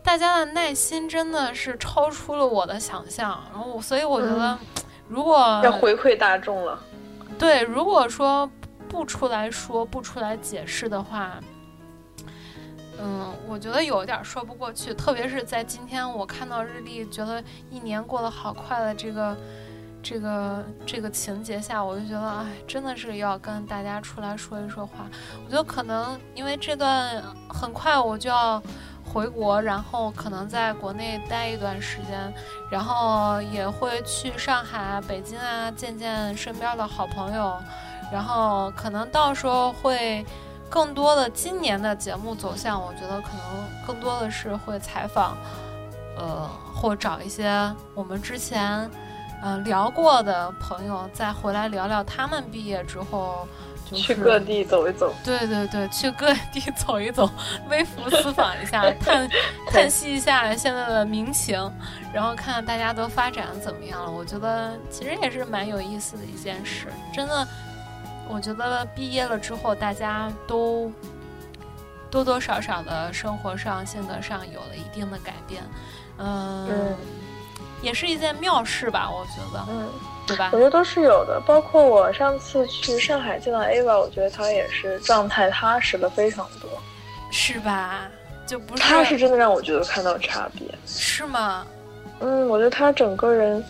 [0.02, 4.56] 大家的耐心真的是超出了我的想象，然后我所以我觉得，
[5.08, 6.80] 如果要回馈大众了，
[7.36, 8.48] 对，如果说
[8.88, 11.40] 不出来说、不出来解释的话，
[13.00, 14.94] 嗯，我觉得有点说不过去。
[14.94, 19.36] 特别是在今天，我看到日历，觉得一年过得好快的这个、
[20.02, 25.06] 这个、这个情节下，我就觉得，哎，真的是要跟大家出来说一说话。
[25.44, 28.62] 我觉得可能因为这段很快我就要。
[29.08, 32.34] 回国，然后可能在国内待一段时间，
[32.68, 37.56] 然后也会去上海、北京啊，见见身边的好朋友，
[38.12, 40.24] 然后可能到时候会
[40.68, 45.36] 更多的今年的节目走向，我觉得可能更多的是会采访，
[46.16, 48.90] 呃，或找一些我们之前
[49.42, 53.46] 嗯、呃聊过的朋友，再回来聊聊他们毕业之后。
[53.88, 55.14] 就是、去各地走一走。
[55.22, 57.30] 对对对，去各地 走一走，
[57.70, 59.30] 微服私访一下， 探
[59.70, 61.72] 探析一下现在的民情，
[62.12, 64.10] 然后看看大家都发展怎么样了。
[64.10, 66.88] 我觉得其实也是蛮有意思的一件事。
[67.14, 67.46] 真的，
[68.28, 70.90] 我觉得毕业了之后，大家都
[72.10, 75.62] 多多少少的生活上、性格上有了一定的改变。
[76.18, 76.96] 嗯，嗯
[77.82, 79.88] 也是一件妙事吧，我觉得，嗯，
[80.26, 80.58] 对吧我？
[80.58, 81.40] 觉得都是有的。
[81.46, 86.70] 包括我上次去上海见到 Ava，我觉得她也是状态踏实了非常多。
[87.30, 88.08] 是吧？
[88.46, 90.66] 就不是她是真的让我觉得看到差别。
[90.86, 91.66] 是吗？
[92.20, 93.62] 嗯，我觉得她整个人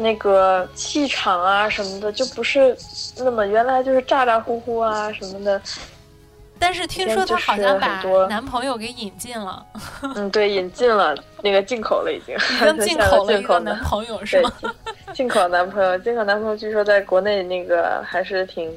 [0.00, 2.76] 那个气场啊什么的，就不是
[3.18, 5.60] 那么原来就是咋咋呼呼啊什么的。
[6.58, 9.64] 但是听说她好像把男朋友给引进了，
[10.14, 14.52] 嗯，对，引进了那个进口了，已经已经进口了一个男朋友是吗？
[15.14, 18.70] 进口男朋友，进口男朋友据说在国内那个还是挺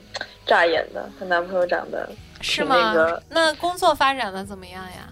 [0.46, 2.10] 扎眼的，她男朋友长得
[2.40, 2.76] 是吗？
[2.78, 5.10] 那个那工作发展的怎么样呀？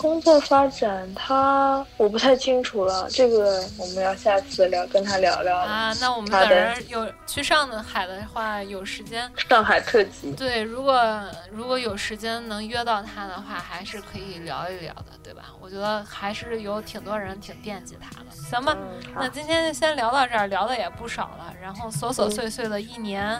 [0.00, 5.58] 工作发展他我不太清楚了，这个我们要下次聊，跟他聊聊。
[5.58, 15.42] 啊，那我们等人有去上海的话，有时间 上海特辑，对，如果如果有时间能约到他的话，还是可以聊一聊的，对吧？
[15.60, 18.74] 我觉得还是有挺多人挺惦记他的，行吧？
[18.80, 23.38] 嗯，那，今天就先聊到这儿，聊的也不少了，然后琐琐碎碎的一年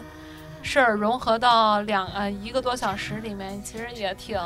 [0.61, 4.39] 事儿融合到两呃一个多小时里面，其实也挺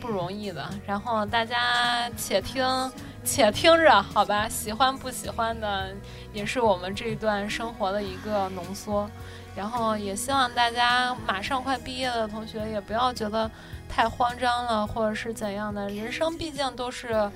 [0.00, 0.68] 不容易的。
[0.86, 2.64] 然后大家且听
[3.24, 4.48] 且听着，好吧？
[4.48, 5.94] 喜欢不喜欢的，
[6.32, 9.08] 也是我们这一段生活的一个浓缩。
[9.56, 13.50] 然后也希望大家马上快毕业的同学也不要觉得
[13.88, 15.88] 太慌张了，或者是怎样的。
[15.88, 17.28] 人生毕竟都是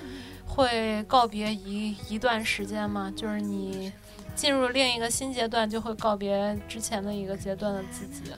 [0.46, 3.92] 会告别一一段时间嘛，就是你
[4.36, 8.32] 进入另一个新阶段，就会告别之前的一个阶段的自己，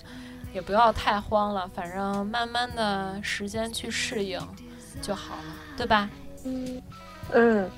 [0.55, 4.41] 也不要太慌了，反正慢慢的时间去适应
[5.03, 5.43] 就好了，
[5.77, 6.09] 对吧？
[6.45, 6.81] 嗯
[7.33, 7.71] 嗯，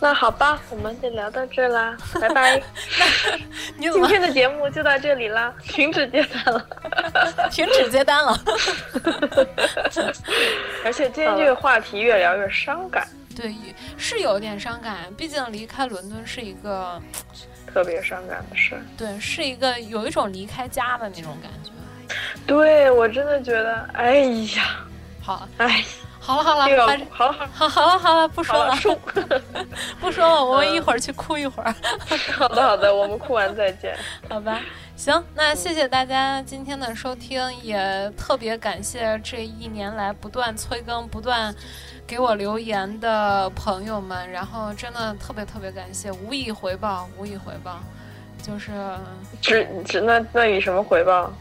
[0.00, 2.62] 那好吧，我们就聊到这啦，拜拜。
[3.76, 6.66] 你怎么今天的节目就到这里啦，停止接单了。
[7.50, 8.38] 停止接单了？
[10.84, 13.54] 而且今天这个话题越聊越伤感，对，
[13.96, 17.00] 是有点伤感，毕竟离开伦敦是一个，
[17.74, 18.80] 特别伤感的事。
[18.96, 21.70] 对，是一个有一种离开家的那种感觉。
[22.46, 24.20] 对我真的觉得，哎
[24.54, 24.84] 呀，
[25.20, 25.82] 好，哎，
[26.20, 29.40] 好了好了，这个好了好了好好了好了，不说了了，，
[30.00, 31.74] 不说了，我们一会儿去哭一会儿，
[32.32, 33.96] 好的好的，我们哭完再见。
[34.28, 34.60] 好吧？
[34.94, 41.52] 行，那谢谢大家今天的收听，也特别感谢这一年来不断催更、不断
[42.06, 47.80] 给我留言的朋友们，然后真的特别特别感谢，无以回报，无以回报，
[48.42, 48.72] 就是
[49.40, 51.32] 只只那那以什么回报？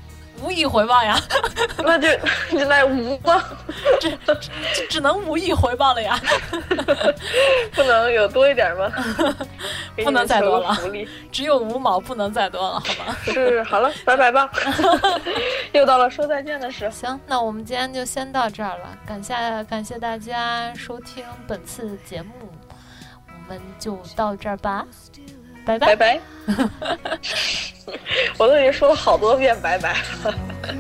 [0.44, 1.18] 无以回报呀，
[1.80, 2.08] 那就
[2.52, 3.44] 就来无吧，
[4.00, 4.18] 只
[4.90, 6.20] 只能无以回报了呀。
[7.74, 8.92] 不能有多一点吗？
[10.04, 10.78] 不能再多了
[11.32, 13.16] 只有五毛，不能再多了，好吗？
[13.26, 14.50] 是好了，拜拜吧。
[15.72, 16.92] 又到了说再见的时候。
[16.92, 19.34] 行，那我们今天就先到这儿了，感谢
[19.70, 22.32] 感谢大家收听本次节目，
[23.28, 24.86] 我们就到这儿吧，
[25.66, 26.20] 拜拜拜拜。
[28.38, 30.36] 我都已经说了好多遍拜拜了。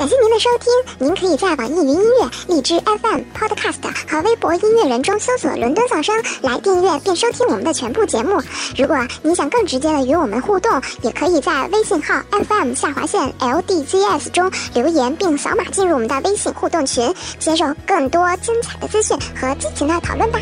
[0.00, 8.40] 感谢您的收听，您可以在网易云音乐、荔枝 FM、Podcast 和微博音乐人中搜索“伦敦噪声”来订阅并收听我们的全部节目。
[8.78, 20.40] 如果您想更直接的与我们互动，也可以在微信号 FM 下划线 LDZS 中留言，并扫码进入我们的微信互动群，接受更多精彩的资讯和激情的讨论吧。